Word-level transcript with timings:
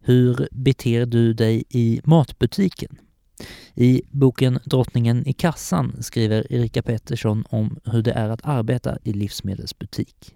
Hur 0.00 0.48
beter 0.50 1.06
du 1.06 1.32
dig 1.32 1.64
i 1.68 2.00
matbutiken? 2.04 2.98
I 3.74 4.02
boken 4.10 4.58
Drottningen 4.64 5.26
i 5.26 5.32
kassan 5.32 6.02
skriver 6.02 6.52
Erika 6.52 6.82
Pettersson 6.82 7.44
om 7.48 7.78
hur 7.84 8.02
det 8.02 8.12
är 8.12 8.28
att 8.28 8.40
arbeta 8.44 8.98
i 9.04 9.12
livsmedelsbutik. 9.12 10.34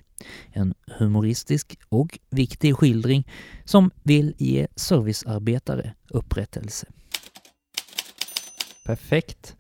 En 0.53 0.75
humoristisk 0.87 1.79
och 1.89 2.19
viktig 2.31 2.77
skildring 2.77 3.29
som 3.65 3.91
vill 4.03 4.35
ge 4.39 4.67
servicearbetare 4.77 5.95
upprättelse. 6.11 6.87
Perfekt. 8.87 9.57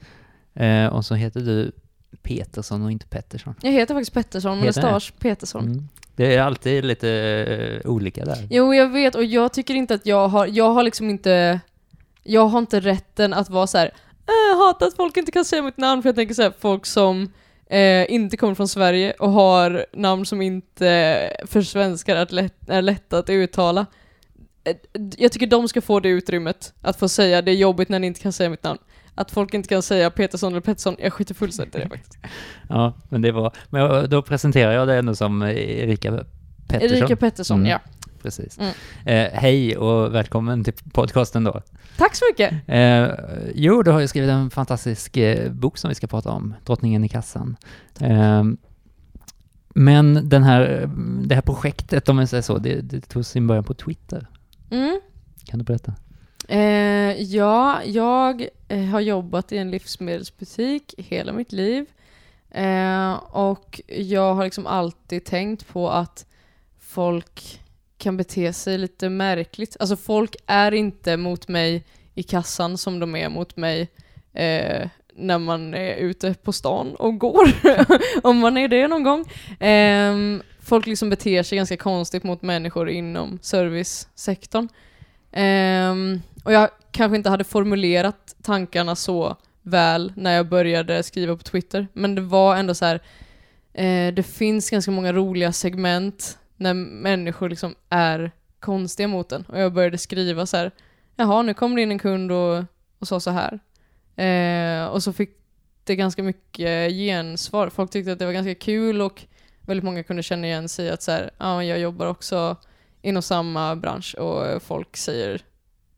Eh, 0.54 0.86
och 0.86 1.04
så 1.04 1.14
heter 1.14 1.40
du 1.40 1.72
Petersson 2.22 2.82
och 2.82 2.92
inte 2.92 3.06
Pettersson. 3.06 3.54
Jag 3.62 3.72
heter 3.72 3.94
faktiskt 3.94 4.14
Pettersson, 4.14 4.58
Heter 4.58 4.82
det? 4.82 4.92
mustasch 4.92 5.18
Petersson. 5.18 5.64
Mm. 5.64 5.88
Det 6.16 6.34
är 6.34 6.42
alltid 6.42 6.84
lite 6.84 7.10
eh, 7.84 7.90
olika 7.90 8.24
där. 8.24 8.46
Jo, 8.50 8.74
jag 8.74 8.88
vet 8.88 9.14
och 9.14 9.24
jag 9.24 9.52
tycker 9.52 9.74
inte 9.74 9.94
att 9.94 10.06
jag 10.06 10.28
har, 10.28 10.46
jag 10.46 10.70
har 10.70 10.82
liksom 10.82 11.10
inte, 11.10 11.60
jag 12.22 12.46
har 12.46 12.58
inte 12.58 12.80
rätten 12.80 13.32
att 13.34 13.50
vara 13.50 13.66
så 13.66 13.78
här. 13.78 13.86
"Äh, 14.26 14.58
hatar 14.58 14.86
att 14.86 14.96
folk 14.96 15.16
inte 15.16 15.32
kan 15.32 15.44
säga 15.44 15.62
mitt 15.62 15.76
namn 15.76 16.02
för 16.02 16.08
jag 16.08 16.16
tänker 16.16 16.34
så 16.34 16.42
här, 16.42 16.52
folk 16.60 16.86
som 16.86 17.32
eh, 17.66 18.12
inte 18.12 18.36
kommer 18.36 18.54
från 18.54 18.68
Sverige 18.68 19.12
och 19.12 19.30
har 19.30 19.86
namn 19.92 20.26
som 20.26 20.42
inte 20.42 21.30
för 21.46 21.62
svenskar 21.62 22.16
är, 22.16 22.26
lätt, 22.30 22.68
är 22.68 22.82
lätta 22.82 23.18
att 23.18 23.30
uttala. 23.30 23.86
Eh, 24.64 24.76
jag 25.16 25.32
tycker 25.32 25.46
de 25.46 25.68
ska 25.68 25.80
få 25.80 26.00
det 26.00 26.08
utrymmet, 26.08 26.72
att 26.82 26.98
få 26.98 27.08
säga 27.08 27.42
det 27.42 27.50
är 27.50 27.56
jobbigt 27.56 27.88
när 27.88 27.98
ni 27.98 28.06
inte 28.06 28.20
kan 28.20 28.32
säga 28.32 28.50
mitt 28.50 28.62
namn. 28.62 28.78
Att 29.14 29.30
folk 29.30 29.54
inte 29.54 29.68
kan 29.68 29.82
säga 29.82 30.10
Petersson 30.10 30.52
eller 30.52 30.60
Pettersson, 30.60 30.96
jag 30.98 31.12
skiter 31.12 31.34
fullständigt 31.34 31.76
i 31.76 31.78
det 31.78 31.88
faktiskt. 31.88 32.18
Ja, 32.68 32.92
men 33.08 33.22
det 33.22 33.32
var... 33.32 33.52
Men 33.70 34.10
då 34.10 34.22
presenterar 34.22 34.72
jag 34.72 34.88
det 34.88 34.94
ändå 34.96 35.14
som 35.14 35.42
Erika 35.42 36.24
Pettersson. 36.68 36.98
Erika 36.98 37.16
Pettersson, 37.16 37.58
Mm. 37.58 37.70
ja. 37.70 37.80
Precis. 38.22 38.58
Mm. 38.58 38.72
Eh, 39.04 39.30
hej 39.40 39.76
och 39.76 40.14
välkommen 40.14 40.64
till 40.64 40.72
podcasten 40.92 41.44
då. 41.44 41.62
Tack 41.96 42.14
så 42.16 42.24
mycket! 42.30 42.54
Eh, 42.66 43.08
jo, 43.54 43.82
du 43.82 43.90
har 43.90 44.00
ju 44.00 44.08
skrivit 44.08 44.30
en 44.30 44.50
fantastisk 44.50 45.16
eh, 45.16 45.52
bok 45.52 45.78
som 45.78 45.88
vi 45.88 45.94
ska 45.94 46.06
prata 46.06 46.30
om, 46.30 46.54
Drottningen 46.64 47.04
i 47.04 47.08
kassan. 47.08 47.56
Eh, 48.00 48.44
men 49.74 50.28
den 50.28 50.42
här, 50.42 50.90
det 51.26 51.34
här 51.34 51.42
projektet, 51.42 52.08
om 52.08 52.16
man 52.16 52.26
säger 52.26 52.42
så, 52.42 52.58
det, 52.58 52.80
det 52.80 53.00
tog 53.00 53.26
sin 53.26 53.46
början 53.46 53.64
på 53.64 53.74
Twitter. 53.74 54.26
Mm. 54.70 55.00
Kan 55.44 55.58
du 55.58 55.64
berätta? 55.64 55.94
Eh, 56.48 57.22
ja, 57.22 57.84
jag 57.84 58.48
eh, 58.68 58.84
har 58.84 59.00
jobbat 59.00 59.52
i 59.52 59.58
en 59.58 59.70
livsmedelsbutik 59.70 60.94
hela 60.98 61.32
mitt 61.32 61.52
liv. 61.52 61.86
Eh, 62.50 63.12
och 63.30 63.80
jag 63.86 64.34
har 64.34 64.44
liksom 64.44 64.66
alltid 64.66 65.24
tänkt 65.24 65.68
på 65.68 65.90
att 65.90 66.26
folk 66.80 67.60
kan 67.98 68.16
bete 68.16 68.52
sig 68.52 68.78
lite 68.78 69.08
märkligt. 69.08 69.76
Alltså 69.80 69.96
folk 69.96 70.36
är 70.46 70.72
inte 70.72 71.16
mot 71.16 71.48
mig 71.48 71.84
i 72.14 72.22
kassan 72.22 72.78
som 72.78 73.00
de 73.00 73.16
är 73.16 73.28
mot 73.28 73.56
mig 73.56 73.88
eh, 74.32 74.88
när 75.16 75.38
man 75.38 75.74
är 75.74 75.96
ute 75.96 76.34
på 76.34 76.52
stan 76.52 76.94
och 76.94 77.18
går. 77.18 77.48
Om 78.26 78.38
man 78.38 78.56
är 78.56 78.68
det 78.68 78.88
någon 78.88 79.02
gång. 79.02 79.20
Eh, 79.68 80.40
folk 80.60 80.86
liksom 80.86 81.10
beter 81.10 81.42
sig 81.42 81.56
ganska 81.56 81.76
konstigt 81.76 82.24
mot 82.24 82.42
människor 82.42 82.88
inom 82.88 83.38
servicesektorn. 83.42 84.68
Ehm, 85.32 86.20
och 86.44 86.52
jag 86.52 86.70
kanske 86.90 87.16
inte 87.16 87.30
hade 87.30 87.44
formulerat 87.44 88.36
tankarna 88.42 88.96
så 88.96 89.36
väl 89.62 90.12
när 90.16 90.36
jag 90.36 90.48
började 90.48 91.02
skriva 91.02 91.36
på 91.36 91.42
Twitter, 91.42 91.88
men 91.92 92.14
det 92.14 92.20
var 92.20 92.56
ändå 92.56 92.74
så 92.74 92.84
här. 92.84 93.00
Eh, 93.72 94.14
det 94.14 94.22
finns 94.22 94.70
ganska 94.70 94.90
många 94.90 95.12
roliga 95.12 95.52
segment 95.52 96.38
när 96.56 96.74
människor 96.74 97.48
liksom 97.48 97.74
är 97.88 98.30
konstiga 98.60 99.08
mot 99.08 99.32
en. 99.32 99.44
Och 99.48 99.60
jag 99.60 99.72
började 99.72 99.98
skriva 99.98 100.46
så 100.46 100.56
här. 100.56 100.70
jaha 101.16 101.42
nu 101.42 101.54
kom 101.54 101.74
det 101.74 101.82
in 101.82 101.90
en 101.90 101.98
kund 101.98 102.32
och, 102.32 102.64
och 102.98 103.08
sa 103.08 103.20
så 103.20 103.30
här. 103.30 103.58
Eh, 104.24 104.86
och 104.86 105.02
så 105.02 105.12
fick 105.12 105.30
det 105.84 105.96
ganska 105.96 106.22
mycket 106.22 106.92
gensvar. 106.92 107.68
Folk 107.68 107.90
tyckte 107.90 108.12
att 108.12 108.18
det 108.18 108.26
var 108.26 108.32
ganska 108.32 108.54
kul 108.54 109.02
och 109.02 109.22
väldigt 109.60 109.84
många 109.84 110.02
kunde 110.02 110.22
känna 110.22 110.46
igen 110.46 110.68
sig 110.68 110.90
att 110.90 111.02
så 111.02 111.10
här, 111.10 111.30
ja, 111.38 111.64
jag 111.64 111.78
jobbar 111.78 112.06
också 112.06 112.56
inom 113.02 113.22
samma 113.22 113.76
bransch 113.76 114.14
och 114.14 114.62
folk 114.62 114.96
säger 114.96 115.42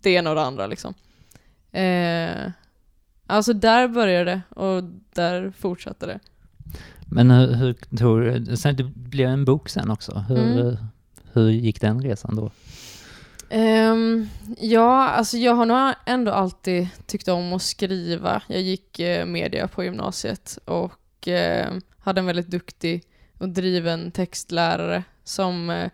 det 0.06 0.12
ena 0.12 0.30
och 0.30 0.36
det 0.36 0.42
andra 0.42 0.66
liksom. 0.66 0.94
Eh, 1.72 2.50
alltså 3.26 3.52
där 3.52 3.88
började 3.88 4.24
det 4.30 4.60
och 4.60 4.82
där 5.14 5.52
fortsatte 5.58 6.06
det. 6.06 6.18
Men 7.06 7.30
hur, 7.30 7.54
hur 7.54 7.72
tror 7.98 8.56
sen 8.56 8.76
det 8.76 8.84
blev 8.84 9.28
en 9.28 9.44
bok 9.44 9.68
sen 9.68 9.90
också. 9.90 10.24
Hur, 10.28 10.38
Mm. 10.38 10.76
hur 11.32 11.50
gick 11.50 11.80
den 11.80 12.02
resan 12.02 12.36
då? 12.36 12.50
Ehm, 13.50 14.28
ja, 14.58 15.08
alltså 15.08 15.36
jag 15.36 15.54
har 15.54 15.66
nog 15.66 15.94
ändå 16.06 16.32
alltid 16.32 16.88
tyckt 17.06 17.28
om 17.28 17.52
att 17.52 17.62
skriva. 17.62 18.42
Jag 18.46 18.60
gick 18.60 18.98
eh, 19.00 19.26
media 19.26 19.68
på 19.68 19.84
gymnasiet 19.84 20.58
och 20.64 21.28
eh, 21.28 21.72
hade 21.98 22.18
en 22.20 22.26
väldigt 22.26 22.50
duktig 22.50 23.02
och 23.38 23.48
driven 23.48 24.10
textlärare 24.10 25.02
som 25.24 25.70
eh, 25.70 25.90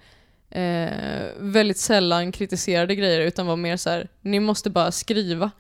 eh, 0.53 1.29
väldigt 1.39 1.79
sällan 1.79 2.33
kritiserade 2.33 2.95
grejer 2.95 3.21
utan 3.21 3.47
var 3.47 3.57
mer 3.57 3.77
så 3.77 3.91
här: 3.91 4.09
ni 4.21 4.41
måste 4.41 4.71
bara 4.71 4.93
skriva. 4.93 5.51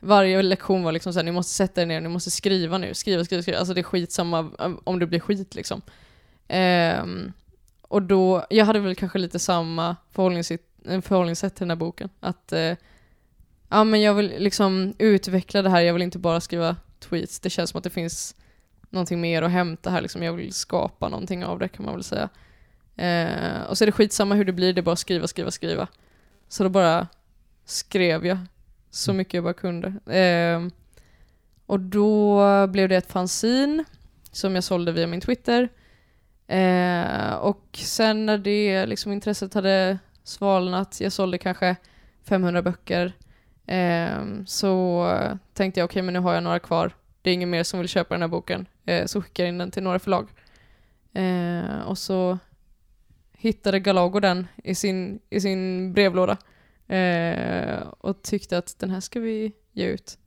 Varje 0.00 0.42
lektion 0.42 0.82
var 0.82 0.92
liksom 0.92 1.12
så 1.12 1.18
här, 1.18 1.24
ni 1.24 1.32
måste 1.32 1.54
sätta 1.54 1.82
er 1.82 1.86
ner, 1.86 2.00
ni 2.00 2.08
måste 2.08 2.30
skriva 2.30 2.78
nu, 2.78 2.94
skriva, 2.94 3.24
skriva, 3.24 3.42
skriva. 3.42 3.58
Alltså 3.58 3.74
det 3.74 3.80
är 3.80 3.82
skitsamma 3.82 4.50
eh, 4.58 4.72
om 4.84 4.98
det 4.98 5.06
blir 5.06 5.20
skit 5.20 5.54
liksom. 5.54 5.82
Eh, 6.48 7.04
och 7.82 8.02
då, 8.02 8.46
jag 8.50 8.64
hade 8.64 8.78
väl 8.80 8.94
kanske 8.94 9.18
lite 9.18 9.38
samma 9.38 9.96
förhållningssätt, 10.12 10.60
eh, 10.88 11.00
förhållningssätt 11.00 11.54
till 11.54 11.62
den 11.62 11.70
här 11.70 11.76
boken. 11.76 12.10
Att 12.20 12.52
eh, 12.52 12.74
ja, 13.68 13.84
men 13.84 14.02
jag 14.02 14.14
vill 14.14 14.34
liksom 14.38 14.94
utveckla 14.98 15.62
det 15.62 15.70
här, 15.70 15.80
jag 15.80 15.92
vill 15.92 16.02
inte 16.02 16.18
bara 16.18 16.40
skriva 16.40 16.76
tweets. 17.00 17.40
Det 17.40 17.50
känns 17.50 17.70
som 17.70 17.78
att 17.78 17.84
det 17.84 17.90
finns 17.90 18.34
någonting 18.90 19.20
mer 19.20 19.42
att 19.42 19.50
hämta 19.50 19.90
här. 19.90 20.00
Liksom. 20.00 20.22
Jag 20.22 20.32
vill 20.32 20.52
skapa 20.52 21.08
någonting 21.08 21.44
av 21.44 21.58
det 21.58 21.68
kan 21.68 21.84
man 21.84 21.94
väl 21.94 22.04
säga. 22.04 22.28
Eh, 22.96 23.62
och 23.62 23.78
så 23.78 23.84
är 23.84 23.86
det 23.86 23.92
skitsamma 23.92 24.34
hur 24.34 24.44
det 24.44 24.52
blir, 24.52 24.72
det 24.72 24.80
är 24.80 24.82
bara 24.82 24.96
skriva, 24.96 25.26
skriva, 25.26 25.50
skriva. 25.50 25.88
Så 26.48 26.62
då 26.62 26.68
bara 26.68 27.08
skrev 27.64 28.26
jag 28.26 28.38
så 28.90 29.12
mycket 29.12 29.34
jag 29.34 29.44
bara 29.44 29.54
kunde. 29.54 30.14
Eh, 30.16 30.68
och 31.66 31.80
då 31.80 32.66
blev 32.66 32.88
det 32.88 32.96
ett 32.96 33.12
fanzine 33.12 33.84
som 34.32 34.54
jag 34.54 34.64
sålde 34.64 34.92
via 34.92 35.06
min 35.06 35.20
Twitter. 35.20 35.68
Eh, 36.46 37.34
och 37.34 37.68
sen 37.72 38.26
när 38.26 38.38
det 38.38 38.86
liksom 38.86 39.12
intresset 39.12 39.54
hade 39.54 39.98
svalnat, 40.24 41.00
jag 41.00 41.12
sålde 41.12 41.38
kanske 41.38 41.76
500 42.24 42.62
böcker, 42.62 43.12
eh, 43.66 44.44
så 44.46 45.10
tänkte 45.54 45.80
jag 45.80 45.84
okej 45.84 46.02
men 46.02 46.14
nu 46.14 46.20
har 46.20 46.34
jag 46.34 46.42
några 46.42 46.58
kvar, 46.58 46.92
det 47.22 47.30
är 47.30 47.34
ingen 47.34 47.50
mer 47.50 47.62
som 47.62 47.78
vill 47.78 47.88
köpa 47.88 48.14
den 48.14 48.22
här 48.22 48.28
boken, 48.28 48.66
eh, 48.84 49.06
så 49.06 49.22
skickar 49.22 49.44
jag 49.44 49.48
in 49.48 49.58
den 49.58 49.70
till 49.70 49.82
några 49.82 49.98
förlag. 49.98 50.28
Eh, 51.12 51.80
och 51.80 51.98
så 51.98 52.38
hittade 53.36 53.80
Galago 53.80 54.20
den 54.20 54.46
i 54.64 54.74
sin, 54.74 55.18
i 55.30 55.40
sin 55.40 55.92
brevlåda 55.92 56.36
eh, 56.88 57.78
och 58.00 58.22
tyckte 58.22 58.58
att 58.58 58.78
den 58.78 58.90
här 58.90 59.00
ska 59.00 59.20
vi 59.20 59.52
ge 59.72 59.86
ut. 59.86 60.18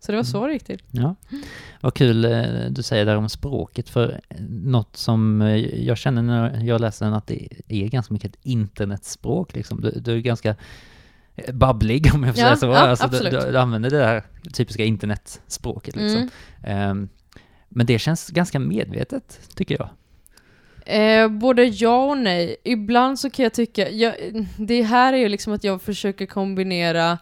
Så 0.00 0.12
det 0.12 0.16
var 0.16 0.24
så 0.24 0.46
det 0.46 0.52
gick 0.52 0.64
till. 0.64 0.82
Ja, 0.90 1.14
vad 1.80 1.94
kul 1.94 2.24
eh, 2.24 2.42
du 2.70 2.82
säger 2.82 3.06
där 3.06 3.16
om 3.16 3.28
språket, 3.28 3.88
för 3.88 4.20
något 4.50 4.96
som 4.96 5.42
eh, 5.42 5.56
jag 5.84 5.98
känner 5.98 6.22
när 6.22 6.64
jag 6.64 6.80
läser 6.80 7.06
den 7.06 7.14
att 7.14 7.26
det 7.26 7.48
är 7.68 7.88
ganska 7.88 8.14
mycket 8.14 8.34
ett 8.34 8.40
internetspråk 8.42 9.54
liksom. 9.54 9.80
Du, 9.80 9.90
du 9.90 10.12
är 10.12 10.18
ganska 10.18 10.56
eh, 11.36 11.54
babblig 11.54 12.10
om 12.14 12.24
jag 12.24 12.34
får 12.34 12.44
Ja, 12.44 12.46
säga 12.46 12.56
så. 12.56 12.66
ja, 12.66 12.78
alltså, 12.78 13.08
du, 13.08 13.30
du, 13.30 13.58
använder 13.58 13.90
det 13.90 13.98
där 13.98 14.24
typiska 14.52 14.84
internetspråket 14.84 15.96
liksom. 15.96 16.20
Mm. 16.20 16.30
Ehm, 16.62 17.08
men 17.68 17.86
det 17.86 17.98
känns 17.98 18.28
ganska 18.28 18.58
medvetet, 18.58 19.40
tycker 19.54 19.74
jag. 19.78 19.88
Eh, 20.86 21.28
både 21.28 21.64
ja 21.64 22.04
och 22.04 22.18
nej. 22.18 22.56
Ibland 22.64 23.20
så 23.20 23.30
kan 23.30 23.42
jag 23.42 23.54
tycka, 23.54 23.90
jag, 23.90 24.14
det 24.58 24.82
här 24.82 25.12
är 25.12 25.16
ju 25.16 25.28
liksom 25.28 25.52
att 25.52 25.64
jag 25.64 25.82
försöker 25.82 26.26
kombinera 26.26 27.18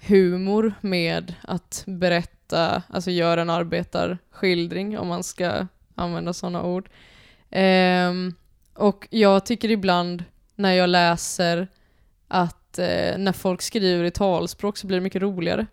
humor 0.00 0.74
med 0.80 1.34
att 1.42 1.84
berätta, 1.86 2.82
alltså 2.88 3.10
göra 3.10 3.40
en 3.40 3.50
arbetarskildring 3.50 4.98
om 4.98 5.08
man 5.08 5.22
ska 5.22 5.66
använda 5.94 6.32
sådana 6.32 6.62
ord. 6.62 6.88
Eh, 7.50 8.12
och 8.74 9.08
jag 9.10 9.46
tycker 9.46 9.70
ibland 9.70 10.24
när 10.54 10.72
jag 10.72 10.88
läser 10.88 11.68
att 12.28 12.78
eh, 12.78 13.18
när 13.18 13.32
folk 13.32 13.62
skriver 13.62 14.04
i 14.04 14.10
talspråk 14.10 14.76
så 14.76 14.86
blir 14.86 14.96
det 14.96 15.02
mycket 15.02 15.22
roligare. 15.22 15.66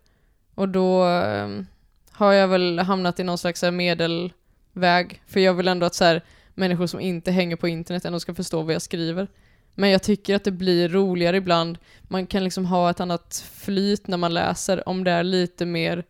Och 0.55 0.69
då 0.69 1.03
ehm, 1.03 1.65
har 2.11 2.33
jag 2.33 2.47
väl 2.47 2.79
hamnat 2.79 3.19
i 3.19 3.23
någon 3.23 3.37
slags 3.37 3.63
eh, 3.63 3.71
medelväg. 3.71 5.21
För 5.27 5.39
jag 5.39 5.53
vill 5.53 5.67
ändå 5.67 5.85
att 5.85 5.95
så 5.95 6.03
här, 6.03 6.23
människor 6.55 6.87
som 6.87 6.99
inte 6.99 7.31
hänger 7.31 7.55
på 7.55 7.67
internet 7.67 8.05
ändå 8.05 8.19
ska 8.19 8.33
förstå 8.33 8.61
vad 8.61 8.73
jag 8.73 8.81
skriver. 8.81 9.27
Men 9.75 9.89
jag 9.89 10.03
tycker 10.03 10.35
att 10.35 10.43
det 10.43 10.51
blir 10.51 10.89
roligare 10.89 11.37
ibland. 11.37 11.77
Man 12.03 12.27
kan 12.27 12.43
liksom 12.43 12.65
ha 12.65 12.89
ett 12.89 12.99
annat 12.99 13.45
flyt 13.53 14.07
när 14.07 14.17
man 14.17 14.33
läser 14.33 14.89
om 14.89 15.03
det 15.03 15.11
är 15.11 15.23
lite 15.23 15.65
mer 15.65 16.03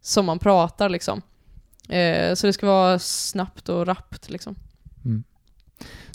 som 0.00 0.26
man 0.26 0.38
pratar 0.38 0.88
liksom. 0.88 1.22
Eh, 1.88 2.34
så 2.34 2.46
det 2.46 2.52
ska 2.52 2.66
vara 2.66 2.98
snabbt 2.98 3.68
och 3.68 3.86
rappt 3.86 4.30
liksom. 4.30 4.54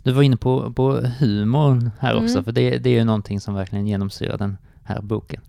Du 0.04 0.12
var 0.12 0.24
inne 0.24 0.38
på, 0.38 0.74
på 0.74 0.92
humorn 1.20 1.92
här 2.00 2.12
Mm. 2.12 2.24
också, 2.24 2.44
för 2.44 2.52
det, 2.52 2.78
det 2.78 2.90
är 2.90 2.94
ju 2.94 3.04
någonting 3.04 3.40
som 3.40 3.54
verkligen 3.54 3.88
genomsyrar 3.88 4.38
den 4.38 4.58
här 4.84 5.02
boken. 5.02 5.42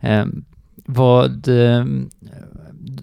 Eh, 0.00 0.26
vad, 0.86 1.48
eh, 1.48 1.84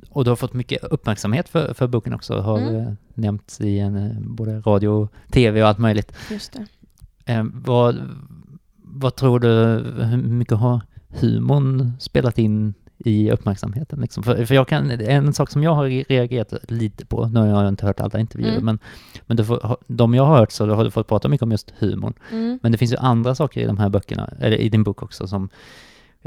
och 0.09 0.23
du 0.23 0.29
har 0.31 0.35
fått 0.35 0.53
mycket 0.53 0.83
uppmärksamhet 0.83 1.49
för, 1.49 1.73
för 1.73 1.87
boken 1.87 2.13
också, 2.13 2.39
har 2.39 2.57
Mm. 2.59 2.75
eh, 2.75 2.93
nämnts 3.13 3.61
i 3.61 3.79
en, 3.79 3.95
eh, 3.95 4.19
både 4.19 4.59
radio 4.59 5.09
tv 5.31 5.61
och 5.61 5.67
allt 5.67 5.77
möjligt. 5.77 6.13
Just 6.31 6.53
det. 6.53 6.65
Eh, 7.33 7.43
vad, 7.53 7.95
vad 8.83 9.15
tror 9.15 9.39
du, 9.39 9.47
hur 10.03 10.17
mycket 10.17 10.57
har 10.57 10.81
humorn 11.09 11.91
spelat 11.99 12.37
in 12.37 12.73
i 12.97 13.31
uppmärksamheten? 13.31 13.99
Liksom? 14.01 14.23
För, 14.23 14.45
för 14.45 14.55
jag 14.55 14.67
kan, 14.67 14.91
en 14.91 15.33
sak 15.33 15.49
som 15.49 15.63
jag 15.63 15.75
har 15.75 15.85
reagerat 16.09 16.53
lite 16.67 17.05
på, 17.05 17.27
nu 17.27 17.39
har 17.39 17.47
jag 17.47 17.67
inte 17.67 17.85
hört 17.85 17.99
alla 18.01 18.19
intervjuer, 18.19 18.51
Mm. 18.51 18.65
men, 18.65 18.79
men 19.27 19.45
får, 19.45 19.77
de 19.87 20.13
jag 20.13 20.25
har 20.25 20.37
hört 20.37 20.51
så 20.51 20.69
har 20.69 20.83
du 20.83 20.91
fått 20.91 21.07
prata 21.07 21.29
mycket 21.29 21.43
om 21.43 21.51
just 21.51 21.73
humorn. 21.79 22.13
Mm. 22.31 22.59
Men 22.63 22.71
det 22.71 22.77
finns 22.77 22.91
ju 22.93 22.97
andra 22.97 23.35
saker 23.35 23.61
i 23.61 23.65
de 23.65 23.77
här 23.77 23.89
böckerna, 23.89 24.29
eller 24.39 24.57
i 24.57 24.69
din 24.69 24.83
bok 24.83 25.03
också, 25.03 25.27
som 25.27 25.49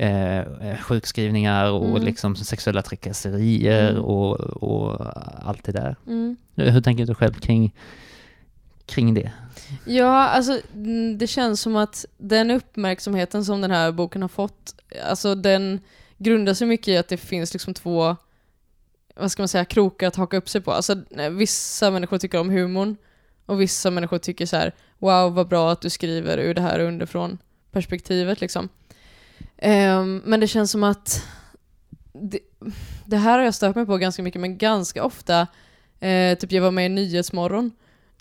eh, 0.00 0.76
sjukskrivningar 0.80 1.70
och 1.72 1.86
Mm. 1.90 2.02
liksom 2.02 2.36
sexuella 2.36 2.82
trakasserier 2.82 3.90
Mm. 3.90 4.02
och, 4.02 4.40
och 4.40 5.00
allt 5.48 5.64
det 5.64 5.72
där. 5.72 5.96
Mm. 6.06 6.36
Hur 6.54 6.80
tänker 6.80 7.06
du 7.06 7.14
själv 7.14 7.32
kring, 7.32 7.74
kring 8.86 9.14
det? 9.14 9.32
Ja, 9.84 10.28
alltså 10.28 10.60
mm, 10.74 11.18
det 11.18 11.26
känns 11.26 11.60
som 11.60 11.76
att 11.76 12.04
den 12.18 12.50
uppmärksamheten 12.50 13.44
som 13.44 13.60
den 13.60 13.70
här 13.70 13.92
boken 13.92 14.22
har 14.22 14.28
fått, 14.28 14.74
alltså 15.08 15.34
den 15.34 15.80
grundar 16.18 16.54
sig 16.54 16.66
mycket 16.66 16.88
i 16.88 16.96
att 16.96 17.08
det 17.08 17.16
finns 17.16 17.52
liksom 17.52 17.74
två, 17.74 18.16
vad 19.16 19.32
ska 19.32 19.42
man 19.42 19.48
säga, 19.48 19.64
krokar 19.64 20.08
att 20.08 20.16
haka 20.16 20.36
upp 20.36 20.48
sig 20.48 20.60
på. 20.60 20.72
Alltså 20.72 20.96
vissa 21.30 21.90
människor 21.90 22.18
tycker 22.18 22.40
om 22.40 22.50
humorn 22.50 22.96
och 23.46 23.60
vissa 23.60 23.90
människor 23.90 24.18
tycker 24.18 24.46
så 24.46 24.56
här: 24.56 24.72
wow 24.98 25.34
vad 25.34 25.48
bra 25.48 25.72
att 25.72 25.80
du 25.80 25.90
skriver 25.90 26.38
ur 26.38 26.54
det 26.54 26.60
här 26.60 26.80
underifrån 26.80 27.38
perspektivet 27.70 28.40
liksom. 28.40 28.68
Ehm, 29.60 30.22
men 30.24 30.40
det 30.40 30.46
känns 30.46 30.70
som 30.70 30.84
att 30.84 31.26
det, 32.12 32.38
det 33.04 33.16
här 33.16 33.38
har 33.38 33.44
jag 33.44 33.54
stört 33.54 33.76
mig 33.76 33.86
på 33.86 33.96
ganska 33.96 34.22
mycket, 34.22 34.40
men 34.40 34.58
ganska 34.58 35.04
ofta, 35.04 35.46
eh, 36.00 36.38
typ 36.38 36.52
jag 36.52 36.62
var 36.62 36.70
med 36.70 36.86
i 36.86 36.88
Nyhetsmorgon 36.88 37.70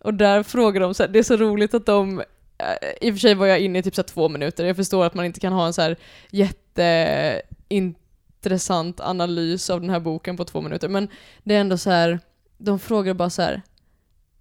och 0.02 0.14
där 0.14 0.44
frågar 0.44 0.82
de 0.82 0.94
så 0.94 1.04
här, 1.04 1.10
det 1.10 1.20
är 1.20 1.24
så 1.24 1.38
roligt 1.38 1.74
att 1.74 1.86
de, 1.86 2.20
eh, 2.58 2.66
i 3.02 3.12
och 3.12 3.16
för 3.16 3.20
sig 3.20 3.36
var 3.36 3.48
jag 3.48 3.60
inne 3.60 3.80
i 3.80 3.84
typ 3.84 3.96
så 3.96 4.04
två 4.04 4.30
minuter, 4.30 4.66
jag 4.66 4.76
förstår 4.76 5.06
att 5.06 5.14
man 5.14 5.26
inte 5.26 5.40
kan 5.40 5.54
ha 5.54 5.66
en 5.66 5.74
så 5.74 5.82
här 5.82 5.98
jätteintressant 6.30 9.00
analys 9.00 9.70
av 9.70 9.82
den 9.82 9.90
här 9.90 10.00
boken 10.00 10.38
på 10.38 10.46
två 10.46 10.62
minuter, 10.62 10.90
men 10.90 11.08
det 11.44 11.56
är 11.56 11.62
ändå 11.62 11.78
så 11.78 11.90
här, 11.90 12.20
de 12.58 12.80
frågar 12.80 13.14
bara 13.14 13.30
så 13.30 13.42
här. 13.42 13.62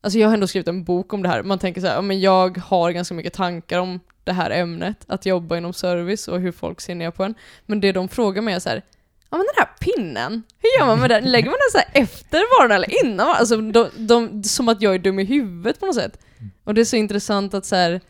Alltså 0.00 0.18
jag 0.18 0.28
har 0.28 0.34
ändå 0.34 0.46
skrivit 0.46 0.68
en 0.68 0.84
bok 0.84 1.12
om 1.12 1.22
det 1.22 1.28
här, 1.28 1.42
man 1.42 1.58
tänker 1.58 1.80
så 1.80 1.86
här, 1.86 1.94
ja, 1.94 2.00
men 2.00 2.20
jag 2.20 2.58
har 2.58 2.90
ganska 2.90 3.14
mycket 3.14 3.32
tankar 3.32 3.78
om 3.78 4.00
det 4.24 4.32
här 4.32 4.50
ämnet, 4.50 5.04
att 5.06 5.26
jobba 5.26 5.56
inom 5.56 5.72
service 5.72 6.28
och 6.28 6.40
hur 6.40 6.52
folk 6.52 6.80
ser 6.80 6.94
ner 6.94 7.10
på 7.10 7.24
en, 7.24 7.34
men 7.66 7.80
det 7.80 7.92
de 7.92 8.08
frågar 8.08 8.42
mig 8.42 8.54
är 8.54 8.58
så 8.58 8.68
här, 8.68 8.82
ja 9.30 9.36
men 9.36 9.46
den 9.54 9.64
här 9.64 9.68
pinnen, 9.80 10.42
hur 10.58 10.80
gör 10.80 10.86
man 10.86 11.00
med 11.00 11.10
den? 11.10 11.24
Lägger 11.24 11.50
man 11.50 11.58
den 11.58 11.70
så 11.72 11.78
här 11.78 12.02
efter 12.02 12.58
varan 12.58 12.72
eller 12.72 13.04
innan 13.04 13.26
varan? 13.26 13.38
Alltså 13.38 13.56
de, 13.56 13.88
de, 13.96 14.44
som 14.44 14.68
att 14.68 14.82
jag 14.82 14.94
är 14.94 14.98
dum 14.98 15.18
i 15.18 15.24
huvudet 15.24 15.80
på 15.80 15.86
något 15.86 15.94
sätt. 15.94 16.18
Och 16.64 16.74
det 16.74 16.80
är 16.80 16.84
så 16.84 16.96
intressant 16.96 17.54
att 17.54 17.66
så 17.66 17.76
här, 17.76 18.00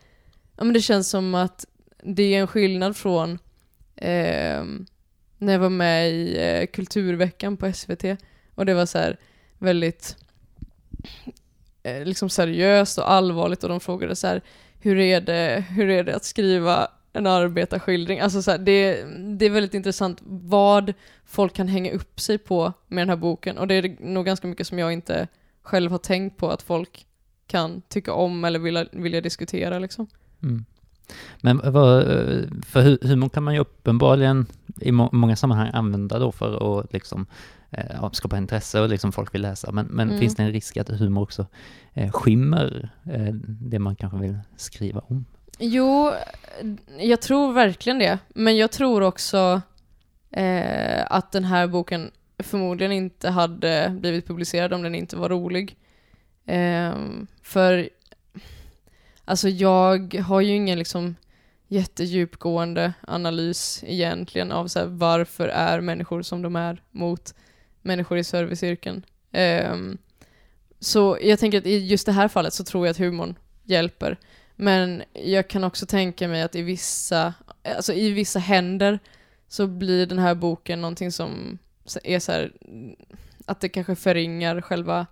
ja 0.57 0.65
men 0.65 0.73
det 0.73 0.81
känns 0.81 1.09
som 1.09 1.35
att 1.35 1.65
det 2.03 2.35
är 2.35 2.41
en 2.41 2.47
skillnad 2.47 2.97
från 2.97 3.39
eh, 3.97 4.65
när 5.39 5.53
jag 5.53 5.59
var 5.59 5.71
med 5.71 6.11
i 6.11 6.37
eh, 6.39 6.67
Kulturveckan 6.67 7.57
på 7.57 7.73
SVT 7.73 8.05
och 8.55 8.67
det 8.67 8.75
var 8.75 8.87
så 8.87 8.99
här 8.99 9.17
väldigt 9.59 10.17
Eh, 11.83 12.05
liksom 12.05 12.31
seriöst 12.31 12.99
och 12.99 13.11
allvarligt 13.11 13.63
och 13.63 13.69
de 13.69 13.81
frågade 13.81 14.17
så 14.17 14.27
här 14.27 14.43
hur 14.81 14.99
är 14.99 15.21
det, 15.21 15.65
hur 15.69 15.91
är 15.91 16.05
det 16.05 16.17
att 16.17 16.25
skriva 16.25 16.89
en 17.13 17.27
arbetarskildring? 17.27 18.21
Alltså 18.21 18.43
så 18.43 18.51
här, 18.51 18.59
det, 18.59 19.05
det 19.39 19.47
är 19.47 19.51
väldigt 19.51 19.75
intressant 19.75 20.19
vad 20.25 20.93
folk 21.25 21.55
kan 21.55 21.69
hänga 21.69 21.93
upp 21.93 22.21
sig 22.21 22.39
på 22.39 22.73
med 22.89 23.03
den 23.03 23.09
här 23.09 23.17
boken 23.17 23.59
och 23.59 23.67
det 23.67 23.75
är 23.75 23.97
nog 24.01 24.27
ganska 24.27 24.49
mycket 24.49 24.67
som 24.67 24.79
jag 24.79 24.93
inte 24.93 25.29
själv 25.63 25.91
har 25.91 25.99
tänkt 25.99 26.37
på 26.37 26.51
att 26.51 26.63
folk 26.63 27.07
kan 27.47 27.83
tycka 27.89 28.13
om 28.13 28.45
eller 28.45 28.59
vilja, 28.59 28.87
vilja 28.93 29.21
diskutera 29.21 29.79
liksom. 29.79 30.07
Mm. 30.43 30.65
Men 31.41 31.73
vad, 31.73 31.99
eh, 31.99 32.45
för 32.67 33.07
humor 33.07 33.29
kan 33.29 33.43
man 33.43 33.55
ju 33.55 33.61
uppenbarligen 33.61 34.47
i 34.81 34.93
må- 34.93 35.11
många 35.13 35.37
sammanhang 35.37 35.71
använda 35.73 36.19
då 36.19 36.33
för 36.33 36.81
att 36.81 36.93
liksom 36.93 37.27
eh, 37.71 38.11
skapa 38.13 38.39
intresse 38.39 38.81
och 38.81 38.89
liksom 38.89 39.13
folk 39.13 39.35
vill 39.35 39.43
läsa. 39.43 39.73
Men, 39.73 39.87
men 39.87 40.09
Mm. 40.09 40.21
finns 40.21 40.35
det 40.35 40.43
en 40.43 40.53
risk 40.53 40.77
att 40.77 40.89
humor 40.89 41.23
också 41.23 41.47
eh, 41.95 42.13
skymmer 42.13 42.91
eh, 43.05 43.35
det 43.45 43.79
man 43.79 43.97
kanske 43.97 44.19
vill 44.19 44.39
skriva 44.57 45.01
om? 45.01 45.25
Jo, 45.59 46.13
jag 46.99 47.21
tror 47.21 47.53
verkligen 47.53 47.99
det. 47.99 48.19
Men 48.29 48.57
jag 48.57 48.71
tror 48.73 49.03
också 49.03 49.61
eh, 50.31 51.07
att 51.13 51.33
den 51.33 51.45
här 51.45 51.67
boken 51.67 52.11
förmodligen 52.39 52.93
inte 52.93 53.31
hade 53.31 53.97
blivit 54.01 54.27
publicerad 54.27 54.73
om 54.73 54.83
den 54.83 54.95
inte 54.95 55.17
var 55.17 55.29
rolig. 55.29 55.77
Eh, 56.47 56.95
för 57.43 57.89
alltså 59.25 59.49
jag 59.49 60.15
har 60.15 60.41
ju 60.41 60.55
ingen 60.55 60.79
liksom 60.79 61.15
jättedjupgående 61.69 62.93
analys 63.07 63.85
egentligen 63.87 64.53
av 64.53 64.67
så 64.67 64.79
här, 64.79 64.87
varför 64.87 65.49
är 65.49 65.81
människor 65.81 66.23
som 66.23 66.43
de 66.43 66.57
är 66.57 66.83
mot 66.91 67.35
människor 67.83 68.19
i 68.19 68.25
serviceyrken. 68.25 69.05
Um, 69.73 69.99
så 70.81 71.19
jag 71.23 71.39
tänker 71.39 71.59
att 71.59 71.67
i 71.67 71.87
just 71.87 72.07
det 72.07 72.13
här 72.13 72.29
fallet 72.29 72.55
så 72.55 72.65
tror 72.65 72.87
jag 72.87 72.91
att 72.91 72.99
humorn 72.99 73.35
hjälper. 73.65 74.17
Men 74.57 75.03
jag 75.13 75.49
kan 75.49 75.65
också 75.65 75.87
tänka 75.87 76.29
mig 76.29 76.43
att 76.43 76.55
i 76.55 76.63
vissa, 76.63 77.35
alltså 77.77 77.93
i 77.93 78.11
vissa 78.11 78.39
händer 78.39 78.99
så 79.49 79.67
blir 79.67 80.07
den 80.07 80.19
här 80.19 80.35
boken 80.35 80.81
någonting 80.81 81.13
som 81.13 81.59
är 82.05 82.19
så 82.19 82.33
här, 82.33 82.53
att 83.47 83.61
det 83.61 83.69
kanske 83.69 83.95
förringar 83.97 84.61
själva, 84.61 85.07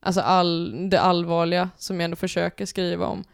alltså 0.00 0.20
all, 0.20 0.90
det 0.90 1.00
allvarliga 1.00 1.70
som 1.76 2.00
jag 2.00 2.04
ändå 2.04 2.16
försöker 2.16 2.66
skriva 2.66 3.06
om. 3.06 3.24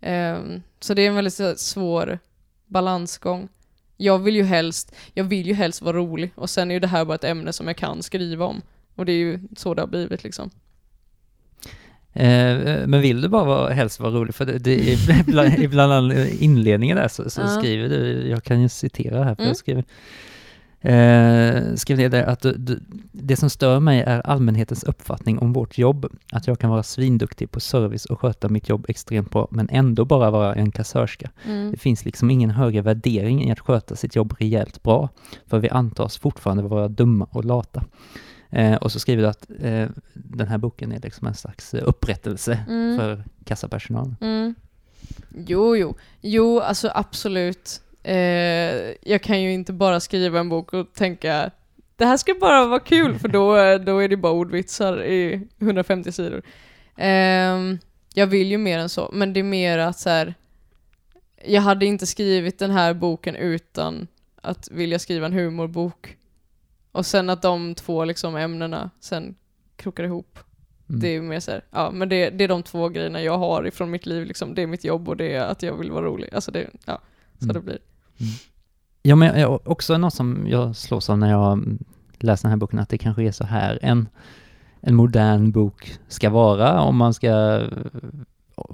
Um, 0.00 0.62
så 0.80 0.94
det 0.94 1.02
är 1.02 1.08
en 1.08 1.14
väldigt 1.14 1.60
svår 1.60 2.18
balansgång. 2.66 3.48
Jag 3.96 4.18
vill 4.18 4.36
ju 4.36 4.42
helst, 4.42 4.94
jag 5.14 5.24
vill 5.24 5.46
ju 5.46 5.54
helst 5.54 5.82
vara 5.82 5.96
rolig 5.96 6.30
och 6.34 6.50
sen 6.50 6.70
är 6.70 6.74
ju 6.74 6.80
det 6.80 6.86
här 6.86 7.04
bara 7.04 7.14
ett 7.14 7.24
ämne 7.24 7.52
som 7.52 7.66
jag 7.66 7.76
kan 7.76 8.02
skriva 8.02 8.44
om. 8.44 8.62
Och 8.94 9.06
det 9.06 9.12
är 9.12 9.16
ju 9.16 9.38
så 9.56 9.74
det 9.74 9.82
har 9.82 9.86
blivit 9.86 10.24
liksom. 10.24 10.50
Eh, 12.12 12.86
men 12.86 13.00
vill 13.00 13.20
du 13.20 13.28
bara 13.28 13.44
vara, 13.44 13.72
helst 13.72 14.00
vara 14.00 14.12
rolig? 14.12 14.34
För 14.34 14.44
det, 14.46 14.58
det 14.58 14.92
är 14.92 15.20
ibland, 15.28 15.58
ibland 15.58 16.12
inledningen 16.40 16.96
där 16.96 17.08
så, 17.08 17.30
så 17.30 17.40
Ja. 17.40 17.48
skriver 17.48 17.88
du, 17.88 18.28
jag 18.28 18.44
kan 18.44 18.62
ju 18.62 18.68
citera 18.68 19.24
här, 19.24 19.34
för 19.34 19.42
Mm. 19.42 19.48
jag 19.48 19.56
skriver 19.56 19.84
Eh, 20.84 21.74
skrev 21.74 21.98
ner 21.98 22.08
där 22.08 22.22
att 22.24 22.40
du, 22.40 22.52
du, 22.52 22.80
det 23.12 23.36
som 23.36 23.50
stör 23.50 23.80
mig 23.80 24.00
är 24.00 24.20
allmänhetens 24.20 24.84
uppfattning 24.84 25.38
om 25.38 25.52
vårt 25.52 25.78
jobb. 25.78 26.06
Att 26.32 26.46
jag 26.46 26.58
kan 26.58 26.70
vara 26.70 26.82
svinduktig 26.82 27.50
på 27.50 27.60
service 27.60 28.04
och 28.04 28.20
sköta 28.20 28.48
mitt 28.48 28.68
jobb 28.68 28.84
extremt 28.88 29.30
bra, 29.30 29.48
men 29.50 29.68
ändå 29.70 30.04
bara 30.04 30.30
vara 30.30 30.54
en 30.54 30.70
kassörska. 30.70 31.30
Mm. 31.46 31.70
Det 31.70 31.76
finns 31.76 32.04
liksom 32.04 32.30
ingen 32.30 32.50
högre 32.50 32.82
värdering 32.82 33.44
i 33.48 33.52
att 33.52 33.60
sköta 33.60 33.96
sitt 33.96 34.16
jobb 34.16 34.34
rejält 34.38 34.82
bra, 34.82 35.08
för 35.46 35.58
vi 35.58 35.68
antas 35.68 36.18
fortfarande 36.18 36.62
vara 36.62 36.88
dumma 36.88 37.26
och 37.30 37.44
lata. 37.44 37.84
Eh, 38.50 38.74
och 38.74 38.92
så 38.92 38.98
skriver 39.00 39.22
du 39.22 39.28
att 39.28 39.46
eh, 39.60 39.88
den 40.12 40.48
här 40.48 40.58
boken 40.58 40.92
är 40.92 41.00
liksom 41.00 41.26
en 41.26 41.34
slags 41.34 41.74
upprättelse 41.74 42.58
Mm. 42.68 42.98
för 42.98 43.24
kassapersonalen. 43.44 44.16
Mm. 44.20 44.54
Jo, 45.46 45.76
jo. 45.76 45.94
Jo, 46.20 46.60
alltså 46.60 46.90
absolut. 46.94 47.80
Eh, 48.04 48.94
jag 49.02 49.22
kan 49.22 49.42
ju 49.42 49.52
inte 49.52 49.72
bara 49.72 50.00
skriva 50.00 50.40
en 50.40 50.48
bok 50.48 50.72
och 50.72 50.92
tänka 50.92 51.50
det 51.96 52.04
här 52.04 52.16
ska 52.16 52.34
bara 52.40 52.66
vara 52.66 52.80
kul, 52.80 53.18
för 53.18 53.28
då, 53.28 53.54
då 53.78 53.98
är 53.98 54.08
det 54.08 54.16
bara 54.16 54.32
ordvitsar 54.32 55.04
i 55.04 55.48
150 55.58 56.12
sidor. 56.12 56.42
Ehm, 56.96 57.78
jag 58.14 58.26
vill 58.26 58.50
ju 58.50 58.58
mer 58.58 58.78
än 58.78 58.88
så, 58.88 59.10
men 59.12 59.32
det 59.32 59.40
är 59.40 59.44
mer 59.44 59.78
att 59.78 59.98
så 59.98 60.10
här, 60.10 60.34
jag 61.44 61.62
hade 61.62 61.86
inte 61.86 62.06
skrivit 62.06 62.58
den 62.58 62.70
här 62.70 62.94
boken 62.94 63.36
utan 63.36 64.06
att 64.42 64.68
vilja 64.70 64.98
skriva 64.98 65.26
en 65.26 65.32
humorbok. 65.32 66.16
Och 66.92 67.06
sen 67.06 67.30
att 67.30 67.42
de 67.42 67.74
två 67.74 68.04
liksom 68.04 68.36
ämnena 68.36 68.90
sen 69.00 69.34
krokar 69.76 70.04
ihop. 70.04 70.38
Mm. 70.88 71.00
Det 71.00 71.08
är 71.08 71.20
mer 71.20 71.40
så 71.40 71.50
här, 71.50 71.64
ja 71.70 71.90
men 71.90 72.08
det, 72.08 72.30
det 72.30 72.44
är 72.44 72.48
de 72.48 72.62
två 72.62 72.88
grejerna 72.88 73.22
jag 73.22 73.38
har 73.38 73.66
ifrån 73.66 73.90
mitt 73.90 74.06
liv 74.06 74.26
liksom. 74.26 74.54
Det 74.54 74.62
är 74.62 74.66
mitt 74.66 74.84
jobb 74.84 75.08
och 75.08 75.16
det 75.16 75.34
är 75.34 75.44
att 75.44 75.62
jag 75.62 75.76
vill 75.76 75.90
vara 75.90 76.04
rolig. 76.04 76.34
Alltså 76.34 76.50
det, 76.50 76.70
ja, 76.86 77.00
så 77.38 77.44
Mm. 77.44 77.54
det 77.54 77.60
blir. 77.60 77.78
Ja, 79.02 79.16
men 79.16 79.40
jag, 79.40 79.68
också 79.68 79.98
något 79.98 80.14
som 80.14 80.46
jag 80.48 80.76
slås 80.76 81.10
av 81.10 81.18
när 81.18 81.30
jag 81.30 81.52
mm, 81.52 81.78
läser 82.18 82.42
den 82.42 82.50
här 82.50 82.56
boken, 82.56 82.78
att 82.78 82.88
det 82.88 82.98
kanske 82.98 83.22
är 83.22 83.32
så 83.32 83.44
här 83.44 83.78
en, 83.82 84.08
en 84.80 84.94
modern 84.94 85.52
bok 85.52 85.94
ska 86.08 86.30
vara 86.30 86.80
om 86.80 86.96
man 86.96 87.14
ska 87.14 87.60
eh, 87.60 87.68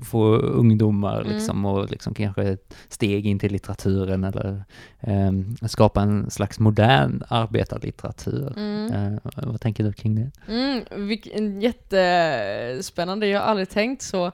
få 0.03 0.25
ungdomar 0.37 1.21
Mm. 1.21 1.33
liksom 1.33 1.65
och 1.65 1.91
liksom 1.91 2.15
kanske 2.15 2.43
ett 2.43 2.75
steg 2.89 3.27
in 3.27 3.39
till 3.39 3.53
litteraturen 3.53 4.25
eller 4.25 4.65
ehm, 5.01 5.57
skapa 5.69 6.03
en 6.03 6.31
slags 6.31 6.59
modern 6.59 7.23
arbetarlitteratur. 7.29 8.53
Mm. 8.57 8.93
Eh, 9.15 9.19
vad 9.35 9.61
tänker 9.61 9.85
du 9.85 9.93
kring 9.93 10.15
det? 10.15 10.31
Mm, 10.49 11.09
vilken 11.09 11.61
jättespännande, 11.61 13.27
jag 13.27 13.41
har 13.41 13.47
aldrig 13.47 13.69
tänkt 13.71 14.03
så. 14.03 14.27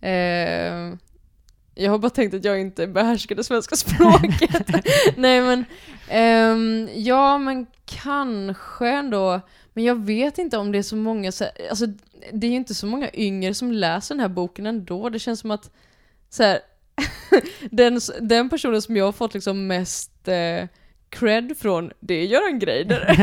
Eh, 0.00 0.94
jag 1.78 1.90
har 1.90 1.98
bara 1.98 2.10
tänkt 2.10 2.34
att 2.34 2.44
jag 2.44 2.60
inte 2.60 2.86
behärskar 2.86 3.34
det 3.34 3.44
svenska 3.44 3.76
språket. 3.86 4.68
Nej 5.16 5.40
men, 5.40 5.64
ehm, 6.08 6.88
ja 6.94 7.38
men 7.38 7.66
kanske 7.84 8.88
ändå. 8.88 9.40
Men 9.72 9.84
jag 9.84 10.06
vet 10.06 10.38
inte 10.38 10.58
om 10.58 10.72
det 10.72 10.78
är 10.78 10.82
så 10.82 10.96
många, 10.96 11.32
så, 11.32 11.44
alltså 11.70 11.86
det 12.32 12.46
är 12.46 12.50
ju 12.50 12.56
inte 12.56 12.74
så 12.74 12.86
många 12.86 13.10
yngre 13.14 13.54
som 13.54 13.72
läser 13.72 14.14
den 14.14 14.20
här 14.20 14.28
boken 14.28 14.66
ändå. 14.66 15.08
Det 15.08 15.18
känns 15.18 15.40
som 15.40 15.50
att 15.50 15.70
så 16.30 16.42
här, 16.42 16.60
den, 17.70 18.00
den 18.20 18.50
personen 18.50 18.82
som 18.82 18.96
jag 18.96 19.04
har 19.04 19.12
fått 19.12 19.34
liksom 19.34 19.66
mest 19.66 20.28
eh, 20.28 20.68
cred 21.08 21.56
från, 21.58 21.92
det 22.00 22.14
är 22.14 22.26
Göran 22.26 22.58
Greider. 22.58 23.18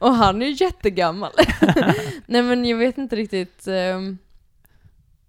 och 0.00 0.14
han 0.14 0.42
är 0.42 0.46
ju 0.46 0.64
jättegammal. 0.64 1.32
Nej 2.26 2.42
men 2.42 2.64
jag 2.64 2.76
vet 2.76 2.98
inte 2.98 3.16
riktigt. 3.16 3.68
Um, 3.68 4.18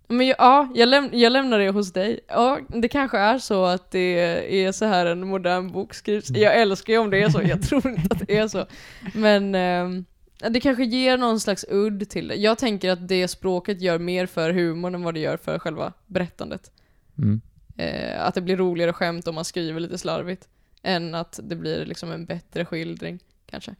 men 0.07 0.27
ja, 0.27 0.71
jag, 0.75 0.89
läm 0.89 1.09
jag 1.13 1.31
lämnar 1.31 1.59
det 1.59 1.69
hos 1.69 1.93
dig. 1.93 2.19
Ja, 2.27 2.59
det 2.67 2.87
kanske 2.87 3.17
är 3.17 3.37
så 3.37 3.65
att 3.65 3.91
det 3.91 4.65
är 4.65 4.71
så 4.71 4.85
här 4.85 5.05
en 5.05 5.27
modern 5.27 5.71
bok 5.71 5.93
skrivs. 5.93 6.29
Jag 6.29 6.61
älskar 6.61 6.93
ju 6.93 6.99
om 6.99 7.09
det 7.09 7.23
är 7.23 7.29
så, 7.29 7.41
jag 7.41 7.61
tror 7.61 7.87
inte 7.87 8.15
att 8.15 8.27
det 8.27 8.37
är 8.37 8.47
så. 8.47 8.65
Men 9.13 9.55
um, 9.55 10.05
det 10.49 10.59
kanske 10.59 10.85
ger 10.85 11.17
någon 11.17 11.39
slags 11.39 11.65
udd 11.69 12.09
till 12.09 12.27
det. 12.27 12.35
Jag 12.35 12.57
tänker 12.57 12.91
att 12.91 13.07
det 13.07 13.27
språket 13.27 13.81
gör 13.81 13.99
mer 13.99 14.25
för 14.25 14.51
humorn 14.51 14.95
än 14.95 15.03
vad 15.03 15.13
det 15.13 15.19
gör 15.19 15.37
för 15.37 15.59
själva 15.59 15.93
berättandet. 16.05 16.71
Mm. 17.17 17.41
Eh, 17.77 18.25
att 18.25 18.35
det 18.35 18.41
blir 18.41 18.57
roligare 18.57 18.93
skämt 18.93 19.27
om 19.27 19.35
man 19.35 19.45
skriver 19.45 19.79
lite 19.79 19.97
slarvigt. 19.97 20.47
Än 20.81 21.15
att 21.15 21.39
det 21.43 21.55
blir 21.55 21.85
liksom 21.85 22.11
en 22.11 22.25
bättre 22.25 22.65
skildring, 22.65 23.19
kanske. 23.45 23.75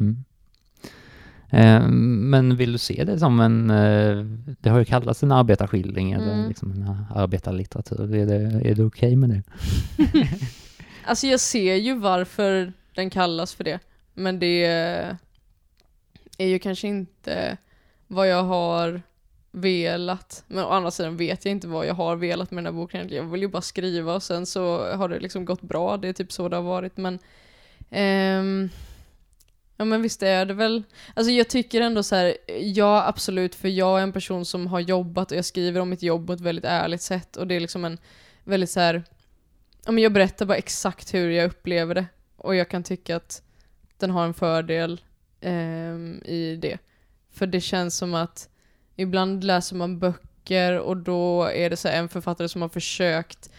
Mm. 0.00 0.24
Eh, 1.52 1.88
men 1.88 2.56
vill 2.56 2.72
du 2.72 2.78
se 2.78 3.04
det 3.04 3.18
som 3.18 3.40
en, 3.40 3.70
eh, 3.70 4.24
det 4.60 4.70
har 4.70 4.78
ju 4.78 4.84
kallats 4.84 5.22
en 5.22 5.32
arbetarskildring 5.32 6.12
eller 6.12 6.32
Mm. 6.34 6.48
liksom 6.48 6.72
en 6.72 6.96
arbetarlitteratur. 7.14 8.14
Är 8.14 8.26
det, 8.26 8.34
är 8.70 8.74
det 8.74 8.84
okej 8.84 8.86
okay 8.86 9.16
med 9.16 9.30
det? 9.30 9.42
Alltså 11.04 11.26
jag 11.26 11.40
ser 11.40 11.74
ju 11.74 11.94
varför 11.98 12.72
den 12.94 13.10
kallas 13.10 13.54
för 13.54 13.64
det. 13.64 13.78
Men 14.14 14.38
det 14.38 14.64
är 16.38 16.46
ju 16.46 16.58
kanske 16.58 16.88
inte 16.88 17.56
vad 18.06 18.28
jag 18.28 18.42
har 18.42 19.02
velat. 19.52 20.44
Men 20.46 20.64
å 20.64 20.68
andra 20.68 20.90
sidan 20.90 21.16
vet 21.16 21.44
jag 21.44 21.52
inte 21.52 21.68
vad 21.68 21.86
jag 21.86 21.94
har 21.94 22.16
velat 22.16 22.50
med 22.50 22.64
den 22.64 22.74
här 22.74 22.80
boken. 22.80 23.08
Jag 23.10 23.22
vill 23.22 23.40
ju 23.42 23.48
bara 23.48 23.62
skriva 23.62 24.14
och 24.14 24.22
sen 24.22 24.46
så 24.46 24.94
har 24.94 25.08
det 25.08 25.20
liksom 25.20 25.44
gått 25.44 25.62
bra. 25.62 25.96
Det 25.96 26.08
är 26.08 26.12
typ 26.12 26.32
så 26.32 26.48
det 26.48 26.56
har 26.56 26.62
varit. 26.62 26.96
Men 26.96 27.18
ehm, 27.90 28.68
Ja 29.82 29.86
men 29.86 30.02
visst 30.02 30.22
är 30.22 30.46
det 30.46 30.54
väl. 30.54 30.82
Alltså 31.14 31.32
jag 31.32 31.48
tycker 31.48 31.80
ändå 31.80 32.02
så 32.02 32.16
här, 32.16 32.36
ja 32.60 33.06
absolut 33.06 33.54
för 33.54 33.68
jag 33.68 33.98
är 33.98 34.02
en 34.02 34.12
person 34.12 34.44
som 34.44 34.66
har 34.66 34.80
jobbat 34.80 35.32
och 35.32 35.38
jag 35.38 35.44
skriver 35.44 35.80
om 35.80 35.88
mitt 35.88 36.02
jobb 36.02 36.26
på 36.26 36.32
ett 36.32 36.40
väldigt 36.40 36.64
ärligt 36.64 37.02
sätt 37.02 37.36
och 37.36 37.46
det 37.46 37.54
är 37.54 37.60
liksom 37.60 37.84
en 37.84 37.98
väldigt 38.44 38.70
så 38.70 38.80
här. 38.80 39.02
ja 39.84 39.92
men 39.92 40.02
jag 40.02 40.12
berättar 40.12 40.46
bara 40.46 40.56
exakt 40.56 41.14
hur 41.14 41.30
jag 41.30 41.46
upplever 41.46 41.94
det 41.94 42.06
och 42.36 42.54
jag 42.54 42.68
kan 42.68 42.82
tycka 42.82 43.16
att 43.16 43.42
den 43.98 44.10
har 44.10 44.24
en 44.24 44.34
fördel 44.34 45.00
eh, 45.40 45.96
i 46.24 46.58
det. 46.62 46.78
För 47.32 47.46
det 47.46 47.60
känns 47.60 47.96
som 47.96 48.14
att 48.14 48.48
ibland 48.96 49.44
läser 49.44 49.76
man 49.76 49.98
böcker 49.98 50.78
och 50.78 50.96
då 50.96 51.44
är 51.44 51.70
det 51.70 51.76
så 51.76 51.88
här 51.88 51.98
en 51.98 52.08
författare 52.08 52.48
som 52.48 52.62
har 52.62 52.68
försökt 52.68 53.50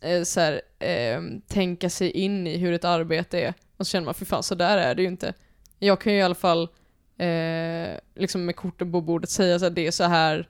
eh, 0.00 0.22
så 0.22 0.40
här, 0.40 0.60
eh, 0.78 1.22
tänka 1.46 1.90
sig 1.90 2.10
in 2.10 2.46
i 2.46 2.56
hur 2.56 2.72
ett 2.72 2.84
arbete 2.84 3.40
är 3.40 3.54
och 3.76 3.86
så 3.86 3.90
känner 3.90 4.04
man 4.04 4.14
för 4.14 4.24
fan 4.24 4.42
så 4.42 4.54
där 4.54 4.78
är 4.78 4.94
det 4.94 5.02
ju 5.02 5.08
inte. 5.08 5.34
Jag 5.78 6.00
kan 6.00 6.12
ju 6.12 6.18
i 6.18 6.22
alla 6.22 6.34
fall 6.34 6.62
eh, 7.18 7.98
liksom 8.14 8.44
med 8.44 8.56
korten 8.56 8.92
på 8.92 9.00
bordet 9.00 9.30
säga 9.30 9.56
att 9.66 9.74
det 9.74 9.86
är 9.86 9.90
så 9.90 10.04
här 10.04 10.48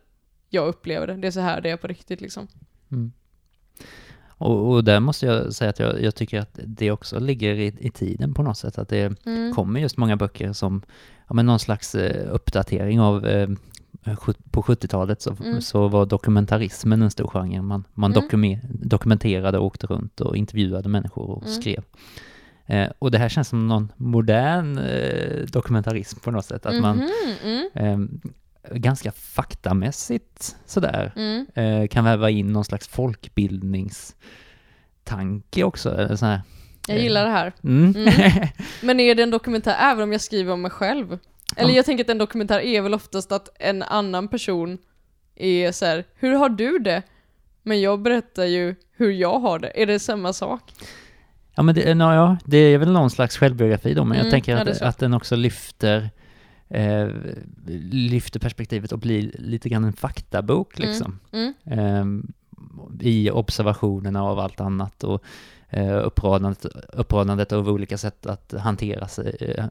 jag 0.50 0.68
upplever 0.68 1.06
det. 1.06 1.14
Det 1.16 1.26
är 1.26 1.30
så 1.30 1.40
här 1.40 1.60
det 1.60 1.70
är 1.70 1.76
på 1.76 1.86
riktigt 1.86 2.20
liksom. 2.20 2.48
Mm. 2.92 3.12
Och, 4.28 4.70
och 4.72 4.84
där 4.84 5.00
måste 5.00 5.26
jag 5.26 5.54
säga 5.54 5.70
att 5.70 5.78
jag, 5.78 6.02
jag 6.02 6.14
tycker 6.14 6.40
att 6.40 6.58
det 6.64 6.90
också 6.90 7.18
ligger 7.20 7.54
i, 7.54 7.74
i 7.80 7.90
tiden 7.90 8.34
på 8.34 8.42
något 8.42 8.58
sätt. 8.58 8.78
Att 8.78 8.88
det 8.88 9.26
Mm. 9.26 9.54
kommer 9.54 9.80
just 9.80 9.96
många 9.96 10.16
böcker 10.16 10.52
som, 10.52 10.82
ja 11.28 11.34
men 11.34 11.46
någon 11.46 11.58
slags 11.58 11.94
eh, 11.94 12.34
uppdatering 12.34 13.00
av 13.00 13.26
eh, 13.26 13.48
på 14.50 14.62
70-talet 14.62 15.22
så, 15.22 15.36
Mm. 15.44 15.60
så 15.60 15.88
var 15.88 16.06
dokumentarismen 16.06 17.02
en 17.02 17.10
stor 17.10 17.28
genre. 17.28 17.62
Man, 17.62 17.84
man 17.94 18.12
Mm. 18.12 18.22
dokume- 18.24 18.60
dokumenterade 18.70 19.58
och 19.58 19.66
åkte 19.66 19.86
runt 19.86 20.20
och 20.20 20.36
intervjuade 20.36 20.88
människor 20.88 21.30
och 21.30 21.42
Mm. 21.42 21.60
skrev. 21.60 21.82
Eh, 22.68 22.88
och 22.98 23.10
det 23.10 23.18
här 23.18 23.28
känns 23.28 23.48
som 23.48 23.68
någon 23.68 23.92
modern 23.96 24.78
eh, 24.78 25.44
dokumentarism 25.46 26.20
på 26.20 26.30
något 26.30 26.44
sätt. 26.44 26.66
Att 26.66 26.80
man 26.80 26.96
Mhm, 26.96 27.08
mm, 27.74 27.74
eh, 27.74 27.98
ganska 28.76 29.12
faktamässigt 29.12 30.56
sådär 30.66 31.12
mm. 31.16 31.46
eh, 31.54 31.88
kan 31.88 32.04
väva 32.04 32.30
in 32.30 32.52
någon 32.52 32.64
slags 32.64 32.88
folkbildningstanke 32.88 35.64
också. 35.64 35.90
Här. 36.20 36.42
Jag 36.88 36.98
gillar 36.98 37.24
det 37.24 37.30
här. 37.30 37.52
Mm. 37.64 37.96
Mm. 37.96 38.12
Men 38.82 39.00
är 39.00 39.14
det 39.14 39.22
en 39.22 39.30
dokumentär 39.30 39.76
även 39.80 40.02
om 40.02 40.12
jag 40.12 40.20
skriver 40.20 40.52
om 40.52 40.62
mig 40.62 40.70
själv? 40.70 41.18
Eller 41.56 41.70
Ja. 41.70 41.76
jag 41.76 41.84
tänker 41.84 42.04
att 42.04 42.10
en 42.10 42.18
dokumentär 42.18 42.60
är 42.60 42.82
väl 42.82 42.94
oftast 42.94 43.32
att 43.32 43.48
en 43.58 43.82
annan 43.82 44.28
person 44.28 44.78
är 45.36 45.72
så 45.72 45.84
här: 45.86 46.04
hur 46.14 46.34
har 46.34 46.48
du 46.48 46.78
det? 46.78 47.02
Men 47.62 47.80
jag 47.80 48.02
berättar 48.02 48.44
ju 48.44 48.74
hur 48.92 49.10
jag 49.10 49.38
har 49.38 49.58
det. 49.58 49.82
Är 49.82 49.86
det 49.86 49.98
samma 49.98 50.32
sak? 50.32 50.62
Ja, 51.58 51.62
men 51.62 51.74
det, 51.74 51.94
no, 51.94 52.04
ja, 52.04 52.36
det 52.44 52.56
är 52.56 52.78
väl 52.78 52.92
någon 52.92 53.10
slags 53.10 53.36
självbiografi 53.36 53.94
då, 53.94 54.04
men 54.04 54.16
jag 54.18 54.24
Mm, 54.26 54.30
tänker 54.30 54.52
ja, 54.66 54.74
att, 54.88 54.98
den 54.98 55.14
också 55.14 55.36
lyfter, 55.36 56.10
eh, 56.68 57.08
lyfter 57.90 58.40
perspektivet 58.40 58.92
och 58.92 58.98
blir 58.98 59.30
lite 59.38 59.68
grann 59.68 59.84
en 59.84 59.92
faktabok 59.92 60.78
Mm. 60.78 60.90
liksom. 60.90 61.18
Mm. 61.32 61.54
Eh, 61.64 62.04
I 63.08 63.30
observationerna 63.30 64.22
av 64.22 64.38
allt 64.38 64.60
annat 64.60 65.04
och 65.04 65.22
eh, 65.70 66.06
uppradandet, 66.06 66.66
uppradandet 66.92 67.52
av 67.52 67.68
olika 67.68 67.98
sätt 67.98 68.26
att 68.26 68.54
hantera 68.58 69.08
sig, 69.08 69.54
eh, 69.58 69.64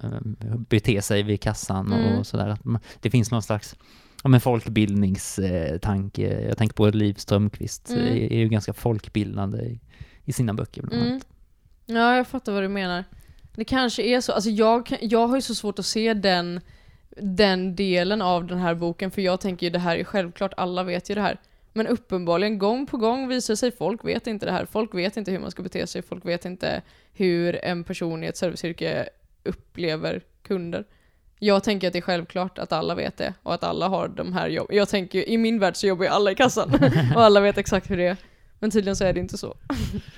bete 0.57 1.01
sig 1.01 1.23
vid 1.23 1.41
kassan 1.41 1.93
Mm. 1.93 2.19
och 2.19 2.27
sådär. 2.27 2.47
Att 2.47 2.65
man- 2.65 2.81
Det 3.01 3.09
finns 3.09 3.31
någon 3.31 3.43
slags 3.43 3.75
ja, 4.23 4.29
men 4.29 4.41
folkbildningstanke. 4.41 6.41
Jag 6.47 6.57
tänker 6.57 6.75
på 6.75 6.87
Liv 6.89 7.13
Strömquist, 7.13 7.89
Mm. 7.89 8.01
är, 8.03 8.07
är 8.11 8.37
ju 8.37 8.49
ganska 8.49 8.73
folkbildande 8.73 9.57
i, 9.57 9.79
i 10.25 10.33
sina 10.33 10.53
böcker 10.53 10.81
bland 10.81 11.03
annat. 11.07 11.27
Ja, 11.89 12.15
jag 12.15 12.27
fattar 12.27 12.51
vad 12.51 12.63
du 12.63 12.67
menar. 12.67 13.03
Det 13.55 13.65
kanske 13.65 14.03
är 14.03 14.21
så. 14.21 14.31
Alltså 14.31 14.49
jag, 14.49 14.97
jag 15.01 15.27
har 15.27 15.35
ju 15.35 15.41
så 15.41 15.55
svårt 15.55 15.79
att 15.79 15.85
se 15.85 16.13
den, 16.13 16.61
den 17.09 17.75
delen 17.75 18.21
av 18.21 18.45
den 18.45 18.57
här 18.57 18.75
boken, 18.75 19.11
för 19.11 19.21
jag 19.21 19.41
tänker 19.41 19.65
ju 19.65 19.69
det 19.69 19.79
här 19.79 19.97
är 19.97 20.03
självklart, 20.03 20.53
alla 20.57 20.83
vet 20.83 21.09
ju 21.09 21.15
det 21.15 21.21
här. 21.21 21.37
Men 21.73 21.87
uppenbarligen, 21.87 22.59
gång 22.59 22.85
på 22.85 22.97
gång 22.97 23.27
visar 23.27 23.55
sig, 23.55 23.71
folk 23.71 24.05
vet 24.05 24.27
inte 24.27 24.45
det 24.45 24.51
här. 24.51 24.65
Folk 24.65 24.95
vet 24.95 25.17
inte 25.17 25.31
hur 25.31 25.39
man 25.39 25.51
ska 25.51 25.63
bete 25.63 25.87
sig, 25.87 26.01
folk 26.01 26.25
vet 26.25 26.45
inte 26.45 26.81
hur 27.13 27.65
en 27.65 27.83
person 27.83 28.23
i 28.23 28.27
ett 28.27 28.37
serviceyrke 28.37 29.09
upplever 29.43 30.21
kunder. 30.43 30.85
Jag 31.39 31.63
tänker 31.63 31.87
att 31.87 31.93
det 31.93 31.99
är 31.99 32.01
självklart 32.01 32.59
att 32.59 32.71
alla 32.71 32.95
vet 32.95 33.17
det 33.17 33.33
och 33.43 33.53
att 33.53 33.63
alla 33.63 33.87
har 33.87 34.07
de 34.07 34.33
här 34.33 34.49
jobb. 34.49 34.67
Jag 34.71 34.89
tänker 34.89 35.29
i 35.29 35.37
min 35.37 35.59
värld 35.59 35.75
så 35.75 35.87
jobbar 35.87 36.03
ju 36.03 36.09
alla 36.09 36.31
i 36.31 36.35
kassan 36.35 36.73
och 37.15 37.23
alla 37.23 37.39
vet 37.39 37.57
exakt 37.57 37.89
hur 37.89 37.97
det 37.97 38.07
är. 38.07 38.17
Men 38.59 38.71
tydligen 38.71 38.95
så 38.95 39.03
är 39.03 39.13
det 39.13 39.19
inte 39.19 39.37
så. 39.37 39.55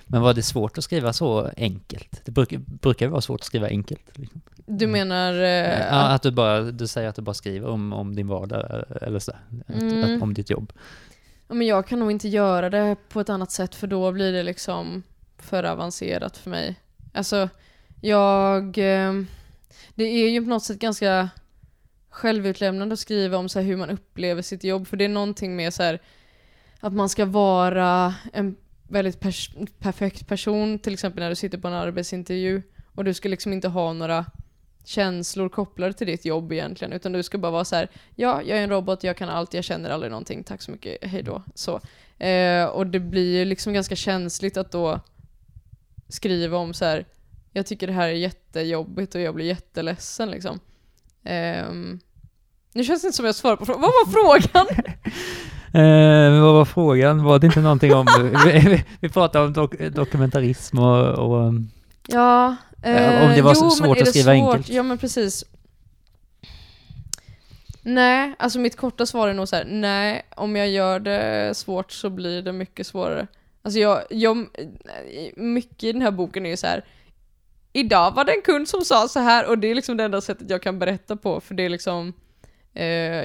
Men 0.06 0.22
var 0.22 0.34
det 0.34 0.44
svårt 0.44 0.78
att 0.78 0.84
skriva 0.84 1.14
så 1.14 1.50
enkelt? 1.58 2.22
Det 2.26 2.32
brukar, 2.32 2.58
brukar 2.58 3.08
vara 3.08 3.22
svårt 3.22 3.40
att 3.40 3.46
skriva 3.46 3.68
enkelt. 3.68 4.18
Liksom. 4.18 4.42
Du 4.66 4.86
Mm. 4.86 4.92
menar 4.92 5.34
eh, 5.34 5.80
ja, 5.80 5.86
att, 5.86 6.16
att 6.16 6.22
du, 6.22 6.32
bara, 6.32 6.62
du 6.62 6.88
säger 6.88 7.10
att 7.10 7.16
du 7.16 7.22
bara 7.22 7.34
skriver 7.34 7.68
om, 7.70 7.94
om 7.94 8.16
din 8.16 8.28
vardag 8.28 8.84
eller 9.02 9.20
så, 9.20 9.32
att, 9.68 9.82
Mm. 9.82 10.16
att, 10.16 10.22
om 10.22 10.34
ditt 10.34 10.50
jobb. 10.50 10.74
ja, 11.48 11.54
men 11.56 11.68
jag 11.68 11.88
kan 11.88 12.00
nog 12.00 12.12
inte 12.12 12.28
göra 12.28 12.70
det 12.70 12.96
på 13.10 13.20
ett 13.22 13.30
annat 13.30 13.52
sätt 13.52 13.76
för 13.76 13.88
då 13.88 14.12
blir 14.12 14.32
det 14.34 14.44
liksom 14.44 15.04
för 15.38 15.64
avancerat 15.64 16.38
för 16.38 16.50
mig. 16.50 16.76
Alltså, 17.14 17.50
jag... 18.02 18.64
eh, 18.78 19.14
Det 19.96 20.04
är 20.04 20.30
ju 20.30 20.42
på 20.44 20.50
något 20.50 20.64
sätt 20.64 20.80
ganska 20.80 21.30
självutlämnande 22.10 22.94
att 22.94 23.00
skriva 23.00 23.38
om 23.38 23.50
så 23.50 23.60
här 23.60 23.66
hur 23.66 23.78
man 23.78 23.90
upplever 23.90 24.42
sitt 24.42 24.64
jobb 24.64 24.88
för 24.88 24.98
det 24.98 25.06
är 25.06 25.10
någonting 25.10 25.56
med 25.56 25.74
så 25.74 25.84
här 25.84 26.00
att 26.80 26.94
man 26.94 27.10
ska 27.10 27.26
vara 27.26 28.16
en 28.34 28.56
väldigt 28.88 29.20
pers- 29.20 29.68
perfekt 29.80 30.28
person 30.28 30.80
till 30.80 30.94
exempel 30.94 31.24
när 31.24 31.30
du 31.30 31.36
sitter 31.36 31.58
på 31.58 31.68
en 31.68 31.74
arbetsintervju 31.74 32.62
och 32.96 33.04
du 33.04 33.14
ska 33.14 33.30
liksom 33.30 33.54
inte 33.54 33.68
ha 33.68 33.94
några 33.94 34.26
känslor 34.84 35.50
kopplade 35.50 35.94
till 35.94 36.08
ditt 36.08 36.26
jobb 36.26 36.52
egentligen 36.52 36.94
utan 36.94 37.12
du 37.12 37.24
ska 37.24 37.38
bara 37.38 37.52
vara 37.52 37.66
så 37.66 37.76
här 37.76 37.90
ja, 38.16 38.42
jag 38.42 38.58
är 38.58 38.64
en 38.64 38.70
robot, 38.70 39.04
jag 39.04 39.18
kan 39.18 39.30
allt, 39.30 39.54
jag 39.54 39.64
känner 39.64 39.90
aldrig 39.90 40.12
någonting, 40.12 40.44
tack 40.44 40.62
så 40.62 40.72
mycket, 40.72 40.98
hej 41.02 41.24
då. 41.24 41.44
Så. 41.56 41.82
Eh, 42.26 42.66
och 42.66 42.88
det 42.88 43.00
blir 43.00 43.38
ju 43.38 43.46
liksom 43.46 43.74
ganska 43.74 43.96
känsligt 43.96 44.58
att 44.58 44.72
då 44.72 45.00
skriva 46.08 46.58
om 46.58 46.74
så 46.74 46.86
här 46.86 47.06
jag 47.54 47.66
tycker 47.66 47.88
det 47.88 47.94
här 47.94 48.08
är 48.08 48.14
jättejobbigt 48.14 49.16
och 49.16 49.22
jag 49.22 49.36
blir 49.36 49.46
jätteledsen 49.46 50.32
liksom. 50.32 50.60
Eh, 51.24 51.72
nu 52.74 52.84
känns 52.84 53.02
det 53.02 53.06
inte 53.06 53.16
som 53.16 53.26
jag 53.26 53.36
svarar 53.36 53.56
på 53.56 53.66
frågan. 53.66 53.82
Vad 53.82 53.92
var 53.92 54.12
frågan? 54.12 54.84
Eh, 55.74 56.42
vad 56.42 56.54
var 56.54 56.66
frågan? 56.66 57.24
Var 57.24 57.40
det 57.40 57.48
inte 57.48 57.62
någonting 57.62 57.94
om... 57.94 58.08
vi, 58.46 58.84
vi, 59.00 59.10
pratade 59.10 59.46
om 59.46 59.54
dok, 59.54 59.74
dokumentarism 59.80 60.80
och... 60.80 61.10
och 61.10 61.54
Ja, 62.08 62.56
Eh, 62.82 63.24
om 63.26 63.36
det 63.36 63.42
var 63.42 63.54
så 63.54 63.66
jo, 63.66 63.70
svårt 63.70 63.98
att 63.98 64.06
det 64.06 64.10
skriva 64.12 64.36
svårt? 64.36 64.56
enkelt. 64.56 64.70
Ja 64.70 64.84
men 64.84 64.98
precis. 64.98 65.46
Nej, 67.82 68.36
alltså 68.40 68.60
mitt 68.60 68.76
korta 68.76 69.06
svar 69.06 69.28
är 69.28 69.34
nog 69.34 69.48
så 69.48 69.56
här: 69.56 69.66
nej, 69.66 70.22
om 70.36 70.56
jag 70.56 70.70
gör 70.70 71.00
det 71.00 71.58
svårt 71.58 71.92
så 71.92 72.10
blir 72.10 72.42
det 72.42 72.54
mycket 72.54 72.88
svårare. 72.88 73.28
Alltså 73.62 73.80
jag, 73.80 74.02
jag 74.10 74.48
mycket 75.36 75.84
i 75.84 75.92
den 75.92 76.02
här 76.02 76.12
boken 76.12 76.46
är 76.46 76.50
ju 76.50 76.58
så 76.58 76.68
här. 76.68 76.86
Idag 77.74 78.12
var 78.16 78.26
det 78.26 78.32
en 78.32 78.42
kund 78.42 78.68
som 78.68 78.82
sa 78.86 79.08
så 79.08 79.20
här 79.20 79.50
och 79.50 79.58
det 79.58 79.68
är 79.68 79.76
liksom 79.76 79.98
det 79.98 80.04
enda 80.04 80.22
sättet 80.22 80.50
jag 80.50 80.62
kan 80.62 80.80
berätta 80.80 81.16
på 81.16 81.42
för 81.42 81.56
det 81.56 81.64
är 81.64 81.70
liksom 81.70 82.08
eh, 82.08 82.14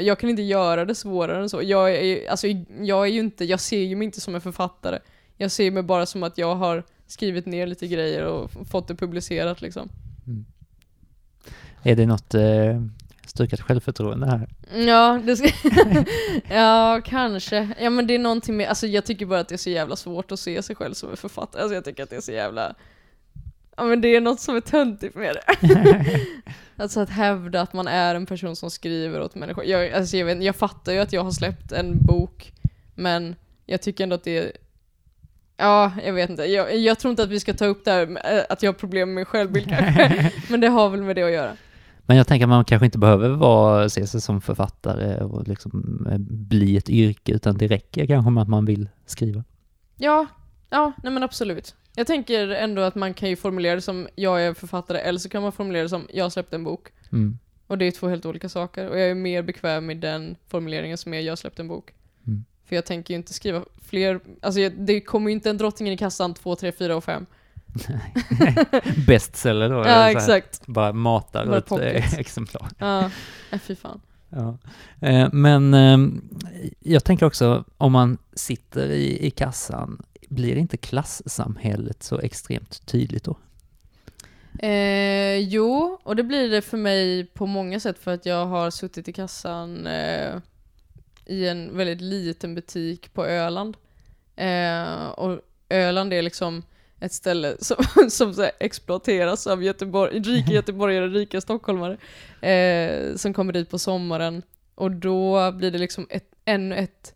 Jag 0.00 0.18
kan 0.18 0.30
inte 0.30 0.42
göra 0.42 0.84
det 0.84 0.94
svårare 0.94 1.42
än 1.42 1.48
så. 1.48 1.62
Jag 1.62 1.94
är, 1.94 2.30
alltså, 2.30 2.46
jag 2.80 3.06
är 3.06 3.12
ju 3.12 3.20
inte, 3.20 3.44
jag 3.44 3.60
ser 3.60 3.80
ju 3.80 3.96
mig 3.96 4.04
inte 4.04 4.20
som 4.20 4.34
en 4.34 4.40
författare. 4.40 4.98
Jag 5.36 5.50
ser 5.50 5.70
mig 5.70 5.82
bara 5.82 6.06
som 6.06 6.22
att 6.22 6.38
jag 6.38 6.54
har 6.54 6.82
skrivit 7.06 7.46
ner 7.46 7.66
lite 7.66 7.86
grejer 7.86 8.24
och 8.24 8.50
fått 8.70 8.88
det 8.88 8.94
publicerat 8.94 9.60
liksom. 9.60 9.88
Mm. 10.26 10.44
Är 11.82 11.96
det 11.96 12.06
något 12.06 12.34
eh, 12.34 12.82
stukat 13.26 13.60
självförtroende 13.60 14.26
här? 14.26 14.48
Ja, 14.86 15.20
ja, 16.54 17.00
kanske. 17.04 17.68
Ja 17.80 17.90
men 17.90 18.06
det 18.06 18.14
är 18.14 18.18
någonting 18.18 18.56
med, 18.56 18.68
alltså 18.68 18.86
jag 18.86 19.04
tycker 19.04 19.26
bara 19.26 19.40
att 19.40 19.48
det 19.48 19.54
är 19.54 19.56
så 19.56 19.70
jävla 19.70 19.96
svårt 19.96 20.32
att 20.32 20.40
se 20.40 20.62
sig 20.62 20.76
själv 20.76 20.94
som 20.94 21.10
en 21.10 21.16
författare. 21.16 21.62
Alltså 21.62 21.74
jag 21.74 21.84
tycker 21.84 22.02
att 22.02 22.10
det 22.10 22.16
är 22.16 22.20
så 22.20 22.32
jävla 22.32 22.74
Ja 23.76 23.84
men 23.84 24.00
det 24.00 24.08
är 24.16 24.20
något 24.20 24.40
som 24.40 24.56
är 24.56 24.60
töntigt 24.60 25.14
med 25.14 25.36
det. 25.36 25.70
alltså 26.82 27.00
att 27.00 27.10
hävda 27.10 27.60
att 27.60 27.72
man 27.72 27.88
är 27.88 28.14
en 28.14 28.26
person 28.26 28.56
som 28.56 28.70
skriver 28.70 29.20
åt 29.20 29.34
människor. 29.34 29.64
Jag, 29.64 29.92
alltså 29.92 30.16
jag, 30.16 30.26
vet, 30.26 30.42
jag 30.42 30.56
fattar 30.56 30.92
ju 30.92 30.98
att 30.98 31.12
jag 31.12 31.24
har 31.24 31.30
släppt 31.30 31.72
en 31.72 32.06
bok, 32.06 32.52
men 32.94 33.36
jag 33.66 33.82
tycker 33.82 34.04
ändå 34.04 34.14
att 34.14 34.24
det 34.24 34.38
är 34.38 34.52
Ja, 35.56 35.92
jag 36.04 36.12
vet 36.12 36.30
inte. 36.30 36.44
Jag, 36.44 36.76
jag 36.78 36.98
tror 36.98 37.10
inte 37.10 37.22
att 37.22 37.28
vi 37.28 37.40
ska 37.40 37.54
ta 37.54 37.66
upp 37.66 37.84
det 37.84 37.90
här 37.90 38.06
med, 38.06 38.46
att 38.48 38.62
jag 38.62 38.72
har 38.72 38.78
problem 38.78 39.08
med 39.08 39.14
min 39.14 39.24
självbild 39.24 39.68
kanske. 39.68 40.32
men 40.50 40.60
det 40.60 40.68
har 40.68 40.90
väl 40.90 41.02
med 41.02 41.16
det 41.16 41.22
att 41.22 41.32
göra. 41.32 41.56
Men 42.06 42.16
jag 42.16 42.26
tänker 42.26 42.44
att 42.44 42.48
man 42.48 42.64
kanske 42.64 42.86
inte 42.86 42.98
behöver 42.98 43.28
vara, 43.28 43.88
se 43.88 44.06
sig 44.06 44.20
som 44.20 44.40
författare 44.40 45.24
och 45.24 45.48
liksom 45.48 46.06
eh, 46.10 46.18
bli 46.18 46.76
ett 46.76 46.88
yrke, 46.90 47.32
utan 47.32 47.58
det 47.58 47.66
räcker 47.66 48.06
kanske 48.06 48.30
med 48.30 48.42
att 48.42 48.48
man 48.48 48.64
vill 48.64 48.88
skriva. 49.06 49.44
Ja, 49.96 50.26
ja, 50.70 50.92
nej 51.02 51.12
men 51.12 51.22
absolut. 51.22 51.74
Jag 51.96 52.06
tänker 52.06 52.48
ändå 52.48 52.82
att 52.82 52.94
man 52.94 53.14
kan 53.14 53.28
ju 53.28 53.36
formulera 53.36 53.74
det 53.74 53.80
som 53.80 54.08
jag 54.14 54.42
är 54.42 54.54
författare, 54.54 54.98
eller 54.98 55.18
så 55.18 55.28
kan 55.28 55.42
man 55.42 55.52
formulera 55.52 55.82
det 55.82 55.88
som 55.88 56.06
jag 56.12 56.24
har 56.24 56.30
släppt 56.30 56.54
en 56.54 56.64
bok. 56.64 56.88
Mm. 57.12 57.38
Och 57.66 57.78
det 57.78 57.84
är 57.84 57.90
två 57.90 58.08
helt 58.08 58.26
olika 58.26 58.48
saker. 58.48 58.88
Och 58.88 58.98
jag 58.98 59.10
är 59.10 59.14
mer 59.14 59.42
bekväm 59.42 59.86
med 59.86 59.96
den 59.96 60.36
formuleringen 60.48 60.98
som 60.98 61.14
är 61.14 61.20
jag 61.20 61.32
har 61.32 61.36
släppt 61.36 61.58
en 61.58 61.68
bok. 61.68 61.92
Mm. 62.26 62.44
För 62.64 62.76
jag 62.76 62.86
tänker 62.86 63.14
ju 63.14 63.18
inte 63.18 63.32
skriva 63.32 63.64
fler, 63.82 64.20
alltså 64.42 64.68
det 64.68 65.00
kommer 65.00 65.30
ju 65.30 65.34
inte 65.34 65.50
en 65.50 65.58
drottningen 65.58 65.94
i 65.94 65.96
kassan 65.96 66.34
2, 66.34 66.56
3, 66.56 66.72
4 66.72 66.96
och 66.96 67.04
5. 67.04 67.26
Bestseller 69.06 69.68
då? 69.70 69.76
ja, 69.76 70.10
exakt. 70.10 70.66
Bara 70.66 70.92
matar 70.92 71.46
bara 71.46 71.58
ut 71.58 71.70
eh, 71.72 72.14
exemplar. 72.18 72.68
Ja, 72.78 73.10
fy 73.58 73.76
fan. 73.76 74.00
Ja. 74.28 74.58
Eh, 75.00 75.28
men 75.32 75.74
ehm, 75.74 76.22
jag 76.80 77.04
tänker 77.04 77.26
också, 77.26 77.64
om 77.76 77.92
man 77.92 78.18
sitter 78.32 78.88
i, 78.88 79.26
i 79.26 79.30
kassan, 79.30 80.02
blir 80.28 80.56
inte 80.56 80.76
klassamhället 80.76 82.02
så 82.02 82.20
extremt 82.20 82.86
tydligt 82.86 83.24
då? 83.24 83.36
Eh, 84.58 85.36
jo, 85.38 85.98
och 86.02 86.16
det 86.16 86.22
blir 86.22 86.50
det 86.50 86.62
för 86.62 86.76
mig 86.76 87.26
på 87.26 87.46
många 87.46 87.80
sätt 87.80 87.98
för 87.98 88.14
att 88.14 88.26
jag 88.26 88.46
har 88.46 88.70
suttit 88.70 89.08
i 89.08 89.12
kassan 89.12 89.86
eh, 89.86 90.36
i 91.26 91.48
en 91.48 91.76
väldigt 91.76 92.00
liten 92.00 92.54
butik 92.54 93.14
på 93.14 93.26
Öland. 93.26 93.76
Eh, 94.36 95.06
och 95.06 95.40
Öland 95.68 96.12
är 96.12 96.22
liksom 96.22 96.62
ett 97.00 97.12
ställe 97.12 97.56
som, 97.60 97.84
som 98.10 98.34
så 98.34 98.50
exploateras 98.58 99.46
av 99.46 99.62
Göteborg, 99.62 100.20
rika 100.20 100.52
göteborgare, 100.52 101.08
rika 101.08 101.40
stockholmare, 101.40 101.96
eh, 102.50 103.16
som 103.16 103.34
kommer 103.34 103.52
dit 103.52 103.70
på 103.70 103.78
sommaren. 103.78 104.42
Och 104.74 104.90
då 104.90 105.52
blir 105.52 105.70
det 105.70 105.78
liksom 105.78 106.06
ett, 106.10 106.30
ännu 106.44 106.76
ett 106.76 107.14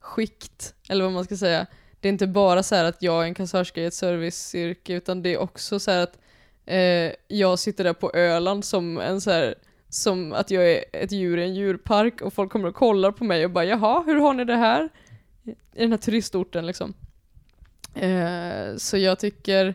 skikt, 0.00 0.74
eller 0.88 1.04
vad 1.04 1.12
man 1.12 1.24
ska 1.24 1.36
säga. 1.36 1.66
Det 2.00 2.08
är 2.08 2.12
inte 2.12 2.26
bara 2.26 2.62
så 2.62 2.74
att 2.74 3.02
jag 3.02 3.22
är 3.22 3.26
en 3.26 3.34
kassörska 3.34 3.80
i 3.80 3.84
ett 3.84 3.94
serviceyrke, 3.94 4.94
utan 4.94 5.22
det 5.22 5.34
är 5.34 5.38
också 5.38 5.80
så 5.80 5.90
att 5.90 6.18
eh, 6.66 7.12
jag 7.28 7.58
sitter 7.58 7.84
där 7.84 7.92
på 7.92 8.10
Öland 8.14 8.64
som 8.64 8.98
en 8.98 9.20
så 9.20 9.30
här, 9.30 9.54
som 9.88 10.32
att 10.32 10.50
jag 10.50 10.72
är 10.72 10.84
ett 10.92 11.12
djur 11.12 11.38
i 11.38 11.42
en 11.42 11.54
djurpark 11.54 12.20
och 12.20 12.32
folk 12.32 12.52
kommer 12.52 12.68
och 12.68 12.74
kollar 12.74 13.12
på 13.12 13.24
mig 13.24 13.44
och 13.44 13.50
bara 13.50 13.64
jaha, 13.64 14.02
hur 14.06 14.16
har 14.16 14.34
ni 14.34 14.44
det 14.44 14.56
här? 14.56 14.88
I 15.74 15.80
den 15.80 15.90
här 15.90 15.98
turistorten 15.98 16.66
liksom. 16.66 16.94
Eh, 17.94 18.76
så 18.76 18.96
jag 18.96 19.18
tycker 19.18 19.74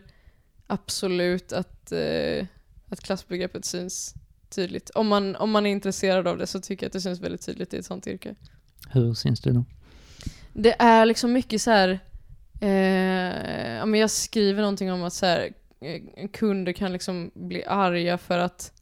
absolut 0.66 1.52
att, 1.52 1.92
eh, 1.92 2.46
att 2.88 3.00
klassbegreppet 3.00 3.64
syns 3.64 4.14
tydligt. 4.48 4.90
Om 4.90 5.06
man, 5.08 5.36
om 5.36 5.50
man 5.50 5.66
är 5.66 5.70
intresserad 5.70 6.26
av 6.26 6.38
det 6.38 6.46
så 6.46 6.60
tycker 6.60 6.84
jag 6.84 6.88
att 6.88 6.92
det 6.92 7.00
syns 7.00 7.20
väldigt 7.20 7.46
tydligt 7.46 7.74
i 7.74 7.76
ett 7.76 7.86
sånt 7.86 8.06
yrke. 8.06 8.34
Hur 8.90 9.14
syns 9.14 9.40
det 9.40 9.52
då? 9.52 9.64
Det 10.52 10.76
är 10.78 11.06
liksom 11.06 11.32
mycket 11.32 11.62
så 11.62 11.70
här, 11.70 12.00
eh, 12.60 13.98
jag 14.00 14.10
skriver 14.10 14.60
någonting 14.60 14.92
om 14.92 15.02
att 15.02 15.12
så 15.12 15.26
här, 15.26 15.52
eh, 15.80 16.28
kunder 16.28 16.72
kan 16.72 16.92
liksom 16.92 17.30
bli 17.34 17.64
arga 17.64 18.18
för 18.18 18.38
att 18.38 18.72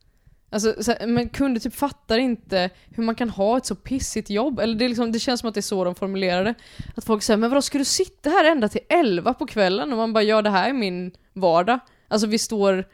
Alltså, 0.51 0.93
här, 0.93 1.07
men 1.07 1.29
kunder 1.29 1.61
typ 1.61 1.75
fattar 1.75 2.19
inte 2.19 2.71
hur 2.91 3.03
man 3.03 3.15
kan 3.15 3.31
ha 3.31 3.57
ett 3.57 3.67
så 3.67 3.75
pissigt 3.75 4.31
jobb. 4.31 4.59
Eller 4.61 4.75
det, 4.75 4.89
liksom, 4.89 5.13
det 5.13 5.19
känns 5.19 5.41
som 5.41 5.49
att 5.49 5.55
det 5.55 5.61
är 5.61 5.63
så 5.63 5.85
de 5.85 5.95
formulerar 5.95 6.45
det. 6.45 6.55
Att 6.97 7.05
folk 7.05 7.23
säger 7.23 7.39
'Men 7.39 7.51
vadå, 7.51 7.63
ska 7.63 7.79
du 7.79 7.85
sitta 7.85 8.31
här 8.31 8.51
ända 8.53 8.69
till 8.69 8.81
11 8.89 9.35
på 9.35 9.47
kvällen?' 9.47 9.93
Och 9.93 9.99
man 9.99 10.13
bara 10.13 10.25
'Ja, 10.25 10.43
det 10.43 10.51
här 10.51 10.69
är 10.69 10.73
min 10.73 11.13
vardag' 11.33 11.79
Alltså 12.09 12.27
vi 12.27 12.39
står 12.39 12.85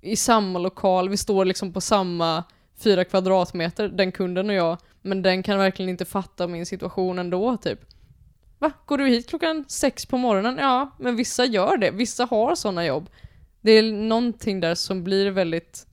i 0.00 0.16
samma 0.16 0.58
lokal, 0.58 1.08
vi 1.08 1.16
står 1.16 1.44
liksom 1.44 1.72
på 1.72 1.80
samma 1.80 2.44
fyra 2.78 3.04
kvadratmeter, 3.04 3.88
den 3.88 4.12
kunden 4.12 4.48
och 4.50 4.54
jag. 4.54 4.78
Men 5.02 5.22
den 5.22 5.42
kan 5.42 5.58
verkligen 5.58 5.88
inte 5.88 6.04
fatta 6.04 6.46
min 6.46 6.66
situation 6.66 7.18
ändå, 7.18 7.56
typ. 7.56 7.80
Va? 8.58 8.72
Går 8.86 8.98
du 8.98 9.06
hit 9.06 9.28
klockan 9.28 9.64
sex 9.68 10.06
på 10.06 10.18
morgonen? 10.18 10.56
Ja, 10.58 10.96
men 10.98 11.16
vissa 11.16 11.44
gör 11.44 11.76
det. 11.76 11.90
Vissa 11.90 12.24
har 12.24 12.54
sådana 12.54 12.86
jobb. 12.86 13.10
Det 13.60 13.70
är 13.70 13.92
någonting 13.92 14.60
där 14.60 14.74
som 14.74 15.04
blir 15.04 15.30
väldigt 15.30 15.86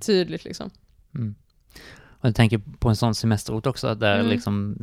tydligt 0.00 0.44
liksom. 0.44 0.70
Mm. 1.14 1.34
Och 2.24 2.28
jag 2.28 2.34
tänker 2.34 2.60
på 2.78 2.88
en 2.88 2.96
sån 2.96 3.14
semesterort 3.14 3.66
också, 3.66 3.94
där 3.94 4.18
mm. 4.18 4.30
liksom 4.30 4.76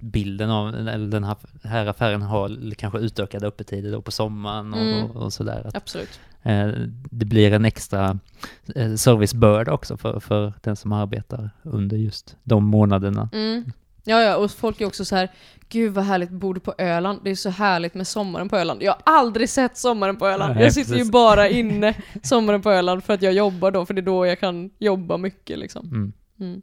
bilden 0.00 0.50
av, 0.50 0.74
eller 0.74 1.08
den 1.08 1.24
här, 1.24 1.36
här 1.62 1.86
affären 1.86 2.22
har 2.22 2.74
kanske 2.74 2.98
utökade 2.98 3.46
öppettider 3.46 3.92
då 3.92 4.02
på 4.02 4.10
sommaren 4.10 4.74
och, 4.74 4.80
mm. 4.80 5.04
och, 5.04 5.16
och 5.16 5.32
sådär. 5.32 5.66
Att, 5.66 5.76
Absolut. 5.76 6.20
Eh, 6.42 6.68
det 7.10 7.24
blir 7.24 7.52
en 7.52 7.64
extra 7.64 8.18
eh, 8.74 8.94
servicebörda 8.94 9.72
också 9.72 9.96
för, 9.96 10.20
för 10.20 10.52
den 10.62 10.76
som 10.76 10.92
arbetar 10.92 11.50
under 11.62 11.96
just 11.96 12.36
de 12.42 12.64
månaderna. 12.64 13.28
Mm. 13.32 13.72
Ja, 14.06 14.22
ja, 14.22 14.36
och 14.36 14.50
folk 14.50 14.80
är 14.80 14.86
också 14.86 15.04
så 15.04 15.16
här, 15.16 15.30
gud 15.68 15.92
vad 15.92 16.04
härligt 16.04 16.30
bor 16.30 16.54
på 16.54 16.74
Öland, 16.78 17.20
det 17.24 17.30
är 17.30 17.34
så 17.34 17.50
härligt 17.50 17.94
med 17.94 18.06
sommaren 18.06 18.48
på 18.48 18.56
Öland. 18.56 18.82
Jag 18.82 18.92
har 18.92 19.00
aldrig 19.04 19.48
sett 19.48 19.76
sommaren 19.76 20.16
på 20.16 20.26
Öland, 20.26 20.54
Nej, 20.54 20.64
jag 20.64 20.72
sitter 20.72 20.92
precis. 20.92 21.06
ju 21.06 21.10
bara 21.10 21.48
inne 21.48 21.94
sommaren 22.22 22.62
på 22.62 22.70
Öland 22.70 23.04
för 23.04 23.14
att 23.14 23.22
jag 23.22 23.32
jobbar 23.32 23.70
då, 23.70 23.86
för 23.86 23.94
det 23.94 24.00
är 24.00 24.02
då 24.02 24.26
jag 24.26 24.40
kan 24.40 24.70
jobba 24.78 25.16
mycket 25.16 25.58
liksom. 25.58 25.86
Mm. 25.86 26.12
Mm. 26.40 26.62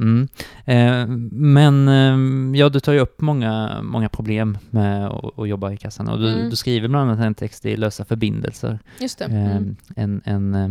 Mm. 0.00 0.28
Eh, 0.64 1.06
men 1.32 1.88
eh, 1.88 2.60
ja, 2.60 2.68
du 2.68 2.80
tar 2.80 2.92
ju 2.92 2.98
upp 2.98 3.20
många, 3.20 3.82
många 3.82 4.08
problem 4.08 4.58
med 4.70 5.06
att 5.06 5.48
jobba 5.48 5.72
i 5.72 5.76
kassan 5.76 6.08
och 6.08 6.18
du, 6.18 6.32
mm. 6.32 6.50
du, 6.50 6.56
skriver 6.56 6.88
bland 6.88 7.10
annat 7.10 7.26
en 7.26 7.34
text 7.34 7.66
i 7.66 7.76
Lösa 7.76 8.04
förbindelser. 8.04 8.78
Just 9.00 9.18
det. 9.18 9.24
Eh, 9.24 9.56
mm. 9.56 9.76
en, 9.96 10.22
en, 10.24 10.54
eh, 10.54 10.70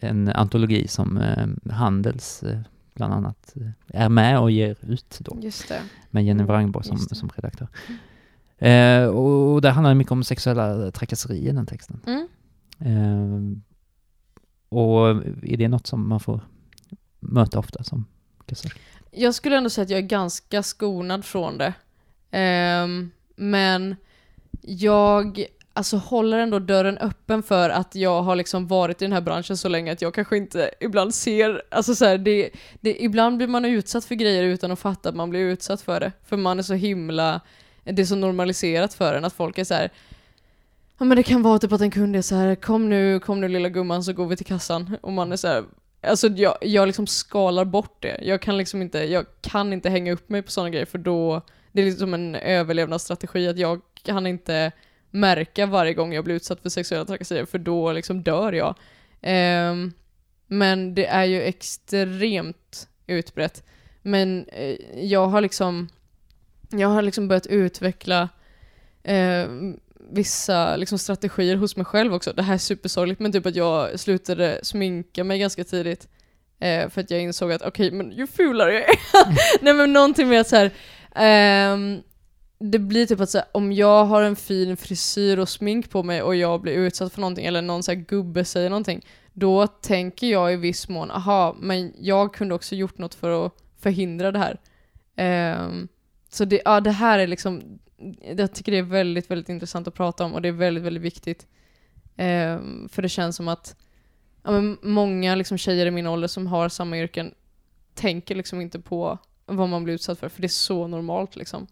en 0.00 0.28
antologi 0.28 0.88
som 0.88 1.16
eh, 1.16 1.72
Handels 1.72 2.42
eh, 2.42 2.58
bland 3.00 3.14
annat 3.14 3.54
är 3.86 4.08
med 4.08 4.40
och 4.40 4.50
ger 4.50 4.76
ut 4.80 5.18
då. 5.20 5.36
Just 5.40 5.68
det. 5.68 5.82
Med 6.10 6.24
Jenny 6.24 6.42
Wrangborg 6.42 6.86
som, 6.86 6.98
som 6.98 7.28
redaktör. 7.28 7.68
Mm. 8.58 9.04
Eh, 9.04 9.08
och 9.08 9.62
det 9.62 9.70
handlar 9.70 9.94
mycket 9.94 10.12
om 10.12 10.24
sexuella 10.24 10.90
trakasserier, 10.90 11.52
den 11.52 11.66
texten. 11.66 12.00
Mm. 12.06 12.28
Eh, 12.78 13.58
och 14.68 15.08
är 15.42 15.56
det 15.56 15.68
något 15.68 15.86
som 15.86 16.08
man 16.08 16.20
får 16.20 16.40
möta 17.20 17.58
ofta 17.58 17.84
som 17.84 18.04
kassörska? 18.46 18.80
Jag 19.10 19.34
skulle 19.34 19.56
ändå 19.56 19.70
säga 19.70 19.82
att 19.82 19.90
jag 19.90 19.98
är 19.98 20.06
ganska 20.06 20.62
skonad 20.62 21.24
från 21.24 21.58
det. 21.58 21.74
Eh, 22.38 22.86
men 23.36 23.96
jag 24.62 25.44
alltså 25.72 25.96
håller 25.96 26.38
ändå 26.38 26.58
dörren 26.58 26.98
öppen 26.98 27.42
för 27.42 27.70
att 27.70 27.94
jag 27.94 28.22
har 28.22 28.36
liksom 28.36 28.66
varit 28.66 29.02
i 29.02 29.04
den 29.04 29.12
här 29.12 29.20
branschen 29.20 29.56
så 29.56 29.68
länge 29.68 29.92
att 29.92 30.02
jag 30.02 30.14
kanske 30.14 30.36
inte 30.36 30.70
ibland 30.80 31.14
ser, 31.14 31.62
alltså 31.70 31.94
så 31.94 32.04
här, 32.04 32.18
det, 32.18 32.50
det, 32.80 33.02
ibland 33.02 33.36
blir 33.36 33.46
man 33.46 33.64
utsatt 33.64 34.04
för 34.04 34.14
grejer 34.14 34.42
utan 34.42 34.70
att 34.70 34.78
fatta 34.78 35.08
att 35.08 35.14
man 35.14 35.30
blir 35.30 35.40
utsatt 35.40 35.80
för 35.80 36.00
det. 36.00 36.12
För 36.24 36.36
man 36.36 36.58
är 36.58 36.62
så 36.62 36.74
himla, 36.74 37.40
det 37.84 38.02
är 38.02 38.06
så 38.06 38.16
normaliserat 38.16 38.94
för 38.94 39.14
en 39.14 39.24
att 39.24 39.32
folk 39.32 39.58
är 39.58 39.64
så 39.64 39.74
här, 39.74 39.90
Ja 40.98 41.04
men 41.04 41.16
det 41.16 41.22
kan 41.22 41.42
vara 41.42 41.58
typ 41.58 41.72
att 41.72 41.80
en 41.80 41.90
kund 41.90 42.16
är 42.16 42.22
så 42.22 42.34
här, 42.34 42.54
kom 42.54 42.88
nu, 42.88 43.20
kom 43.20 43.40
nu 43.40 43.48
lilla 43.48 43.68
gumman 43.68 44.04
så 44.04 44.12
går 44.12 44.26
vi 44.26 44.36
till 44.36 44.46
kassan. 44.46 44.96
Och 45.00 45.12
man 45.12 45.32
är 45.32 45.36
så 45.36 45.48
här, 45.48 45.64
alltså 46.00 46.28
jag, 46.28 46.56
jag 46.60 46.86
liksom 46.86 47.06
skalar 47.06 47.64
bort 47.64 48.02
det. 48.02 48.18
Jag 48.22 48.42
kan 48.42 48.56
liksom 48.56 48.82
inte, 48.82 48.98
jag 48.98 49.26
kan 49.40 49.72
inte 49.72 49.90
hänga 49.90 50.12
upp 50.12 50.28
mig 50.28 50.42
på 50.42 50.50
sådana 50.50 50.70
grejer 50.70 50.86
för 50.86 50.98
då, 50.98 51.42
det 51.72 51.82
är 51.82 51.86
liksom 51.86 52.14
en 52.14 52.34
överlevnadsstrategi 52.34 53.48
att 53.48 53.58
jag 53.58 53.80
kan 54.02 54.26
inte 54.26 54.72
märka 55.10 55.66
varje 55.66 55.94
gång 55.94 56.14
jag 56.14 56.24
blir 56.24 56.34
utsatt 56.34 56.60
för 56.60 56.68
sexuella 56.68 57.04
trakasserier, 57.04 57.44
för 57.44 57.58
då 57.58 57.92
liksom 57.92 58.22
dör 58.22 58.52
jag. 58.52 58.74
Um, 59.70 59.92
men 60.46 60.94
det 60.94 61.06
är 61.06 61.24
ju 61.24 61.42
extremt 61.42 62.88
utbrett. 63.06 63.64
Men 64.02 64.46
eh, 64.48 64.76
jag 65.04 65.26
har 65.26 65.40
liksom 65.40 65.88
jag 66.70 66.88
har 66.88 67.02
liksom 67.02 67.28
börjat 67.28 67.46
utveckla 67.46 68.28
eh, 69.02 69.46
vissa 70.10 70.76
liksom, 70.76 70.98
strategier 70.98 71.56
hos 71.56 71.76
mig 71.76 71.84
själv 71.84 72.14
också. 72.14 72.32
Det 72.32 72.42
här 72.42 72.54
är 72.54 72.58
supersorgligt, 72.58 73.20
men 73.20 73.32
typ 73.32 73.46
att 73.46 73.56
jag 73.56 74.00
slutade 74.00 74.60
sminka 74.62 75.24
mig 75.24 75.38
ganska 75.38 75.64
tidigt. 75.64 76.08
Eh, 76.60 76.88
för 76.88 77.00
att 77.00 77.10
jag 77.10 77.20
insåg 77.20 77.52
att 77.52 77.62
okej, 77.62 77.86
okay, 77.86 77.98
men 77.98 78.12
ju 78.12 78.26
fulare 78.26 78.74
jag 78.74 78.82
är. 78.82 78.96
Nej 79.64 79.74
men 79.74 79.92
någonting 79.92 80.28
med 80.28 80.40
att 80.40 80.48
så 80.48 80.56
här, 80.56 80.70
ehm, 81.14 82.02
det 82.64 82.78
blir 82.78 83.06
typ 83.06 83.20
att 83.20 83.30
så 83.30 83.38
här, 83.38 83.46
om 83.52 83.72
jag 83.72 84.04
har 84.04 84.22
en 84.22 84.36
fin 84.36 84.76
frisyr 84.76 85.38
och 85.38 85.48
smink 85.48 85.90
på 85.90 86.02
mig 86.02 86.22
och 86.22 86.36
jag 86.36 86.60
blir 86.60 86.72
utsatt 86.72 87.12
för 87.12 87.20
någonting, 87.20 87.46
eller 87.46 87.62
någon 87.62 87.82
så 87.82 87.90
här 87.90 87.98
gubbe 87.98 88.44
säger 88.44 88.70
någonting, 88.70 89.06
då 89.32 89.66
tänker 89.66 90.26
jag 90.26 90.52
i 90.52 90.56
viss 90.56 90.88
mån, 90.88 91.10
aha, 91.10 91.56
men 91.60 91.92
jag 91.98 92.34
kunde 92.34 92.54
också 92.54 92.74
gjort 92.74 92.98
något 92.98 93.14
för 93.14 93.46
att 93.46 93.52
förhindra 93.78 94.32
det 94.32 94.38
här. 94.38 94.58
Um, 95.56 95.88
så 96.28 96.44
det, 96.44 96.62
ja, 96.64 96.80
det 96.80 96.90
här 96.90 97.18
är 97.18 97.26
liksom, 97.26 97.78
jag 98.36 98.54
tycker 98.54 98.72
det 98.72 98.78
är 98.78 98.82
väldigt, 98.82 99.30
väldigt 99.30 99.48
intressant 99.48 99.88
att 99.88 99.94
prata 99.94 100.24
om 100.24 100.34
och 100.34 100.42
det 100.42 100.48
är 100.48 100.52
väldigt, 100.52 100.84
väldigt 100.84 101.02
viktigt. 101.02 101.46
Um, 102.18 102.88
för 102.92 103.02
det 103.02 103.08
känns 103.08 103.36
som 103.36 103.48
att 103.48 103.76
ja, 104.42 104.50
men 104.50 104.78
många 104.82 105.34
liksom 105.34 105.58
tjejer 105.58 105.86
i 105.86 105.90
min 105.90 106.06
ålder 106.06 106.28
som 106.28 106.46
har 106.46 106.68
samma 106.68 106.98
yrken 106.98 107.34
tänker 107.94 108.34
liksom 108.34 108.60
inte 108.60 108.80
på 108.80 109.18
vad 109.46 109.68
man 109.68 109.84
blir 109.84 109.94
utsatt 109.94 110.18
för, 110.18 110.28
för 110.28 110.40
det 110.40 110.46
är 110.46 110.48
så 110.48 110.86
normalt 110.86 111.36
liksom. 111.36 111.66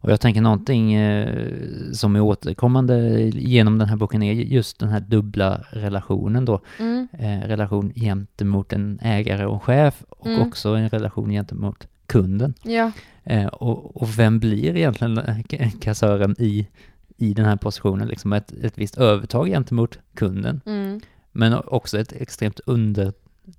Och 0.00 0.10
jag 0.10 0.20
tänker 0.20 0.40
någonting 0.40 0.94
eh, 0.94 1.50
som 1.92 2.16
är 2.16 2.20
återkommande 2.20 3.20
genom 3.28 3.78
den 3.78 3.88
här 3.88 3.96
boken 3.96 4.22
är 4.22 4.32
just 4.32 4.78
den 4.78 4.88
här 4.88 5.00
dubbla 5.00 5.64
relationen 5.70 6.44
då. 6.44 6.60
Mm. 6.78 7.08
Eh, 7.12 7.48
relation 7.48 7.92
gentemot 7.94 8.72
en 8.72 8.98
ägare 9.02 9.46
och 9.46 9.62
chef 9.62 10.04
och 10.08 10.26
mm. 10.26 10.48
också 10.48 10.68
en 10.68 10.88
relation 10.88 11.30
gentemot 11.30 11.88
kunden. 12.06 12.54
Ja. 12.62 12.92
Eh, 13.24 13.46
och, 13.46 14.02
och, 14.02 14.18
vem 14.18 14.38
blir 14.38 14.76
egentligen 14.76 15.70
kassören 15.80 16.36
i, 16.38 16.68
i 17.16 17.34
den 17.34 17.44
här 17.44 17.56
positionen? 17.56 18.08
Liksom 18.08 18.32
ett, 18.32 18.52
ett 18.52 18.78
visst 18.78 18.98
övertag 18.98 19.46
gentemot 19.46 19.98
kunden. 20.14 20.60
Mm. 20.66 21.00
Men 21.32 21.54
också 21.54 21.98
ett 21.98 22.12
extremt 22.12 22.60
under 22.66 23.12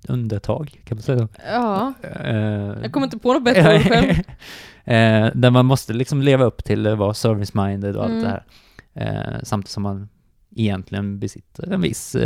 undertag, 0.08 0.80
kan 0.84 0.96
man 0.96 1.02
säga 1.02 1.28
Ja. 1.46 1.92
Uh, 2.24 2.82
jag 2.82 2.92
kommer 2.92 3.06
inte 3.06 3.18
på 3.18 3.32
något 3.32 3.44
bättre 3.44 3.76
ord 3.76 3.82
själv. 3.82 4.10
uh, 4.10 5.30
där 5.40 5.50
man 5.50 5.66
måste 5.66 5.92
liksom 5.92 6.22
leva 6.22 6.44
upp 6.44 6.64
till 6.64 6.86
att 6.86 6.98
vara 6.98 7.12
service-minded 7.12 7.96
och 7.96 8.04
mm. 8.04 8.16
allt 8.16 8.24
det 8.24 8.28
här. 8.28 9.34
Uh, 9.34 9.40
samtidigt 9.42 9.70
som 9.70 9.82
man 9.82 10.08
egentligen 10.56 11.18
besitter 11.18 11.72
en 11.72 11.80
viss 11.80 12.16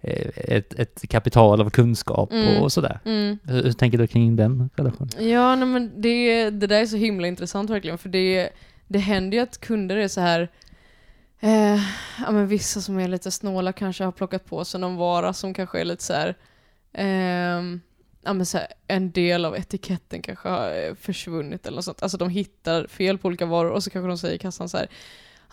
ett, 0.00 0.74
ett 0.74 1.08
kapital 1.08 1.60
av 1.60 1.70
kunskap 1.70 2.32
mm. 2.32 2.62
och 2.62 2.72
sådär. 2.72 3.00
Mm. 3.04 3.38
Hur, 3.44 3.62
hur, 3.62 3.72
tänker 3.72 3.98
du 3.98 4.06
kring 4.06 4.36
den 4.36 4.70
relationen? 4.76 5.30
Ja, 5.30 5.56
nej, 5.56 5.68
men 5.68 6.00
det, 6.00 6.50
det 6.50 6.66
där 6.66 6.80
är 6.80 6.86
så 6.86 6.96
himla 6.96 7.28
intressant 7.28 7.70
verkligen, 7.70 7.98
för 7.98 8.08
det, 8.08 8.50
det 8.88 8.98
händer 8.98 9.36
ju 9.36 9.42
att 9.42 9.60
kunder 9.60 9.96
är 9.96 10.08
så 10.08 10.20
här 10.20 10.48
Eh, 11.40 11.80
ja, 12.20 12.30
men 12.30 12.46
vissa 12.46 12.80
som 12.80 12.98
är 12.98 13.08
lite 13.08 13.30
snåla 13.30 13.72
kanske 13.72 14.04
har 14.04 14.12
plockat 14.12 14.44
på 14.44 14.64
sig 14.64 14.80
någon 14.80 14.96
vara 14.96 15.32
som 15.32 15.54
kanske 15.54 15.80
är 15.80 15.84
lite 15.84 16.04
så 16.04 16.12
här, 16.12 16.36
eh, 16.92 17.62
ja, 18.22 18.32
men 18.32 18.46
så 18.46 18.58
här, 18.58 18.66
en 18.86 19.10
del 19.10 19.44
av 19.44 19.56
etiketten 19.56 20.22
kanske 20.22 20.48
har 20.48 20.86
eh, 20.86 20.94
försvunnit 20.94 21.66
eller 21.66 21.76
något 21.76 21.84
sånt. 21.84 22.02
Alltså 22.02 22.18
de 22.18 22.28
hittar 22.28 22.86
fel 22.86 23.18
på 23.18 23.28
olika 23.28 23.46
varor 23.46 23.70
och 23.70 23.84
så 23.84 23.90
kanske 23.90 24.08
de 24.08 24.18
säger 24.18 24.34
i 24.34 24.38
kassan 24.38 24.68
så 24.68 24.76
här 24.76 24.88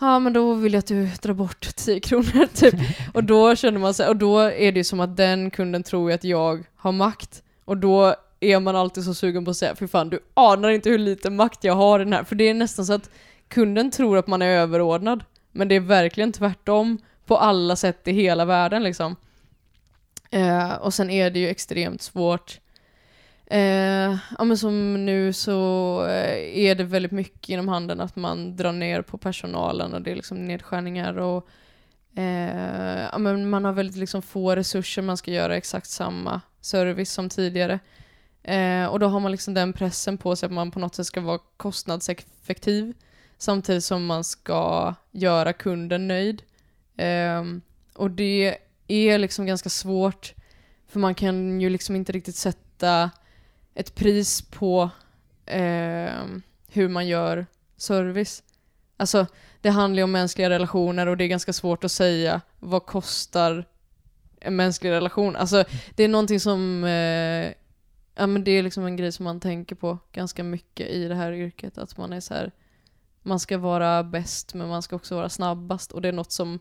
ja 0.00 0.18
men 0.18 0.32
då 0.32 0.54
vill 0.54 0.72
jag 0.72 0.78
att 0.78 0.86
du 0.86 1.06
drar 1.22 1.34
bort 1.34 1.60
10 1.76 2.00
kronor 2.00 2.46
typ. 2.54 2.74
och 3.14 3.24
då 3.24 3.56
känner 3.56 3.78
man 3.78 3.94
sig, 3.94 4.08
och 4.08 4.16
då 4.16 4.38
är 4.38 4.72
det 4.72 4.84
som 4.84 5.00
att 5.00 5.16
den 5.16 5.50
kunden 5.50 5.82
tror 5.82 6.12
att 6.12 6.24
jag 6.24 6.64
har 6.76 6.92
makt. 6.92 7.42
Och 7.64 7.76
då 7.76 8.14
är 8.40 8.60
man 8.60 8.76
alltid 8.76 9.04
så 9.04 9.14
sugen 9.14 9.44
på 9.44 9.50
att 9.50 9.56
säga, 9.56 9.76
för 9.76 9.86
fan 9.86 10.10
du 10.10 10.20
anar 10.34 10.70
inte 10.70 10.90
hur 10.90 10.98
lite 10.98 11.30
makt 11.30 11.64
jag 11.64 11.74
har 11.74 12.00
i 12.00 12.04
den 12.04 12.12
här. 12.12 12.24
För 12.24 12.36
det 12.36 12.44
är 12.44 12.54
nästan 12.54 12.86
så 12.86 12.92
att 12.92 13.10
kunden 13.48 13.90
tror 13.90 14.18
att 14.18 14.26
man 14.26 14.42
är 14.42 14.46
överordnad. 14.48 15.24
Men 15.56 15.68
det 15.68 15.74
är 15.74 15.80
verkligen 15.80 16.32
tvärtom 16.32 16.98
på 17.26 17.36
alla 17.36 17.76
sätt 17.76 18.08
i 18.08 18.12
hela 18.12 18.44
världen 18.44 18.82
liksom. 18.82 19.16
Eh, 20.30 20.72
och 20.74 20.94
sen 20.94 21.10
är 21.10 21.30
det 21.30 21.38
ju 21.38 21.48
extremt 21.48 22.02
svårt. 22.02 22.60
Eh, 23.46 24.16
ja 24.38 24.44
men 24.44 24.58
som 24.58 25.04
nu 25.06 25.32
så 25.32 26.00
eh, 26.06 26.58
är 26.58 26.74
det 26.74 26.84
väldigt 26.84 27.12
mycket 27.12 27.48
inom 27.48 27.68
handeln 27.68 28.00
att 28.00 28.16
man 28.16 28.56
drar 28.56 28.72
ner 28.72 29.02
på 29.02 29.18
personalen 29.18 29.94
och 29.94 30.02
det 30.02 30.10
är 30.10 30.14
liksom 30.14 30.44
nedskärningar 30.44 31.18
och 31.18 31.48
eh, 32.16 33.08
ja 33.12 33.18
men 33.18 33.50
man 33.50 33.64
har 33.64 33.72
väldigt 33.72 33.96
liksom 33.96 34.22
få 34.22 34.56
resurser, 34.56 35.02
man 35.02 35.16
ska 35.16 35.30
göra 35.30 35.56
exakt 35.56 35.88
samma 35.88 36.40
service 36.60 37.12
som 37.12 37.28
tidigare. 37.28 37.78
Eh, 38.42 38.86
och 38.86 38.98
då 38.98 39.06
har 39.06 39.20
man 39.20 39.32
liksom 39.32 39.54
den 39.54 39.72
pressen 39.72 40.18
på 40.18 40.36
sig 40.36 40.46
att 40.46 40.52
man 40.52 40.70
på 40.70 40.78
något 40.78 40.94
sätt 40.94 41.06
ska 41.06 41.20
vara 41.20 41.40
kostnadseffektiv 41.56 42.94
samtidigt 43.38 43.84
som 43.84 44.06
man 44.06 44.24
ska 44.24 44.94
göra 45.10 45.52
kunden 45.52 46.08
nöjd. 46.08 46.42
Um, 46.98 47.62
och 47.94 48.10
det 48.10 48.58
är 48.88 49.18
liksom 49.18 49.46
ganska 49.46 49.68
svårt, 49.68 50.34
för 50.88 51.00
man 51.00 51.14
kan 51.14 51.60
ju 51.60 51.70
liksom 51.70 51.96
inte 51.96 52.12
riktigt 52.12 52.36
sätta 52.36 53.10
ett 53.74 53.94
pris 53.94 54.42
på 54.42 54.90
um, 55.52 56.42
hur 56.68 56.88
man 56.88 57.06
gör 57.06 57.46
service. 57.76 58.42
Alltså, 58.96 59.26
det 59.60 59.70
handlar 59.70 60.00
ju 60.00 60.04
om 60.04 60.12
mänskliga 60.12 60.50
relationer 60.50 61.06
och 61.06 61.16
det 61.16 61.24
är 61.24 61.28
ganska 61.28 61.52
svårt 61.52 61.84
att 61.84 61.92
säga 61.92 62.40
vad 62.58 62.86
kostar 62.86 63.64
en 64.40 64.56
mänsklig 64.56 64.90
relation. 64.90 65.36
Alltså, 65.36 65.64
det 65.94 66.04
är 66.04 66.08
någonting 66.08 66.40
som 66.40 66.84
eh, 66.84 67.52
ja, 68.14 68.26
men 68.26 68.44
det 68.44 68.50
är 68.50 68.62
liksom 68.62 68.86
en 68.86 68.96
grej 68.96 69.12
som 69.12 69.24
man 69.24 69.40
tänker 69.40 69.74
på 69.74 69.98
ganska 70.12 70.44
mycket 70.44 70.88
i 70.88 71.08
det 71.08 71.14
här 71.14 71.32
yrket. 71.32 71.78
Att 71.78 71.96
man 71.96 72.12
är 72.12 72.20
så 72.20 72.34
här, 72.34 72.52
man 73.26 73.40
ska 73.40 73.58
vara 73.58 74.04
bäst 74.04 74.54
men 74.54 74.68
man 74.68 74.82
ska 74.82 74.96
också 74.96 75.14
vara 75.14 75.28
snabbast 75.28 75.92
och 75.92 76.02
det 76.02 76.08
är 76.08 76.12
något 76.12 76.32
som 76.32 76.58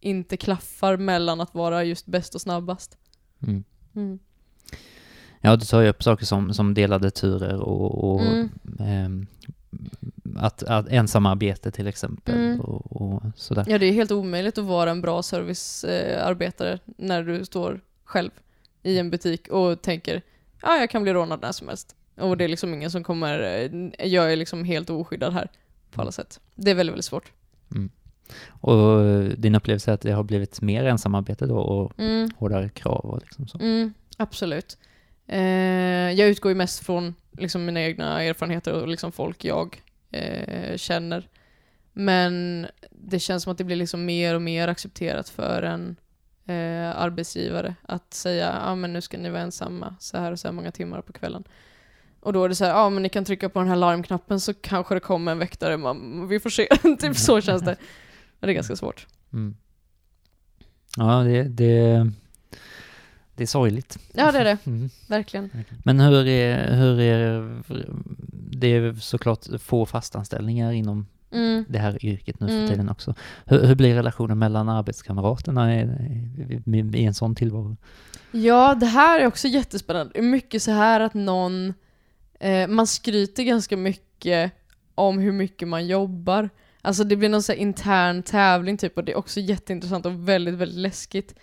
inte 0.00 0.36
klaffar 0.36 0.96
mellan 0.96 1.40
att 1.40 1.54
vara 1.54 1.84
just 1.84 2.06
bäst 2.06 2.34
och 2.34 2.40
snabbast. 2.40 2.98
Mm. 3.42 3.64
Mm. 3.94 4.18
Ja, 5.40 5.56
du 5.56 5.64
tar 5.64 5.80
ju 5.80 5.88
upp 5.88 6.02
saker 6.02 6.26
som, 6.26 6.54
som 6.54 6.74
delade 6.74 7.10
turer 7.10 7.60
och, 7.60 8.12
och 8.12 8.22
mm. 8.22 8.50
ähm, 8.80 9.26
att, 10.36 10.62
att 10.62 10.88
ensamarbete 10.88 11.70
till 11.70 11.86
exempel 11.86 12.34
mm. 12.34 12.60
och, 12.60 13.02
och, 13.02 13.22
sådär. 13.36 13.64
Ja, 13.68 13.78
det 13.78 13.86
är 13.86 13.92
helt 13.92 14.10
omöjligt 14.10 14.58
att 14.58 14.64
vara 14.64 14.90
en 14.90 15.00
bra 15.00 15.22
servicearbetare 15.22 16.78
när 16.84 17.22
du 17.22 17.44
står 17.44 17.80
själv 18.04 18.30
i 18.82 18.98
en 18.98 19.10
butik 19.10 19.48
och 19.48 19.82
tänker 19.82 20.22
ja, 20.62 20.76
jag 20.76 20.90
kan 20.90 21.02
bli 21.02 21.12
rånad 21.12 21.40
när 21.42 21.52
som 21.52 21.68
helst. 21.68 21.96
Och 22.16 22.36
det 22.36 22.44
är 22.44 22.48
liksom 22.48 22.74
ingen 22.74 22.90
som 22.90 23.04
kommer, 23.04 23.38
jag 23.98 24.32
är 24.32 24.36
liksom 24.36 24.64
helt 24.64 24.90
oskyddad 24.90 25.32
här 25.32 25.50
på 25.90 26.02
alla 26.02 26.12
sätt. 26.12 26.40
Det 26.54 26.70
är 26.70 26.74
väldigt, 26.74 26.92
väldigt 26.92 27.04
svårt. 27.04 27.32
Mm. 27.74 27.90
Och 28.48 29.04
din 29.38 29.54
upplevelse 29.54 29.90
är 29.90 29.94
att 29.94 30.00
det 30.00 30.12
har 30.12 30.22
blivit 30.22 30.60
mer 30.60 30.84
ensamarbete 30.84 31.46
då 31.46 31.58
och 31.58 31.98
mm. 31.98 32.30
hårdare 32.36 32.68
krav 32.68 33.04
och 33.04 33.20
liksom 33.20 33.48
så? 33.48 33.58
Mm, 33.58 33.94
absolut. 34.16 34.78
Eh, 35.26 35.40
jag 36.12 36.28
utgår 36.28 36.50
ju 36.50 36.56
mest 36.56 36.86
från 36.86 37.14
liksom 37.32 37.64
mina 37.64 37.80
egna 37.80 38.22
erfarenheter 38.22 38.72
och 38.72 38.88
liksom 38.88 39.12
folk 39.12 39.44
jag 39.44 39.82
eh, 40.10 40.76
känner. 40.76 41.28
Men 41.92 42.66
det 42.90 43.18
känns 43.18 43.42
som 43.42 43.52
att 43.52 43.58
det 43.58 43.64
blir 43.64 43.76
liksom 43.76 44.04
mer 44.04 44.34
och 44.34 44.42
mer 44.42 44.68
accepterat 44.68 45.28
för 45.28 45.62
en 45.62 45.96
eh, 46.46 47.00
arbetsgivare 47.00 47.74
att 47.82 48.14
säga 48.14 48.58
ah, 48.64 48.74
men 48.74 48.92
nu 48.92 49.00
ska 49.00 49.18
ni 49.18 49.30
vara 49.30 49.42
ensamma 49.42 49.96
så 50.00 50.18
här 50.18 50.32
och 50.32 50.38
så 50.40 50.48
här 50.48 50.52
många 50.52 50.72
timmar 50.72 51.02
på 51.02 51.12
kvällen. 51.12 51.44
Och 52.20 52.32
då 52.32 52.44
är 52.44 52.48
det 52.48 52.54
så 52.54 52.64
här, 52.64 52.72
ja 52.72 52.90
men 52.90 53.02
ni 53.02 53.08
kan 53.08 53.24
trycka 53.24 53.48
på 53.48 53.58
den 53.58 53.68
här 53.68 53.76
larmknappen 53.76 54.40
så 54.40 54.54
kanske 54.54 54.94
det 54.94 55.00
kommer 55.00 55.32
en 55.32 55.38
väktare, 55.38 55.76
man, 55.76 56.28
vi 56.28 56.40
får 56.40 56.50
se. 56.50 56.68
typ 56.98 57.16
så 57.16 57.40
känns 57.40 57.62
det. 57.62 57.76
Men 58.40 58.46
det 58.46 58.52
är 58.52 58.54
ganska 58.54 58.76
svårt. 58.76 59.06
Mm. 59.32 59.56
Ja, 60.96 61.22
det, 61.22 61.42
det, 61.42 62.10
det 63.34 63.42
är 63.42 63.46
sorgligt. 63.46 63.98
Ja, 64.12 64.32
det 64.32 64.38
är 64.38 64.44
det. 64.44 64.58
Mm. 64.66 64.90
Verkligen. 65.08 65.50
Men 65.84 66.00
hur 66.00 66.26
är, 66.26 66.76
hur 66.76 67.00
är 67.00 67.62
det 68.52 68.66
är 68.66 68.92
såklart 68.92 69.46
få 69.60 69.86
fastanställningar 69.86 70.72
inom 70.72 71.06
mm. 71.30 71.64
det 71.68 71.78
här 71.78 72.04
yrket 72.04 72.40
nu 72.40 72.46
för 72.46 72.54
mm. 72.54 72.68
tiden 72.68 72.88
också. 72.88 73.14
Hur, 73.44 73.66
hur, 73.66 73.74
blir 73.74 73.94
relationen 73.94 74.38
mellan 74.38 74.68
arbetskamraterna 74.68 75.74
i, 75.74 75.80
i, 76.66 76.78
i 76.94 77.04
en 77.04 77.14
sån 77.14 77.34
tillvaro? 77.34 77.76
Ja, 78.30 78.74
det 78.74 78.86
här 78.86 79.20
är 79.20 79.26
också 79.26 79.48
jättespännande. 79.48 80.22
Mycket 80.22 80.62
så 80.62 80.70
här 80.70 81.00
att 81.00 81.14
någon 81.14 81.74
Eh, 82.40 82.68
man 82.68 82.86
skryter 82.86 83.42
ganska 83.42 83.76
mycket 83.76 84.52
om 84.94 85.18
hur 85.18 85.32
mycket 85.32 85.68
man 85.68 85.86
jobbar. 85.86 86.50
Alltså 86.82 87.04
det 87.04 87.16
blir 87.16 87.28
någon 87.28 87.42
sån 87.42 87.56
intern 87.56 88.22
tävling 88.22 88.76
typ 88.76 88.96
och 88.96 89.04
det 89.04 89.12
är 89.12 89.16
också 89.16 89.40
jätteintressant 89.40 90.06
och 90.06 90.28
väldigt, 90.28 90.54
väldigt 90.54 90.78
läskigt. 90.78 91.34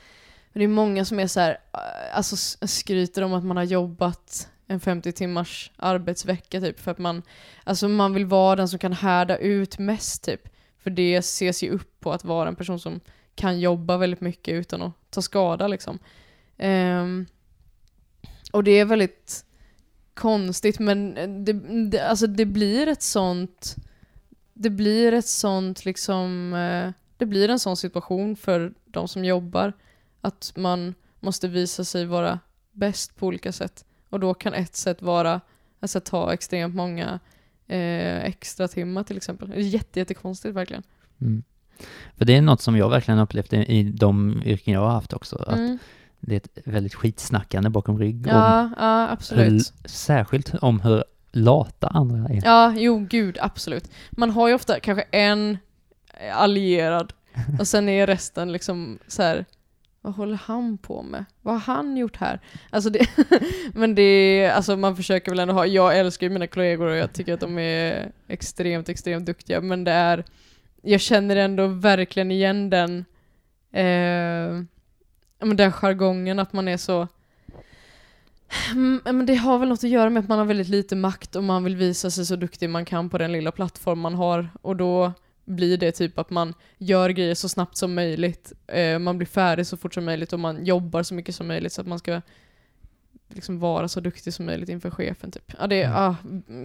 Men 0.54 0.60
det 0.60 0.66
är 0.66 0.68
många 0.68 1.06
som 1.06 1.20
är 1.20 1.28
så 1.28 1.40
här, 1.40 1.58
eh, 1.74 2.18
alltså 2.18 2.36
skryter 2.68 3.22
om 3.22 3.34
att 3.34 3.44
man 3.44 3.58
har 3.58 3.64
jobbat 3.64 4.50
en 4.68 4.80
50 4.80 5.12
timmars 5.12 5.72
arbetsvecka 5.76 6.62
typ 6.62 6.80
för 6.80 6.92
att 6.92 6.98
man, 6.98 7.22
alltså 7.64 7.88
man 7.88 8.14
vill 8.14 8.26
vara 8.26 8.56
den 8.56 8.68
som 8.68 8.80
kan 8.80 8.94
härda 8.94 9.38
ut 9.38 9.80
mest 9.80 10.24
typ. 10.24 10.50
För 10.78 10.90
det 10.90 11.16
ses 11.16 11.64
ju 11.64 11.70
upp 11.70 12.00
på 12.00 12.12
att 12.12 12.24
vara 12.24 12.50
en 12.50 12.56
person 12.56 12.80
som 12.80 13.00
kan 13.36 13.60
jobba 13.60 13.98
väldigt 13.98 14.22
mycket 14.22 14.54
utan 14.54 14.82
att 14.82 14.94
ta 15.10 15.22
skada 15.22 15.68
liksom. 15.68 16.00
Um, 16.58 17.26
och 18.52 18.64
det 18.64 18.72
är 18.72 18.86
väldigt 18.86 19.46
konstigt 20.18 20.80
men 20.80 21.14
det, 21.46 21.54
det, 21.90 22.00
alltså 22.00 22.28
det 22.28 22.46
blir 22.46 22.88
ett 22.88 23.02
sånt 23.02 23.76
det 24.54 24.70
blir 24.70 25.14
ett 25.14 25.28
sånt 25.28 25.86
liksom 25.86 26.54
eh, 26.54 26.92
det 27.18 27.26
blir 27.26 27.50
en 27.50 27.60
sån 27.60 27.78
situation 27.78 28.36
för 28.36 28.74
de 28.86 29.08
som 29.08 29.26
jobbar 29.26 29.74
att 30.22 30.54
man 30.56 30.96
måste 31.20 31.48
visa 31.48 31.84
sig 31.84 32.06
vara 32.06 32.40
bäst 32.72 33.16
på 33.16 33.28
olika 33.28 33.52
sätt 33.52 33.86
och 34.10 34.20
då 34.20 34.34
kan 34.34 34.54
ett 34.54 34.76
sätt 34.76 35.02
vara 35.02 35.42
att 35.80 36.06
ta 36.06 36.34
extremt 36.34 36.76
många 36.76 37.20
eh, 37.68 38.26
extra 38.26 38.68
timmar 38.68 39.04
till 39.04 39.18
exempel. 39.18 39.50
Det 39.50 39.56
är 39.56 39.62
jätte, 39.62 40.00
jättekonstigt 40.00 40.56
verkligen. 40.56 40.84
Mm. 41.22 41.44
För 42.16 42.26
det 42.26 42.36
är 42.36 42.42
något 42.42 42.62
som 42.62 42.78
jag 42.78 42.90
verkligen 42.90 43.20
upplevt 43.20 43.54
i, 43.54 43.58
i 43.58 43.84
de 43.84 44.42
yrken 44.46 44.74
jag 44.74 44.82
har 44.82 44.90
haft 44.90 45.14
också. 45.14 45.36
Att 45.36 45.58
Mm. 45.58 45.78
Det 46.20 46.36
är 46.36 46.38
ett 46.38 46.68
väldigt 46.68 46.96
skitsnackande 46.96 47.70
bakom 47.70 48.00
rygg. 48.00 48.28
Ja, 48.28 48.62
Om 48.64 48.74
ja, 48.78 49.10
absolut. 49.10 49.74
särskilt 49.86 50.54
om 50.62 50.80
hur 50.82 51.04
lata 51.32 51.88
andra 51.88 52.30
är. 52.34 52.42
Ja, 52.46 52.74
jo 52.78 53.08
gud, 53.10 53.38
absolut. 53.42 53.92
Man 54.12 54.30
har 54.30 54.48
ju 54.48 54.54
ofta 54.54 54.80
kanske 54.80 55.06
en 55.12 55.58
allierad 56.34 57.14
och 57.60 57.68
sen 57.68 57.90
är 57.90 58.08
resten 58.08 58.52
liksom 58.52 59.00
så 59.08 59.24
här. 59.24 59.46
vad 60.02 60.14
håller 60.16 60.40
han 60.46 60.78
på 60.78 61.04
med? 61.04 61.26
Vad 61.42 61.62
har 61.62 61.76
han 61.76 61.98
gjort 61.98 62.18
här? 62.18 62.40
Alltså 62.70 62.90
det, 62.90 63.08
men 63.74 63.96
det 63.96 64.52
alltså 64.56 64.78
man 64.78 64.96
försöker 64.96 65.32
väl 65.32 65.40
ändå 65.40 65.54
ha, 65.54 65.66
jag 65.66 65.98
älskar 65.98 66.28
ju 66.28 66.34
mina 66.34 66.48
kollegor 66.48 66.88
och 66.88 66.96
jag 66.96 67.14
tycker 67.14 67.34
att 67.34 67.40
de 67.40 67.60
är 67.60 68.12
extremt, 68.28 68.90
extremt 68.90 69.26
duktiga, 69.26 69.62
men 69.62 69.84
det 69.84 69.92
är, 69.92 70.24
jag 70.82 71.02
känner 71.02 71.36
ändå 71.36 71.68
verkligen 71.68 72.32
igen 72.32 72.70
den, 72.70 73.06
eh, 73.72 74.64
men 75.40 75.58
den 75.58 75.72
jargongen 75.72 76.40
att 76.40 76.54
man 76.54 76.68
är 76.68 76.78
så 76.78 77.08
Mm, 78.72 79.02
men 79.06 79.26
det 79.26 79.36
har 79.36 79.60
väl 79.60 79.70
något 79.70 79.84
att 79.84 79.90
göra 79.90 80.10
med 80.10 80.24
att 80.24 80.30
man 80.30 80.38
har 80.40 80.46
väldigt 80.46 80.68
lite 80.68 80.96
makt 80.96 81.36
och 81.36 81.44
man 81.44 81.64
vill 81.64 81.76
visa 81.76 82.12
sig 82.12 82.26
så 82.26 82.36
duktig 82.36 82.70
man 82.70 82.86
kan 82.86 83.10
på 83.10 83.18
den 83.18 83.32
lilla 83.32 83.52
plattform 83.52 84.00
man 84.00 84.16
har 84.16 84.50
och 84.62 84.76
då 84.76 85.14
blir 85.46 85.78
det 85.78 85.92
typ 85.92 86.20
att 86.20 86.30
man 86.30 86.54
gör 86.78 87.10
grejer 87.10 87.36
så 87.36 87.50
snabbt 87.50 87.78
som 87.78 87.94
möjligt, 87.94 88.54
eh, 88.68 89.00
man 89.00 89.18
blir 89.18 89.28
färdig 89.28 89.68
så 89.68 89.78
fort 89.78 89.94
som 89.94 90.06
möjligt 90.06 90.34
och 90.34 90.40
man 90.40 90.66
jobbar 90.66 91.04
så 91.04 91.14
mycket 91.14 91.36
som 91.36 91.48
möjligt 91.48 91.74
så 91.74 91.82
att 91.82 91.88
man 91.88 92.00
ska 92.00 92.22
liksom 93.30 93.60
vara 93.60 93.88
så 93.88 94.00
duktig 94.00 94.34
som 94.34 94.46
möjligt 94.46 94.70
inför 94.70 94.90
chefen 94.90 95.32
typ. 95.32 95.54
Ja, 95.60 95.68
det 95.68 95.82
är 95.82 95.88
Mm. 95.88 95.98
ah, 95.98 96.16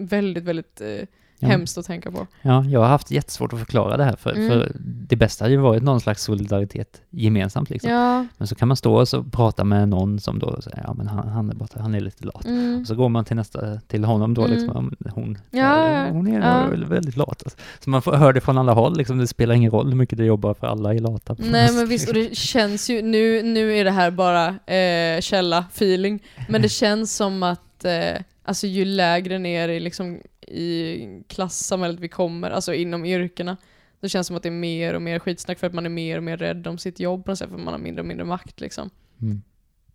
väldigt, 0.06 0.44
väldigt 0.44 0.80
eh, 0.80 1.06
Ja. 1.42 1.48
hemskt 1.48 1.78
att 1.78 1.86
tänka 1.86 2.10
på. 2.10 2.26
Ja, 2.42 2.64
jag 2.64 2.80
har 2.80 2.86
haft 2.88 3.10
jättesvårt 3.10 3.52
att 3.52 3.58
förklara 3.58 3.96
det 3.96 4.04
här 4.04 4.16
för, 4.16 4.32
Mm. 4.32 4.48
för 4.48 4.72
det 5.08 5.16
bästa 5.16 5.44
hade 5.44 5.54
ju 5.54 5.60
varit 5.60 5.82
någon 5.82 6.00
slags 6.00 6.22
solidaritet 6.22 7.00
gemensamt 7.10 7.70
liksom. 7.70 7.90
Ja, 7.90 8.26
Men 8.38 8.48
så 8.48 8.54
kan 8.54 8.68
man 8.68 8.76
stå 8.76 8.94
och 8.94 9.08
så 9.08 9.22
prata 9.24 9.64
med 9.64 9.88
någon 9.88 10.20
som 10.20 10.38
då 10.38 10.60
säger, 10.62 10.80
ja 10.86 10.94
men 10.94 11.08
han, 11.08 11.28
han 11.28 11.50
är 11.50 11.54
borta, 11.54 11.80
han 11.80 11.94
är 11.94 12.00
lite 12.00 12.24
lat. 12.24 12.44
mm. 12.44 12.80
Och 12.80 12.86
så 12.86 12.94
går 12.94 13.08
man 13.08 13.24
till 13.24 13.36
nästa, 13.36 13.80
till 13.80 14.04
honom 14.04 14.34
då 14.34 14.44
Mm. 14.44 14.56
liksom, 14.58 14.94
men 14.98 15.12
hon, 15.12 15.38
Ja, 15.50 16.06
hon 16.10 16.26
är 16.26 16.40
ja. 16.40 16.66
väldigt, 16.68 16.88
väldigt 16.88 17.16
lat. 17.16 17.42
Alltså. 17.44 17.58
Så 17.80 17.90
man 17.90 18.02
får, 18.02 18.12
hör 18.12 18.32
det 18.32 18.40
från 18.40 18.58
alla 18.58 18.72
håll 18.72 18.96
liksom, 18.96 19.18
det 19.18 19.26
spelar 19.26 19.54
ingen 19.54 19.70
roll 19.70 19.88
hur 19.88 19.96
mycket 19.96 20.18
du 20.18 20.24
jobbar 20.24 20.54
för 20.54 20.66
alla 20.66 20.94
är 20.94 20.98
lata. 20.98 21.36
Nej 21.38 21.72
men 21.74 21.88
visst, 21.88 22.08
och 22.08 22.14
det 22.14 22.36
känns 22.36 22.90
ju, 22.90 23.02
nu, 23.02 23.42
nu 23.42 23.76
är 23.76 23.84
det 23.84 23.90
här 23.90 24.10
bara 24.10 24.46
eh, 24.48 25.20
källa-feeling, 25.20 26.22
men 26.48 26.62
det 26.62 26.68
känns 26.82 27.16
som 27.16 27.42
att 27.42 27.84
eh, 27.84 28.22
alltså 28.42 28.66
ju 28.66 28.84
lägre 28.84 29.38
ner 29.38 29.68
i, 29.68 29.80
liksom, 29.80 30.20
i 30.48 31.24
klassamhället 31.28 32.00
vi 32.00 32.08
kommer, 32.08 32.50
alltså 32.50 32.74
inom 32.74 33.04
yrkena, 33.04 33.56
det 34.00 34.08
känns 34.08 34.26
som 34.26 34.36
att 34.36 34.42
det 34.42 34.48
är 34.48 34.50
mer 34.50 34.94
och 34.94 35.02
mer 35.02 35.18
skitsnack 35.18 35.58
för 35.58 35.66
att 35.66 35.74
man 35.74 35.86
är 35.86 35.90
mer 35.90 36.16
och 36.16 36.22
mer 36.22 36.36
rädd 36.36 36.66
om 36.66 36.78
sitt 36.78 37.00
jobb 37.00 37.24
på 37.24 37.30
något 37.30 37.38
sätt, 37.38 37.50
för 37.50 37.58
man 37.58 37.74
har 37.74 37.78
mindre 37.78 38.00
och 38.02 38.06
mindre 38.06 38.24
makt 38.24 38.60
liksom. 38.60 38.90
Mm. 39.20 39.42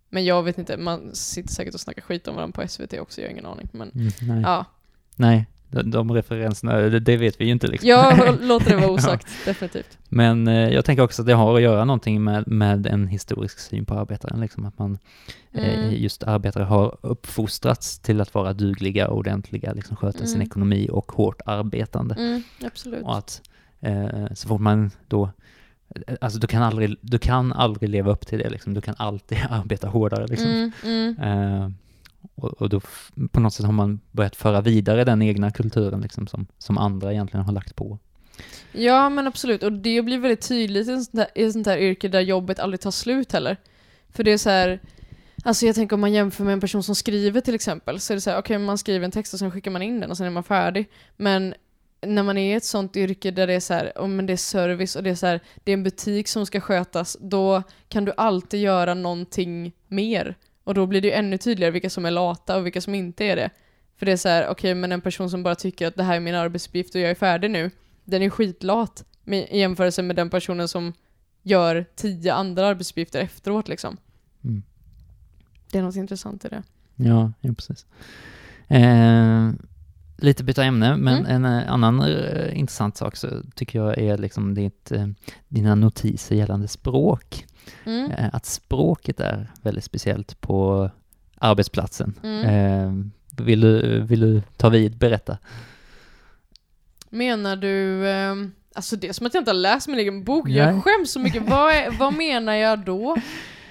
Men 0.09 0.25
jag 0.25 0.43
vet 0.43 0.57
inte, 0.57 0.77
man 0.77 1.15
sitter 1.15 1.49
säkert 1.49 1.73
och 1.73 1.79
snackar 1.79 2.01
skit 2.01 2.27
om 2.27 2.35
varandra 2.35 2.61
på 2.61 2.67
SVT 2.67 2.93
också, 2.93 3.21
jag 3.21 3.27
har 3.27 3.31
ingen 3.31 3.45
aning. 3.45 3.69
Men 3.71 3.91
Mm, 3.91 4.11
nej. 4.21 4.41
ja, 4.41 4.65
nej, 5.15 5.45
de, 5.69 5.91
de 5.91 6.11
referenserna, 6.11 6.75
det, 6.77 6.99
det 6.99 7.17
vet 7.17 7.41
vi 7.41 7.45
ju 7.45 7.51
inte 7.51 7.67
liksom. 7.67 7.89
jag 7.89 8.37
låter 8.41 8.69
det 8.69 8.75
vara 8.77 8.91
osagt, 8.91 9.27
definitivt. 9.45 9.97
Men 10.09 10.47
eh, 10.47 10.69
jag 10.69 10.85
tänker 10.85 11.03
också 11.03 11.21
att 11.21 11.25
det 11.25 11.33
har 11.33 11.55
att 11.55 11.61
göra 11.61 11.85
någonting 11.85 12.23
med, 12.23 12.47
med 12.47 12.87
en 12.87 13.07
historisk 13.07 13.59
syn 13.59 13.85
på 13.85 13.93
arbetaren, 13.93 14.39
liksom 14.39 14.65
att 14.65 14.79
man 14.79 14.97
eh, 15.51 15.79
Mm. 15.79 15.93
just 15.95 16.23
arbetare 16.23 16.63
har 16.63 16.97
uppfostrats 17.01 17.99
till 17.99 18.21
att 18.21 18.33
vara 18.33 18.53
dugliga 18.53 19.07
och 19.07 19.17
ordentliga, 19.17 19.73
liksom 19.73 19.95
sköta 19.97 20.25
sin 20.25 20.35
Mm. 20.35 20.47
ekonomi 20.47 20.89
och 20.91 21.11
hårt 21.11 21.41
arbetande. 21.45 22.15
Mm, 22.15 22.43
absolut. 22.65 23.03
Och 23.03 23.17
att 23.17 23.41
eh, 23.81 24.27
så 24.33 24.47
fort 24.47 24.61
man 24.61 24.91
då, 25.07 25.29
eh, 26.07 26.15
alltså 26.21 26.39
du 26.39 26.47
kan 26.47 26.63
aldrig, 26.63 26.95
du 27.01 27.17
kan 27.19 27.53
aldrig 27.53 27.89
leva 27.89 28.11
upp 28.11 28.27
till 28.27 28.39
det 28.39 28.49
liksom, 28.49 28.73
du 28.73 28.81
kan 28.81 28.95
alltid 28.97 29.37
arbeta 29.49 29.87
hårdare 29.87 30.27
liksom. 30.27 30.71
Och, 32.35 32.61
och 32.61 32.69
då 32.69 32.81
på 33.31 33.39
något 33.39 33.53
sätt 33.53 33.65
har 33.65 33.73
man 33.73 33.99
börjat 34.11 34.35
föra 34.35 34.61
vidare 34.61 35.03
den 35.03 35.21
egna 35.21 35.51
kulturen 35.51 36.01
liksom 36.01 36.27
som, 36.27 36.47
som 36.57 36.77
andra 36.77 37.13
egentligen 37.13 37.45
har 37.45 37.53
lagt 37.53 37.75
på. 37.75 37.99
Ja 38.71 39.09
men 39.09 39.27
absolut, 39.27 39.63
och 39.63 39.71
det 39.71 40.01
blir 40.01 40.19
väldigt 40.19 40.47
tydligt 40.47 40.87
i 40.87 40.91
ett 40.91 41.03
sånt 41.03 41.19
här, 41.19 41.43
i 41.43 41.51
sånt 41.51 41.67
här 41.67 41.77
yrke 41.77 42.07
där 42.07 42.21
jobbet 42.21 42.59
aldrig 42.59 42.81
tar 42.81 42.91
slut 42.91 43.31
heller. 43.31 43.57
För 44.09 44.23
det 44.23 44.31
är 44.31 44.37
så 44.37 44.49
här, 44.49 44.79
alltså 45.43 45.65
jag 45.65 45.75
tänker 45.75 45.93
om 45.93 46.01
man 46.01 46.13
jämför 46.13 46.43
med 46.43 46.53
en 46.53 46.59
person 46.59 46.83
som 46.83 46.95
skriver 46.95 47.41
till 47.41 47.55
exempel, 47.55 47.99
så 47.99 48.13
är 48.13 48.15
det 48.15 48.21
så 48.21 48.29
här, 48.29 48.39
okej 48.39 48.57
man 48.57 48.77
skriver 48.77 49.05
en 49.05 49.11
text 49.11 49.33
och 49.33 49.39
sen 49.39 49.51
skickar 49.51 49.71
man 49.71 49.81
in 49.81 49.99
den 49.99 50.11
och 50.11 50.17
sen 50.17 50.25
är 50.25 50.31
man 50.31 50.43
färdig. 50.43 50.89
Men 51.17 51.53
när 52.01 52.23
man 52.23 52.37
är 52.37 52.53
i 52.53 52.55
ett 52.55 52.63
sånt 52.63 52.97
yrke 52.97 53.31
där 53.31 53.47
det 53.47 53.53
är 53.53 53.59
så 53.59 53.73
här, 53.73 53.93
oh, 53.95 54.07
men 54.07 54.25
det 54.25 54.33
är 54.33 54.37
service 54.37 54.95
och 54.95 55.03
det 55.03 55.09
är 55.09 55.15
så 55.15 55.25
här, 55.25 55.39
det 55.63 55.71
är 55.71 55.73
en 55.73 55.83
butik 55.83 56.27
som 56.27 56.45
ska 56.45 56.61
skötas, 56.61 57.17
då 57.19 57.63
kan 57.89 58.05
du 58.05 58.13
alltid 58.17 58.61
göra 58.61 58.93
någonting 58.93 59.71
mer. 59.87 60.35
Och 60.67 60.73
då 60.73 60.85
blir 60.85 61.01
det 61.01 61.07
ju 61.07 61.13
ännu 61.13 61.37
tydligare 61.37 61.71
vilka 61.71 61.89
som 61.89 62.05
är 62.05 62.11
lata 62.11 62.57
och 62.57 62.65
vilka 62.65 62.81
som 62.81 62.95
inte 62.95 63.25
är 63.25 63.35
det. 63.35 63.49
För 63.97 64.05
det 64.05 64.11
är 64.11 64.17
så 64.17 64.29
här, 64.29 64.47
okej 64.47 64.75
men 64.75 64.91
en 64.91 65.01
person 65.01 65.29
som 65.29 65.43
bara 65.43 65.55
tycker 65.55 65.87
att 65.87 65.95
det 65.95 66.03
här 66.03 66.15
är 66.15 66.19
min 66.19 66.35
arbetsuppgift 66.35 66.95
och 66.95 67.01
jag 67.01 67.11
är 67.11 67.15
färdig 67.15 67.51
nu, 67.51 67.71
den 68.05 68.21
är 68.21 68.29
skitlat 68.29 69.03
i 69.25 69.59
jämförelse 69.59 70.01
med 70.01 70.15
den 70.15 70.29
personen 70.29 70.67
som 70.67 70.93
gör 71.43 71.85
tio 71.95 72.33
andra 72.33 72.67
arbetsuppgifter 72.67 73.19
efteråt 73.19 73.67
liksom. 73.67 73.97
Mm. 74.43 74.63
Det 75.71 75.77
är 75.77 75.81
något 75.81 75.95
intressant 75.95 76.45
i 76.45 76.47
det. 76.47 76.63
Ja, 76.95 77.31
ja 77.41 77.53
precis. 77.53 77.85
Eh, 78.67 79.51
lite 80.17 80.43
byta 80.43 80.63
ämne, 80.63 80.95
men 80.97 81.25
Mm. 81.25 81.45
en 81.45 81.45
eh, 81.63 81.71
annan 81.73 82.01
eh, 82.01 82.59
intressant 82.59 82.97
sak 82.97 83.15
så 83.15 83.27
tycker 83.55 83.79
jag 83.79 83.97
är 83.97 84.17
liksom 84.17 84.53
ditt, 84.53 84.91
eh, 84.91 85.07
dina 85.47 85.75
notiser 85.75 86.35
gällande 86.35 86.67
språk. 86.67 87.45
Mm. 87.85 88.11
Eh, 88.11 88.29
att 88.33 88.45
språket 88.45 89.19
är 89.19 89.51
väldigt 89.61 89.83
speciellt 89.83 90.41
på 90.41 90.89
arbetsplatsen. 91.37 92.13
Mm. 92.23 92.45
Eh, 92.45 93.05
vill, 93.43 93.61
du, 93.61 94.01
vill 94.01 94.19
du 94.19 94.41
ta 94.57 94.69
vid, 94.69 94.97
berätta? 94.97 95.37
Menar 97.09 97.55
du, 97.55 98.09
ehm, 98.09 98.51
alltså 98.75 98.95
det 98.95 99.07
är 99.07 99.13
som 99.13 99.27
att 99.27 99.33
jag 99.33 99.41
inte 99.41 99.51
har 99.51 99.55
läst 99.55 99.87
min 99.87 99.99
egen 99.99 100.23
bok, 100.23 100.47
Nej. 100.47 100.57
jag 100.57 100.83
skäms 100.83 101.11
så 101.11 101.19
mycket. 101.19 101.43
vad, 101.49 101.73
är, 101.73 101.91
vad 101.91 102.13
menar 102.13 102.53
jag 102.53 102.79
då? 102.79 103.17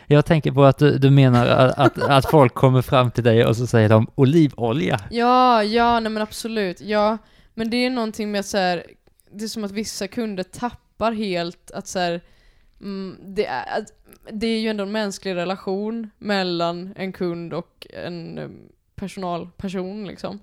Jag 0.08 0.26
tänker 0.26 0.52
på 0.52 0.64
att 0.64 0.78
du, 0.78 0.98
du 0.98 1.10
menar 1.10 1.46
att, 1.46 1.78
att, 1.78 1.98
att 1.98 2.30
folk 2.30 2.54
kommer 2.54 2.82
fram 2.82 3.10
till 3.10 3.24
dig 3.24 3.46
och 3.46 3.56
så 3.56 3.66
säger 3.66 3.88
de 3.88 4.06
olivolja. 4.14 5.00
Ja, 5.10 5.62
ja, 5.62 6.00
nej 6.00 6.12
men 6.12 6.22
absolut. 6.22 6.80
Ja, 6.80 7.18
men 7.54 7.70
det 7.70 7.76
är 7.76 7.90
någonting 7.90 8.30
med 8.32 8.44
så 8.44 8.58
här, 8.58 8.86
det 9.32 9.44
är 9.44 9.48
som 9.48 9.64
att 9.64 9.70
vissa 9.70 10.08
kunder 10.08 10.42
tappar 10.42 11.12
helt 11.12 11.70
att 11.70 11.86
så 11.86 11.98
här, 11.98 12.20
mm, 12.80 13.18
det, 13.22 13.46
är, 13.46 13.86
det 14.32 14.46
är 14.46 14.60
ju 14.60 14.68
ändå 14.68 14.84
en 14.84 14.92
mänsklig 14.92 15.34
relation 15.34 16.10
mellan 16.18 16.92
en 16.96 17.12
kund 17.12 17.54
och 17.54 17.86
en 17.90 18.38
eh, 18.38 18.48
personalperson 18.94 20.06
liksom. 20.06 20.34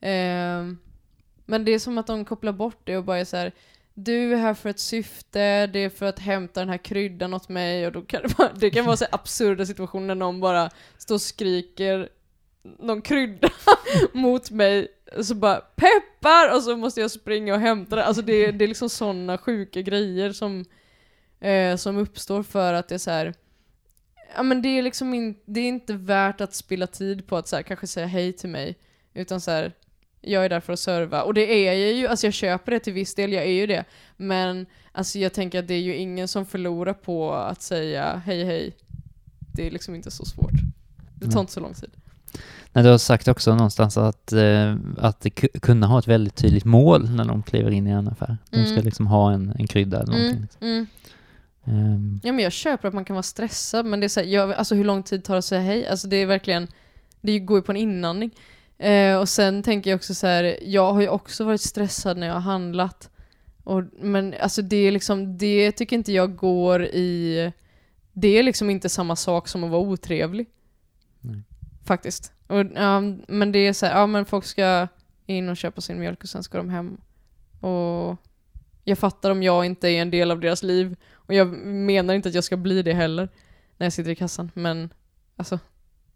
Eh, 0.00 0.66
men 1.46 1.64
det 1.64 1.72
är 1.72 1.78
som 1.78 1.98
att 1.98 2.06
de 2.06 2.24
kopplar 2.24 2.52
bort 2.52 2.80
det 2.84 2.96
och 2.96 3.04
bara 3.04 3.18
är 3.18 3.24
så 3.24 3.36
här. 3.36 3.52
Du 3.94 4.32
är 4.32 4.36
här 4.36 4.54
för 4.54 4.70
ett 4.70 4.80
syfte, 4.80 5.66
det 5.66 5.78
är 5.78 5.90
för 5.90 6.06
att 6.06 6.18
hämta 6.18 6.60
den 6.60 6.68
här 6.68 6.78
kryddan 6.78 7.34
åt 7.34 7.48
mig 7.48 7.86
och 7.86 7.92
då 7.92 8.02
kan 8.02 8.22
det, 8.22 8.38
vara, 8.38 8.52
det 8.52 8.70
kan 8.70 8.84
vara 8.84 8.96
så 8.96 9.06
absurda 9.12 9.66
situationer 9.66 10.06
när 10.06 10.14
någon 10.14 10.40
bara 10.40 10.70
står 10.98 11.14
och 11.14 11.20
skriker 11.20 12.08
någon 12.62 13.02
krydda 13.02 13.50
mot 14.12 14.50
mig 14.50 14.88
så 15.22 15.34
bara 15.34 15.60
peppar 15.60 16.54
och 16.54 16.62
så 16.62 16.76
måste 16.76 17.00
jag 17.00 17.10
springa 17.10 17.54
och 17.54 17.60
hämta 17.60 17.96
det. 17.96 18.04
Alltså 18.04 18.22
det, 18.22 18.50
det 18.50 18.64
är 18.64 18.68
liksom 18.68 18.88
sådana 18.88 19.38
sjuka 19.38 19.82
grejer 19.82 20.32
som, 20.32 20.64
eh, 21.40 21.76
som 21.76 21.96
uppstår 21.98 22.42
för 22.42 22.74
att 22.74 22.88
det 22.88 22.94
är 22.94 22.98
så 22.98 23.10
här. 23.10 23.34
Ja 24.36 24.42
men 24.42 24.62
det 24.62 24.68
är 24.68 24.82
liksom 24.82 25.14
in, 25.14 25.34
det 25.44 25.60
är 25.60 25.68
inte 25.68 25.92
värt 25.94 26.40
att 26.40 26.54
spilla 26.54 26.86
tid 26.86 27.26
på 27.26 27.36
att 27.36 27.48
så 27.48 27.56
här, 27.56 27.62
kanske 27.62 27.86
säga 27.86 28.06
hej 28.06 28.32
till 28.32 28.50
mig. 28.50 28.78
Utan 29.14 29.40
så 29.40 29.50
här, 29.50 29.72
jag 30.20 30.44
är 30.44 30.48
där 30.48 30.60
för 30.60 30.72
att 30.72 30.78
serva. 30.78 31.22
Och 31.22 31.34
det 31.34 31.66
är 31.68 31.72
jag 31.74 31.96
ju, 31.96 32.06
alltså 32.06 32.26
jag 32.26 32.34
köper 32.34 32.72
det 32.72 32.78
till 32.78 32.92
viss 32.92 33.14
del, 33.14 33.32
jag 33.32 33.42
är 33.44 33.52
ju 33.52 33.66
det. 33.66 33.84
Men 34.16 34.66
alltså 34.92 35.18
jag 35.18 35.32
tänker 35.32 35.58
att 35.58 35.68
det 35.68 35.74
är 35.74 35.80
ju 35.80 35.96
ingen 35.96 36.28
som 36.28 36.46
förlorar 36.46 36.92
på 36.92 37.32
att 37.34 37.62
säga 37.62 38.22
hej 38.26 38.44
hej. 38.44 38.76
Det 39.54 39.66
är 39.66 39.70
liksom 39.70 39.94
inte 39.94 40.10
så 40.10 40.24
svårt. 40.24 40.52
Det 41.14 41.26
tar 41.26 41.32
Nej. 41.34 41.40
inte 41.40 41.52
så 41.52 41.60
lång 41.60 41.74
tid. 41.74 41.90
Nej, 42.72 42.84
du 42.84 42.90
har 42.90 42.98
sagt 42.98 43.28
också 43.28 43.54
någonstans 43.54 43.96
att, 43.96 44.32
eh, 44.32 44.76
att 44.98 45.26
kunna 45.62 45.86
ha 45.86 45.98
ett 45.98 46.06
väldigt 46.08 46.34
tydligt 46.36 46.64
mål 46.64 47.10
när 47.10 47.24
de 47.24 47.42
kliver 47.42 47.70
in 47.70 47.86
i 47.86 47.90
en 47.90 48.08
affär. 48.08 48.36
De 48.50 48.56
ska 48.64 48.72
Mm. 48.72 48.84
liksom 48.84 49.06
ha 49.06 49.32
en, 49.32 49.52
en 49.58 49.66
krydda 49.66 50.00
eller 50.02 50.12
någonting. 50.12 50.46
Mm, 50.60 50.86
Ehm, 51.64 52.20
Ja 52.22 52.32
men 52.32 52.42
jag 52.42 52.52
köper 52.52 52.88
att 52.88 52.94
man 52.94 53.04
kan 53.04 53.14
vara 53.14 53.22
stressad 53.22 53.86
men 53.86 54.00
det 54.00 54.06
är 54.06 54.08
så 54.08 54.20
här, 54.20 54.26
jag, 54.26 54.52
alltså 54.52 54.74
hur 54.74 54.84
lång 54.84 55.02
tid 55.02 55.24
tar 55.24 55.34
det 55.34 55.38
att 55.38 55.44
säga 55.44 55.60
hej? 55.60 55.86
Alltså 55.86 56.08
det 56.08 56.16
är 56.16 56.26
verkligen 56.26 56.68
Det 57.20 57.38
går 57.38 57.58
ju 57.58 57.62
på 57.62 57.72
en 57.72 57.76
inandning. 57.76 58.30
Eh, 58.78 59.16
och 59.16 59.28
sen 59.28 59.62
tänker 59.62 59.90
jag 59.90 59.96
också 59.96 60.14
så 60.14 60.26
här, 60.26 60.58
jag 60.62 60.92
har 60.92 61.00
ju 61.00 61.08
också 61.08 61.44
varit 61.44 61.60
stressad 61.60 62.16
när 62.18 62.26
jag 62.26 62.34
har 62.34 62.40
handlat. 62.40 63.10
Och, 63.64 63.82
men 64.00 64.34
alltså 64.40 64.62
det 64.62 64.76
är 64.76 64.92
liksom, 64.92 65.38
det 65.38 65.72
tycker 65.72 65.96
inte 65.96 66.12
jag 66.12 66.36
går 66.36 66.84
i... 66.84 67.52
Det 68.12 68.38
är 68.38 68.42
liksom 68.42 68.70
inte 68.70 68.88
samma 68.88 69.16
sak 69.16 69.48
som 69.48 69.64
att 69.64 69.70
vara 69.70 69.80
otrevlig. 69.80 70.46
Nej. 71.20 71.42
Faktiskt. 71.84 72.32
Och, 72.46 72.64
ja, 72.74 73.00
men 73.28 73.52
det 73.52 73.58
är 73.58 73.72
så 73.72 73.86
här, 73.86 73.98
ja 73.98 74.06
men 74.06 74.24
folk 74.24 74.44
ska 74.44 74.88
in 75.26 75.48
och 75.48 75.56
köpa 75.56 75.80
sin 75.80 76.00
mjölk 76.00 76.22
och 76.22 76.28
sen 76.28 76.42
ska 76.42 76.58
de 76.58 76.70
hem. 76.70 76.96
Och 77.60 78.16
jag 78.84 78.98
fattar 78.98 79.30
om 79.30 79.42
jag 79.42 79.64
inte 79.64 79.88
är 79.88 80.02
en 80.02 80.10
del 80.10 80.30
av 80.30 80.40
deras 80.40 80.62
liv. 80.62 80.96
Och 81.30 81.34
jag 81.34 81.48
menar 81.66 82.14
inte 82.14 82.28
att 82.28 82.34
jag 82.34 82.44
ska 82.44 82.56
bli 82.56 82.82
det 82.82 82.92
heller 82.92 83.28
när 83.76 83.86
jag 83.86 83.92
sitter 83.92 84.10
i 84.10 84.14
kassan. 84.14 84.50
Men 84.54 84.90
alltså, 85.36 85.58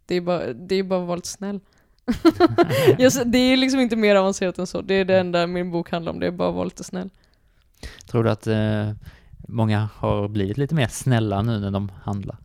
det 0.06 0.14
är 0.14 0.20
bara, 0.20 0.52
det 0.52 0.74
är 0.74 0.82
bara 0.82 1.00
att 1.00 1.06
vara 1.06 1.16
lite 1.16 1.28
snäll. 1.28 1.60
Det 3.26 3.38
är 3.38 3.56
liksom 3.56 3.80
inte 3.80 3.96
mer 3.96 4.16
avancerat 4.16 4.58
än 4.58 4.66
så. 4.66 4.80
Det 4.80 4.94
är 4.94 5.04
det 5.04 5.18
enda 5.18 5.46
min 5.46 5.70
bok 5.70 5.90
handlar 5.90 6.12
om. 6.12 6.20
Det 6.20 6.26
är 6.26 6.30
bara 6.30 6.48
att 6.48 6.54
vara 6.54 6.64
lite 6.64 6.84
snäll. 6.84 7.10
Tror 8.06 8.24
du 8.24 8.30
att 8.30 8.46
eh, 8.46 8.90
många 9.48 9.88
har 9.94 10.28
blivit 10.28 10.56
lite 10.56 10.74
mer 10.74 10.88
snälla 10.88 11.42
nu 11.42 11.58
när 11.58 11.70
de 11.70 11.92
handlar? 12.02 12.36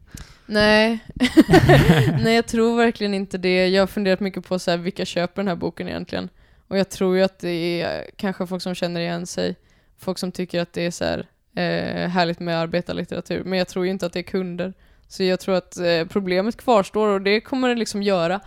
Nej. 0.46 1.00
Nej, 2.24 2.36
jag 2.36 2.48
tror 2.48 2.78
verkligen 2.78 3.14
inte 3.14 3.38
det. 3.38 3.68
Jag 3.68 3.82
har 3.82 3.88
funderat 3.88 4.20
mycket 4.20 4.48
på 4.48 4.60
så 4.60 4.72
här, 4.72 4.78
vilka 4.78 5.06
köper 5.06 5.42
den 5.42 5.48
här 5.48 5.56
boken 5.56 5.88
egentligen. 5.88 6.30
Och 6.68 6.78
jag 6.78 6.90
tror 6.90 7.18
ju 7.18 7.24
att 7.24 7.40
det 7.40 7.82
är 7.82 8.10
kanske 8.16 8.48
folk 8.48 8.62
som 8.62 8.76
känner 8.76 9.02
igen 9.02 9.28
sig. 9.28 9.56
Folk 9.98 10.18
som 10.18 10.32
tycker 10.32 10.62
att 10.62 10.74
det 10.74 10.86
är 10.86 10.92
så 10.92 11.04
här, 11.04 11.28
eh, 11.56 12.10
härligt 12.10 12.40
med 12.40 12.58
arbetarlitteratur. 12.60 13.44
Men 13.44 13.60
jag 13.60 13.68
tror 13.68 13.86
ju 13.86 13.92
inte 13.92 14.06
att 14.06 14.14
det 14.14 14.20
är 14.20 14.24
kunder. 14.24 14.74
Så 15.08 15.24
jag 15.24 15.40
tror 15.40 15.56
att 15.56 15.78
eh, 15.78 16.06
problemet 16.10 16.58
kvarstår 16.58 17.08
och 17.08 17.22
det 17.22 17.42
kommer 17.42 17.70
det 17.70 17.76
liksom 17.76 18.04
göra. 18.04 18.40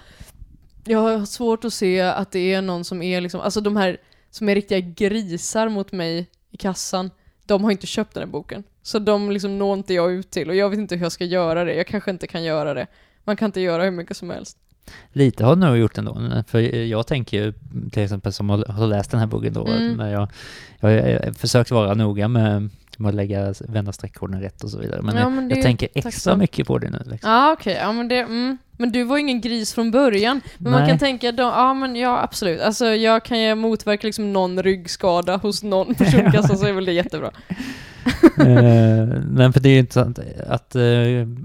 Jag 0.84 0.98
har 0.98 1.24
svårt 1.26 1.64
att 1.64 1.72
se 1.74 2.00
att 2.00 2.30
det 2.30 2.52
är 2.52 2.62
någon 2.62 2.84
som 2.84 3.02
är 3.02 3.20
liksom, 3.20 3.40
alltså 3.40 3.60
de 3.60 3.76
här 3.76 3.96
som 4.30 4.48
är 4.48 4.54
riktiga 4.54 4.80
grisar 4.80 5.68
mot 5.68 5.92
mig 5.92 6.26
i 6.50 6.56
kassan, 6.56 7.10
de 7.46 7.64
har 7.64 7.70
inte 7.70 7.86
köpt 7.86 8.14
den 8.14 8.22
här 8.22 8.30
boken. 8.30 8.64
Så 8.82 8.98
de 8.98 9.30
liksom 9.30 9.58
når 9.58 9.76
inte 9.78 9.94
jag 9.94 10.12
ut 10.12 10.30
till 10.30 10.48
och 10.50 10.56
jag 10.56 10.70
vet 10.70 10.78
inte 10.78 10.96
hur 10.96 11.02
jag 11.02 11.12
ska 11.12 11.24
göra 11.24 11.64
det. 11.64 11.74
Jag 11.74 11.86
kanske 11.86 12.10
inte 12.10 12.26
kan 12.26 12.44
göra 12.44 12.74
det. 12.74 12.86
Man 13.24 13.36
kan 13.36 13.46
inte 13.46 13.60
göra 13.60 13.84
hur 13.84 13.90
mycket 13.90 14.16
som 14.16 14.30
helst. 14.30 14.58
Lite 15.12 15.44
har 15.44 15.56
du 15.56 15.60
nog 15.60 15.76
gjort 15.76 15.98
ändå, 15.98 16.42
för 16.48 16.60
jag 16.60 17.06
tänker 17.06 17.36
ju 17.44 17.52
till 17.92 18.02
exempel 18.02 18.32
som 18.32 18.50
har 18.50 18.86
läst 18.86 19.10
den 19.10 19.20
här 19.20 19.26
boken 19.26 19.52
då, 19.52 19.66
Mm. 19.66 19.92
när 19.96 20.12
jag, 20.12 20.28
jag 20.80 20.88
har 20.90 21.32
försökt 21.32 21.70
vara 21.70 21.94
noga 21.94 22.28
med, 22.28 22.70
med 22.98 23.08
att 23.08 23.14
lägga, 23.14 23.54
vända 23.60 23.92
streckkoden 23.92 24.40
rätt 24.40 24.64
och 24.64 24.70
så 24.70 24.78
vidare, 24.78 25.02
men, 25.02 25.14
Ja, 25.14 25.20
jag, 25.20 25.32
men 25.32 25.48
jag 25.50 25.58
är 25.58 25.62
tänker 25.62 25.88
extra 25.94 26.36
mycket 26.36 26.66
på 26.66 26.78
det 26.78 26.90
nu. 26.90 26.98
Liksom. 27.06 27.30
Ja 27.30 27.52
okej, 27.52 27.78
ja 27.80 27.92
men 27.92 28.08
det, 28.08 28.18
mm. 28.18 28.58
Men 28.82 28.92
du 28.92 29.04
var 29.04 29.18
ingen 29.18 29.40
gris 29.40 29.74
från 29.74 29.90
början. 29.90 30.40
Men 30.58 30.72
man 30.72 30.80
Nej. 30.80 30.90
kan 30.90 30.98
tänka, 30.98 31.32
då, 31.32 31.42
ja 31.42 31.74
men 31.74 31.96
ja 31.96 32.22
absolut. 32.22 32.60
Alltså 32.60 32.86
jag 32.86 33.24
kan 33.24 33.40
ju 33.40 33.54
motverka 33.54 34.06
liksom 34.06 34.32
någon 34.32 34.62
ryggskada 34.62 35.36
hos 35.36 35.62
någon 35.62 35.94
person 35.94 36.20
i 36.28 36.30
kassan 36.30 36.58
så 36.58 36.66
är 36.66 36.72
väl 36.72 36.84
det 36.84 36.92
jättebra. 36.92 37.26
eh, 38.38 39.06
men 39.26 39.52
för 39.52 39.60
det 39.60 39.68
är 39.68 39.72
ju 39.72 39.78
inte 39.78 39.94
sant 39.94 40.18
att 40.46 40.74
eh, 40.74 40.82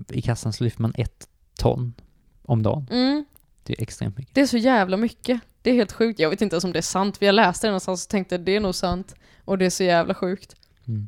i 0.10 0.22
kassan 0.24 0.54
så 0.54 0.64
lyfter 0.64 0.82
man 0.82 0.94
ett 0.98 1.28
ton 1.60 1.94
om 2.46 2.64
dagen. 2.64 2.88
Mm. 2.92 3.26
Det 3.64 3.74
är 3.74 3.82
extremt 3.82 4.18
mycket. 4.18 4.36
Det 4.36 4.42
är 4.42 4.46
så 4.46 4.58
jävla 4.58 4.98
mycket. 4.98 5.42
Det 5.62 5.70
är 5.70 5.74
helt 5.74 5.92
sjukt. 5.92 6.20
Jag 6.20 6.30
vet 6.30 6.42
inte 6.42 6.54
ens 6.54 6.64
om 6.64 6.74
det 6.74 6.80
är 6.80 6.82
sant. 6.82 7.18
för 7.18 7.26
jag 7.26 7.36
läste 7.36 7.68
det 7.68 7.72
någonstans 7.72 8.06
och 8.06 8.10
tänkte 8.10 8.38
det 8.38 8.56
är 8.56 8.60
nog 8.60 8.76
sant. 8.76 9.16
Och 9.46 9.58
det 9.58 9.66
är 9.66 9.70
så 9.70 9.84
jävla 9.84 10.14
sjukt. 10.14 10.56
Mm. 10.88 11.08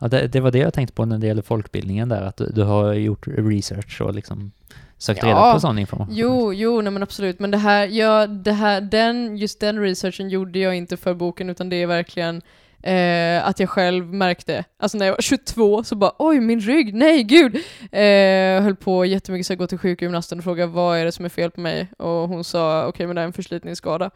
Ja, 0.00 0.08
det, 0.08 0.26
det 0.26 0.40
var 0.40 0.50
det 0.50 0.58
jag 0.58 0.74
tänkte 0.74 0.94
på 0.94 1.04
när 1.04 1.18
det 1.18 1.26
gäller 1.26 1.42
folkbildningen 1.42 2.08
där, 2.08 2.22
att 2.22 2.36
du, 2.36 2.46
du 2.46 2.62
har 2.62 2.92
gjort 2.92 3.26
research 3.26 4.00
och 4.00 4.14
liksom 4.14 4.52
sökt 4.98 5.22
Ja. 5.22 5.28
reda 5.28 5.52
på 5.52 5.60
sån 5.60 5.78
information. 5.78 6.14
Jo, 6.16 6.52
jo, 6.52 6.80
nej 6.80 6.92
men 6.92 7.02
absolut. 7.02 7.38
Men 7.38 7.50
det 7.50 7.58
här, 7.58 7.86
ja, 7.86 8.26
det 8.26 8.52
här, 8.52 8.80
den, 8.80 9.36
just 9.36 9.60
den 9.60 9.80
researchen 9.80 10.28
gjorde 10.28 10.58
jag 10.58 10.74
inte 10.74 10.96
för 10.96 11.14
boken, 11.14 11.50
utan 11.50 11.68
det 11.68 11.76
är 11.82 11.86
verkligen 11.86 12.42
eh, 12.82 13.48
att 13.48 13.60
jag 13.60 13.68
själv 13.68 14.14
märkte. 14.14 14.64
Alltså 14.78 14.98
när 14.98 15.06
jag 15.06 15.12
var 15.12 15.20
22 15.22 15.84
så 15.84 15.94
bara 15.96 16.12
oj, 16.18 16.40
min 16.40 16.60
rygg, 16.60 16.94
nej 16.94 17.22
gud! 17.22 17.56
Eh, 17.92 18.62
höll 18.62 18.76
på 18.76 19.04
jättemycket 19.04 19.46
så 19.46 19.52
jag 19.52 19.58
gå 19.58 19.66
till 19.66 19.78
sjukgymnasten 19.78 20.38
och 20.38 20.44
frågade 20.44 20.72
vad 20.72 20.98
är 20.98 21.04
det 21.04 21.12
som 21.12 21.24
är 21.24 21.28
fel 21.28 21.50
på 21.50 21.60
mig? 21.60 21.88
Och 21.98 22.28
hon 22.28 22.44
sa 22.44 22.86
okej, 22.86 23.06
men 23.06 23.16
det 23.16 23.22
är 23.22 23.26
en 23.26 23.32
förslitningsskada. 23.32 24.10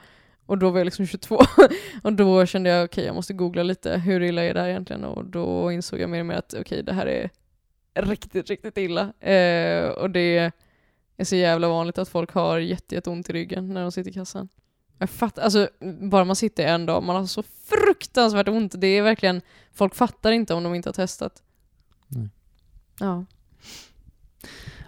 Och 0.46 0.58
då 0.58 0.70
var 0.70 0.78
jag 0.78 0.84
liksom 0.84 1.06
22. 1.06 1.40
och 2.02 2.12
då 2.12 2.46
kände 2.46 2.70
jag 2.70 2.84
okej, 2.84 3.04
jag 3.04 3.14
måste 3.14 3.32
googla 3.32 3.62
lite, 3.62 3.96
hur 3.98 4.22
illa 4.22 4.42
är 4.42 4.54
det 4.54 4.60
här 4.60 4.68
egentligen? 4.68 5.04
Och 5.04 5.24
då 5.24 5.72
insåg 5.72 6.00
jag 6.00 6.10
mer 6.10 6.20
och 6.20 6.26
mer 6.26 6.34
att 6.34 6.54
okej, 6.54 6.82
det 6.82 6.92
här 6.92 7.06
är 7.06 7.30
riktigt, 7.94 8.50
riktigt 8.50 8.78
illa. 8.78 9.12
Eh, 9.20 9.88
och 9.88 10.10
det 10.10 10.52
är 11.16 11.24
så 11.24 11.36
jävla 11.36 11.68
vanligt 11.68 11.98
att 11.98 12.08
folk 12.08 12.32
har 12.32 12.58
jätte, 12.58 12.94
jätteont 12.94 13.30
i 13.30 13.32
ryggen 13.32 13.74
när 13.74 13.82
de 13.82 13.92
sitter 13.92 14.10
i 14.10 14.14
kassan. 14.14 14.48
Jag 14.98 15.10
fattar, 15.10 15.42
alltså 15.42 15.68
bara 16.10 16.24
man 16.24 16.36
sitter 16.36 16.66
en 16.66 16.86
dag, 16.86 17.02
man 17.02 17.16
har 17.16 17.26
så 17.26 17.42
fruktansvärt 17.42 18.48
ont. 18.48 18.74
Det 18.80 18.86
är 18.86 19.02
verkligen, 19.02 19.40
folk 19.72 19.94
fattar 19.94 20.32
inte 20.32 20.54
om 20.54 20.62
de 20.62 20.74
inte 20.74 20.88
har 20.88 20.94
testat. 20.94 21.42
Nej. 22.08 22.28
Ja. 23.00 23.24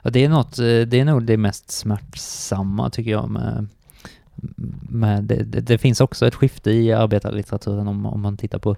Ja, 0.03 0.11
det 0.11 0.25
är 0.25 0.29
något, 0.29 0.59
eh, 0.59 0.64
det 0.64 1.01
är 1.01 1.05
nog 1.05 1.23
det 1.25 1.37
mest 1.37 1.71
smärtsamma 1.71 2.90
tycker 2.90 3.11
jag 3.11 3.31
med, 3.31 3.69
med 4.88 5.25
det, 5.25 5.42
det, 5.42 5.61
det 5.61 5.79
finns 5.79 6.01
också 6.01 6.27
ett 6.27 6.35
skifte 6.35 6.70
i 6.70 6.92
arbetarlitteraturen 6.92 7.88
om, 7.88 8.07
om 8.07 8.20
man 8.20 8.37
tittar 8.37 8.59
på 8.59 8.77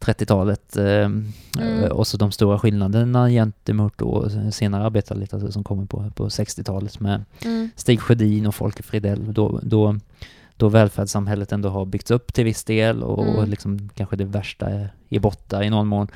30-talet 0.00 0.76
eh, 0.76 1.10
Mm. 1.58 1.92
och 1.92 2.06
så 2.06 2.16
de 2.16 2.32
stora 2.32 2.58
skillnaderna 2.58 3.28
gentemot 3.30 3.98
då 3.98 4.28
senare 4.52 4.84
arbetarlitteratur 4.84 5.50
som 5.50 5.64
kommer 5.64 5.84
på, 5.86 6.10
på 6.14 6.28
60-talet 6.28 7.00
med 7.00 7.24
Mm. 7.44 7.70
Stig 7.76 8.00
Sjödin 8.00 8.46
och 8.46 8.54
Folke 8.54 8.82
Fridell 8.82 9.32
då, 9.34 9.60
då, 9.62 9.96
då 10.56 10.68
välfärdssamhället 10.68 11.52
ändå 11.52 11.68
har 11.68 11.84
byggts 11.86 12.10
upp 12.10 12.34
till 12.34 12.44
viss 12.44 12.64
del 12.64 13.02
och, 13.02 13.22
Mm. 13.24 13.36
och 13.36 13.48
liksom 13.48 13.88
kanske 13.94 14.16
det 14.16 14.24
värsta 14.24 14.66
är, 14.70 14.88
är 15.08 15.20
borta 15.20 15.64
i 15.64 15.70
någon 15.70 15.86
mån. 15.86 16.08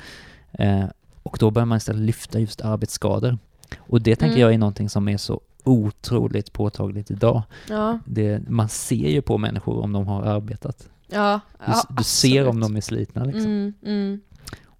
Eh, 0.51 0.85
och 1.23 1.37
då 1.39 1.51
börjar 1.51 1.65
man 1.65 1.77
istället 1.77 2.01
lyfta 2.01 2.39
just 2.39 2.61
arbetsskador. 2.61 3.37
Och 3.77 4.01
det 4.01 4.15
tänker 4.15 4.35
Mm. 4.35 4.41
jag 4.41 4.53
är 4.53 4.57
någonting 4.57 4.89
som 4.89 5.07
är 5.09 5.17
så 5.17 5.41
otroligt 5.67 6.53
påtagligt 6.53 7.11
idag. 7.11 7.43
Ja. 7.69 7.99
Det, 8.05 8.49
man 8.49 8.69
ser 8.69 9.09
ju 9.09 9.21
på 9.21 9.37
människor 9.37 9.83
om 9.83 9.93
de 9.93 10.07
har 10.07 10.23
arbetat. 10.23 10.89
Ja. 11.07 11.39
Du, 11.59 11.65
ja, 11.71 11.83
du 11.89 12.03
ser 12.03 12.47
om 12.47 12.59
de 12.59 12.75
är 12.75 12.81
slitna 12.81 13.23
liksom. 13.23 13.45
Mm, 13.45 13.73
mm. 13.85 14.21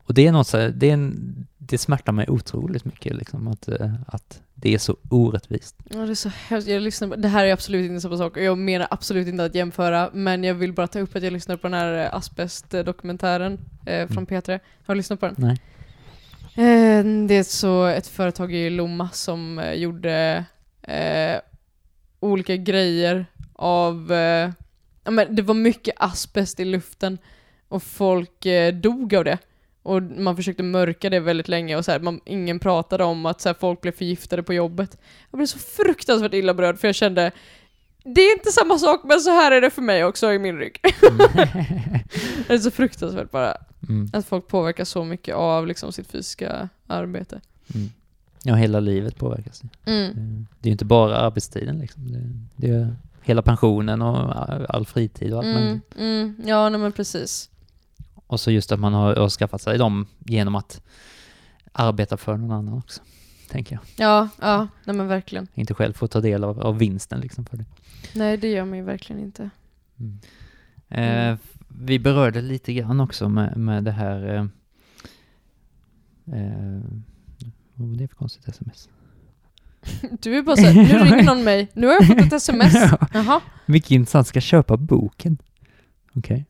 Och 0.07 0.13
det 0.13 0.27
är 0.27 0.31
något 0.31 0.47
så 0.47 0.57
här, 0.57 0.69
det, 0.69 0.89
är 0.89 0.93
en, 0.93 1.35
det 1.57 1.77
smärtar 1.77 2.11
mig 2.11 2.25
otroligt 2.29 2.85
mycket 2.85 3.15
liksom 3.15 3.47
att, 3.47 3.67
eh, 3.67 3.93
att 4.07 4.41
det 4.53 4.73
är 4.73 4.77
så 4.77 4.97
orättvist. 5.09 5.75
Ja, 5.89 5.97
det 5.99 6.11
är 6.11 6.15
så 6.15 6.29
hemskt. 6.29 6.67
Jag 6.67 6.81
lyssnar 6.81 7.07
på, 7.07 7.15
det 7.15 7.27
här 7.27 7.45
är 7.45 7.53
absolut 7.53 7.89
inte 7.89 8.01
samma 8.01 8.17
sak 8.17 8.37
och 8.37 8.43
jag 8.43 8.57
menar 8.57 8.87
absolut 8.91 9.27
inte 9.27 9.45
att 9.45 9.55
jämföra 9.55 10.09
men 10.13 10.43
jag 10.43 10.53
vill 10.53 10.73
bara 10.73 10.87
ta 10.87 10.99
upp 10.99 11.15
att 11.15 11.23
jag 11.23 11.33
lyssnade 11.33 11.57
på 11.57 11.67
den 11.67 11.73
här 11.73 12.05
eh, 12.05 12.15
asbest-dokumentären 12.15 13.59
eh, 13.85 14.07
från 14.07 14.17
Mm. 14.17 14.41
P3. 14.41 14.59
Har 14.85 14.93
du 14.93 14.97
lyssnat 14.97 15.19
på 15.19 15.25
den? 15.25 15.35
Nej. 15.37 15.61
Eh, 16.57 17.03
det 17.27 17.33
är 17.33 17.43
så 17.43 17.85
ett 17.85 18.07
företag 18.07 18.53
i 18.53 18.69
Lomma 18.69 19.09
som 19.13 19.59
eh, 19.59 19.73
gjorde 19.73 20.45
eh, 20.87 21.41
olika 22.19 22.55
grejer 22.55 23.25
av... 23.53 24.11
Eh, 24.11 24.51
ja, 25.03 25.11
men 25.11 25.35
det 25.35 25.41
var 25.41 25.53
mycket 25.53 25.95
asbest 25.97 26.59
i 26.59 26.65
luften 26.65 27.17
och 27.67 27.83
folk 27.83 28.45
eh, 28.45 28.73
dog 28.73 29.15
av 29.15 29.23
det. 29.23 29.37
Och 29.83 30.01
man 30.01 30.35
försökte 30.35 30.63
mörka 30.63 31.09
det 31.09 31.19
väldigt 31.19 31.47
länge 31.47 31.75
och 31.75 31.85
så 31.85 31.91
här, 31.91 31.99
man, 31.99 32.21
ingen 32.25 32.59
pratade 32.59 33.03
om 33.03 33.25
att 33.25 33.41
så 33.41 33.49
här, 33.49 33.53
folk 33.59 33.81
blev 33.81 33.91
förgiftade 33.91 34.43
på 34.43 34.53
jobbet. 34.53 34.97
Jag 35.31 35.37
blev 35.37 35.47
så 35.47 35.59
fruktansvärt 35.59 36.33
illa 36.33 36.53
berörd 36.53 36.79
för 36.79 36.87
jag 36.87 36.95
kände 36.95 37.31
det 38.15 38.21
är 38.21 38.33
inte 38.33 38.51
samma 38.51 38.77
sak 38.77 39.01
men 39.03 39.19
så 39.19 39.29
här 39.29 39.51
är 39.51 39.61
det 39.61 39.69
för 39.69 39.81
mig 39.81 40.05
också 40.05 40.33
i 40.33 40.39
min 40.39 40.57
rygg. 40.57 40.79
det 42.47 42.53
är 42.53 42.57
så 42.57 42.71
fruktansvärt 42.71 43.31
bara. 43.31 43.57
Mm. 43.89 44.09
Att 44.13 44.27
folk 44.27 44.47
påverkas 44.47 44.89
så 44.89 45.03
mycket 45.03 45.35
av 45.35 45.67
liksom, 45.67 45.91
sitt 45.91 46.11
fysiska 46.11 46.69
arbete. 46.87 47.41
Mm. 47.75 47.89
Ja, 48.47 48.55
hela 48.55 48.79
livet 48.79 49.15
påverkas. 49.17 49.63
Mm. 49.85 50.13
Det- 50.13 50.21
Det 50.61 50.67
är 50.67 50.69
ju 50.69 50.71
inte 50.71 50.85
bara 50.85 51.17
arbetstiden 51.17 51.79
liksom. 51.79 52.07
Det, 52.11 52.29
det 52.55 52.69
är 52.69 52.95
hela 53.21 53.41
pensionen 53.41 54.01
och 54.01 54.35
all 54.75 54.85
fritid 54.85 55.33
och 55.33 55.39
allt 55.39 55.45
Mm, 55.47 55.63
möjligt. 55.63 55.95
mm, 55.97 56.35
ja, 56.45 56.69
nej 56.69 56.79
men 56.79 56.91
precis. 56.91 57.49
Och 58.27 58.39
så 58.39 58.51
just 58.51 58.71
att 58.71 58.79
man 58.79 58.93
har, 58.93 59.15
har 59.15 59.29
skaffat 59.29 59.61
sig 59.61 59.77
dem 59.77 60.05
genom 60.19 60.55
att 60.55 60.81
arbeta 61.71 62.17
för 62.17 62.37
någon 62.37 62.51
annan 62.51 62.73
också. 62.73 63.01
Tänker 63.49 63.75
jag. 63.75 63.83
Ja, 64.07 64.29
ja, 64.41 64.67
nej 64.85 64.95
men 64.95 65.07
verkligen. 65.07 65.47
Inte 65.53 65.73
själv 65.73 65.93
få 65.93 66.07
ta 66.07 66.21
del 66.21 66.43
av, 66.43 66.59
av 66.61 66.77
vinsten 66.77 67.19
liksom 67.19 67.45
för 67.45 67.57
det. 67.57 67.65
Nej, 68.15 68.37
det 68.37 68.47
gör 68.51 68.65
man 68.65 68.77
ju 68.77 68.83
verkligen 68.83 69.21
inte. 69.21 69.49
Mm. 69.99 70.19
Mm. 70.89 71.33
Eh, 71.33 71.39
vi 71.67 71.99
berörde 71.99 72.41
lite 72.41 72.73
grann 72.73 72.99
också 72.99 73.29
med, 73.29 73.57
med 73.57 73.83
det 73.83 73.91
här... 73.91 74.33
Eh, 74.35 74.45
eh, 76.41 76.81
vad 77.77 77.87
var 77.89 77.95
det 77.95 78.07
för 78.07 78.15
konstigt 78.15 78.47
sms? 78.47 78.89
Du 80.21 80.37
är 80.37 80.41
bara 80.41 80.55
såhär, 80.55 80.73
nu 80.73 80.83
ringer 80.83 81.23
någon 81.23 81.43
mig, 81.43 81.67
nu 81.73 81.87
har 81.87 81.93
jag 81.93 82.07
fått 82.07 82.17
ett 82.19 82.33
sms. 82.33 82.73
Jaha. 83.13 83.41
Mycket 83.65 83.91
intressant, 83.91 84.27
ska 84.27 84.41
köpa 84.41 84.77
boken. 84.77 85.37
Okej. 86.15 86.45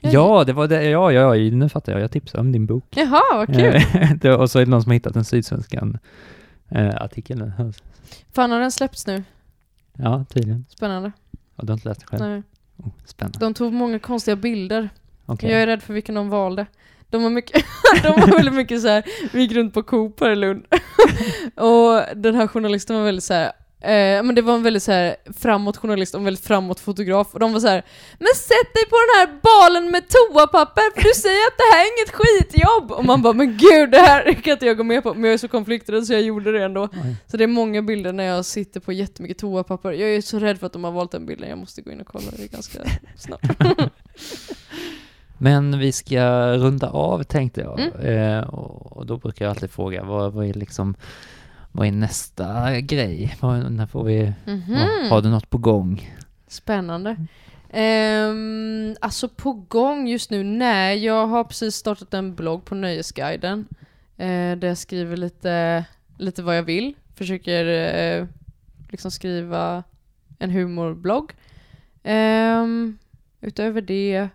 Ja, 0.00 0.10
Ja, 0.10 0.44
det 0.44 0.52
var 0.52 0.68
det, 0.68 0.84
ja, 0.84 1.12
ja, 1.12 1.36
ja, 1.36 1.50
nu 1.56 1.68
fattar 1.68 1.92
jag. 1.92 2.00
Jag 2.00 2.10
tipsade 2.12 2.40
om 2.40 2.52
din 2.52 2.66
bok. 2.66 2.84
Jaha, 2.96 3.22
vad 3.32 3.46
kul. 3.46 3.74
Eh, 3.74 4.10
det- 4.20 4.34
och 4.36 4.50
så 4.50 4.58
är 4.58 4.64
det 4.64 4.70
någon 4.70 4.82
som 4.82 4.90
har 4.90 4.94
hittat 4.94 5.16
en 5.16 5.24
Sydsvenskan 5.24 5.98
Eh, 6.68 6.88
artikeln. 6.96 7.52
Fan, 8.32 8.50
har 8.50 8.60
den 8.60 8.72
släppts 8.72 9.06
nu? 9.06 9.22
Ja, 9.92 10.24
tydligen. 10.28 10.64
Spännande. 10.68 11.12
Har 11.56 11.66
du 11.66 11.72
inte 11.72 11.88
läst 11.88 12.00
det 12.00 12.06
själv? 12.06 12.22
Nej. 12.24 12.42
Oh, 12.76 12.88
spännande. 13.04 13.38
De 13.38 13.54
tog 13.54 13.72
många 13.72 13.98
konstiga 13.98 14.36
bilder. 14.36 14.88
Okej. 15.26 15.50
Jag 15.50 15.62
är 15.62 15.66
rädd 15.66 15.82
för 15.82 15.94
vilken 15.94 16.14
de 16.14 16.28
valde. 16.28 16.66
De 17.10 17.22
var, 17.22 17.30
mycket, 17.30 17.64
de 18.02 18.20
var 18.20 18.36
väldigt 18.36 18.54
mycket 18.54 18.82
så 18.82 18.88
här. 18.88 19.04
vi 19.32 19.40
gick 19.40 19.52
runt 19.52 19.74
på 19.74 19.82
Coop 19.82 20.20
här 20.20 20.30
i 20.30 20.36
Lund. 20.36 20.64
och 21.54 22.16
den 22.16 22.34
här 22.34 22.46
journalisten 22.46 22.96
var 22.96 23.04
väldigt 23.04 23.24
så 23.24 23.34
här. 23.34 23.52
Eh, 23.80 24.22
men 24.22 24.34
det 24.34 24.42
var 24.42 24.54
en 24.54 24.62
väldigt 24.62 24.82
så 24.82 24.92
här 24.92 25.16
framåt 25.38 25.76
journalist 25.76 26.14
och 26.14 26.18
en 26.18 26.24
väldigt 26.24 26.44
framåt 26.44 26.80
fotograf 26.80 27.34
och 27.34 27.40
de 27.40 27.52
var 27.52 27.60
så 27.60 27.68
här. 27.68 27.84
Men 28.18 28.34
sätt 28.34 28.74
dig 28.74 28.84
på 28.90 28.96
den 28.96 29.18
här 29.18 29.40
balen 29.42 29.90
med 29.90 30.02
toapapper 30.08 30.94
för 30.94 31.08
du 31.08 31.14
säger 31.14 31.46
att 31.46 31.56
det 31.58 31.64
här 31.72 31.84
är 31.84 31.88
inget 31.98 32.14
skitjobb! 32.14 32.92
Och 32.92 33.04
man 33.04 33.22
bara 33.22 33.32
men 33.32 33.56
gud 33.56 33.90
det 33.90 33.98
här 33.98 34.32
kan 34.32 34.52
inte 34.52 34.66
jag 34.66 34.76
gå 34.76 34.84
med 34.84 35.02
på 35.02 35.14
men 35.14 35.24
jag 35.24 35.32
är 35.32 35.38
så 35.38 35.48
konflikträdd 35.48 36.06
så 36.06 36.12
jag 36.12 36.22
gjorde 36.22 36.52
det 36.52 36.64
ändå. 36.64 36.88
Oj. 36.92 37.16
Så 37.26 37.36
det 37.36 37.44
är 37.44 37.48
många 37.48 37.82
bilder 37.82 38.12
när 38.12 38.24
jag 38.24 38.44
sitter 38.44 38.80
på 38.80 38.92
jättemycket 38.92 39.38
toapapper. 39.38 39.92
Jag 39.92 40.10
är 40.10 40.20
så 40.20 40.38
rädd 40.38 40.58
för 40.58 40.66
att 40.66 40.72
de 40.72 40.84
har 40.84 40.92
valt 40.92 41.12
den 41.12 41.26
bilden, 41.26 41.48
jag 41.48 41.58
måste 41.58 41.82
gå 41.82 41.90
in 41.90 42.00
och 42.00 42.06
kolla 42.06 42.30
det 42.30 42.52
ganska 42.52 42.78
snart. 43.16 43.40
Men 45.38 45.78
vi 45.78 45.92
ska 45.92 46.52
runda 46.56 46.90
av 46.90 47.22
tänkte 47.22 47.60
jag. 47.60 47.80
Mm. 47.80 47.92
Eh, 48.38 48.44
och 48.48 49.06
då 49.06 49.16
brukar 49.16 49.44
jag 49.44 49.50
alltid 49.50 49.70
fråga, 49.70 50.04
vad, 50.04 50.32
vad 50.32 50.46
är 50.46 50.54
liksom, 50.54 50.94
vad 51.72 51.86
är 51.86 51.92
nästa 51.92 52.80
grej? 52.80 53.36
Vad, 53.40 53.72
när 53.72 53.86
får 53.86 54.04
vi, 54.04 54.32
Mhm. 54.46 54.64
vad, 55.02 55.08
har 55.10 55.22
du 55.22 55.28
något 55.28 55.50
på 55.50 55.58
gång? 55.58 56.10
Spännande. 56.48 57.16
Ehm, 57.70 58.96
alltså 59.00 59.28
på 59.28 59.52
gång 59.52 60.08
just 60.08 60.30
nu? 60.30 60.44
Nej, 60.44 61.04
jag 61.04 61.26
har 61.26 61.44
precis 61.44 61.74
startat 61.74 62.14
en 62.14 62.34
blogg 62.34 62.64
på 62.64 62.74
Nöjesguiden. 62.74 63.66
Eh, 64.16 64.56
där 64.58 64.64
jag 64.68 64.78
skriver 64.78 65.16
lite, 65.16 65.84
lite 66.18 66.42
vad 66.42 66.56
jag 66.56 66.62
vill. 66.62 66.94
Försöker 67.14 67.66
eh, 67.66 68.26
liksom 68.90 69.10
skriva 69.10 69.82
en 70.38 70.50
humorblogg. 70.50 71.32
Ehm, 72.02 72.98
utöver 73.40 73.80
det, 73.80 74.28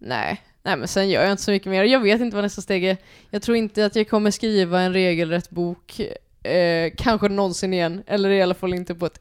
nej. 0.00 0.42
Nej 0.62 0.76
men 0.76 0.88
sen 0.88 1.08
gör 1.08 1.22
jag 1.22 1.30
inte 1.30 1.42
så 1.42 1.50
mycket 1.50 1.70
mer. 1.70 1.84
Jag 1.84 2.00
vet 2.00 2.20
inte 2.20 2.36
vad 2.36 2.44
nästa 2.44 2.62
steg 2.62 2.84
är. 2.84 2.96
Jag 3.30 3.42
tror 3.42 3.56
inte 3.56 3.86
att 3.86 3.96
jag 3.96 4.08
kommer 4.08 4.30
skriva 4.30 4.80
en 4.80 4.92
regelrätt 4.92 5.50
bok, 5.50 6.00
eh, 6.42 6.92
kanske 6.96 7.28
någonsin 7.28 7.74
igen. 7.74 8.02
Eller 8.06 8.30
i 8.30 8.42
alla 8.42 8.54
fall 8.54 8.74
inte 8.74 8.94
på 8.94 9.06
ett 9.06 9.20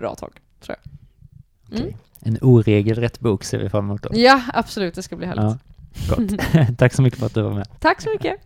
bra 0.00 0.14
tag, 0.14 0.32
tror 0.60 0.76
jag. 0.82 0.92
Mm. 1.78 1.88
Okej. 1.88 1.96
En 2.20 2.38
oregelrätt 2.42 3.20
bok 3.20 3.44
ser 3.44 3.58
vi 3.58 3.70
fram 3.70 3.84
emot 3.84 4.02
då. 4.02 4.10
Ja, 4.12 4.42
absolut. 4.54 4.94
Det 4.94 5.02
ska 5.02 5.16
bli 5.16 5.26
härligt. 5.26 5.60
Ja, 6.08 6.16
gott. 6.16 6.78
Tack 6.78 6.94
så 6.94 7.02
mycket 7.02 7.18
för 7.18 7.26
att 7.26 7.34
du 7.34 7.42
var 7.42 7.54
med. 7.54 7.68
Tack 7.80 8.02
så 8.02 8.10
mycket. 8.10 8.36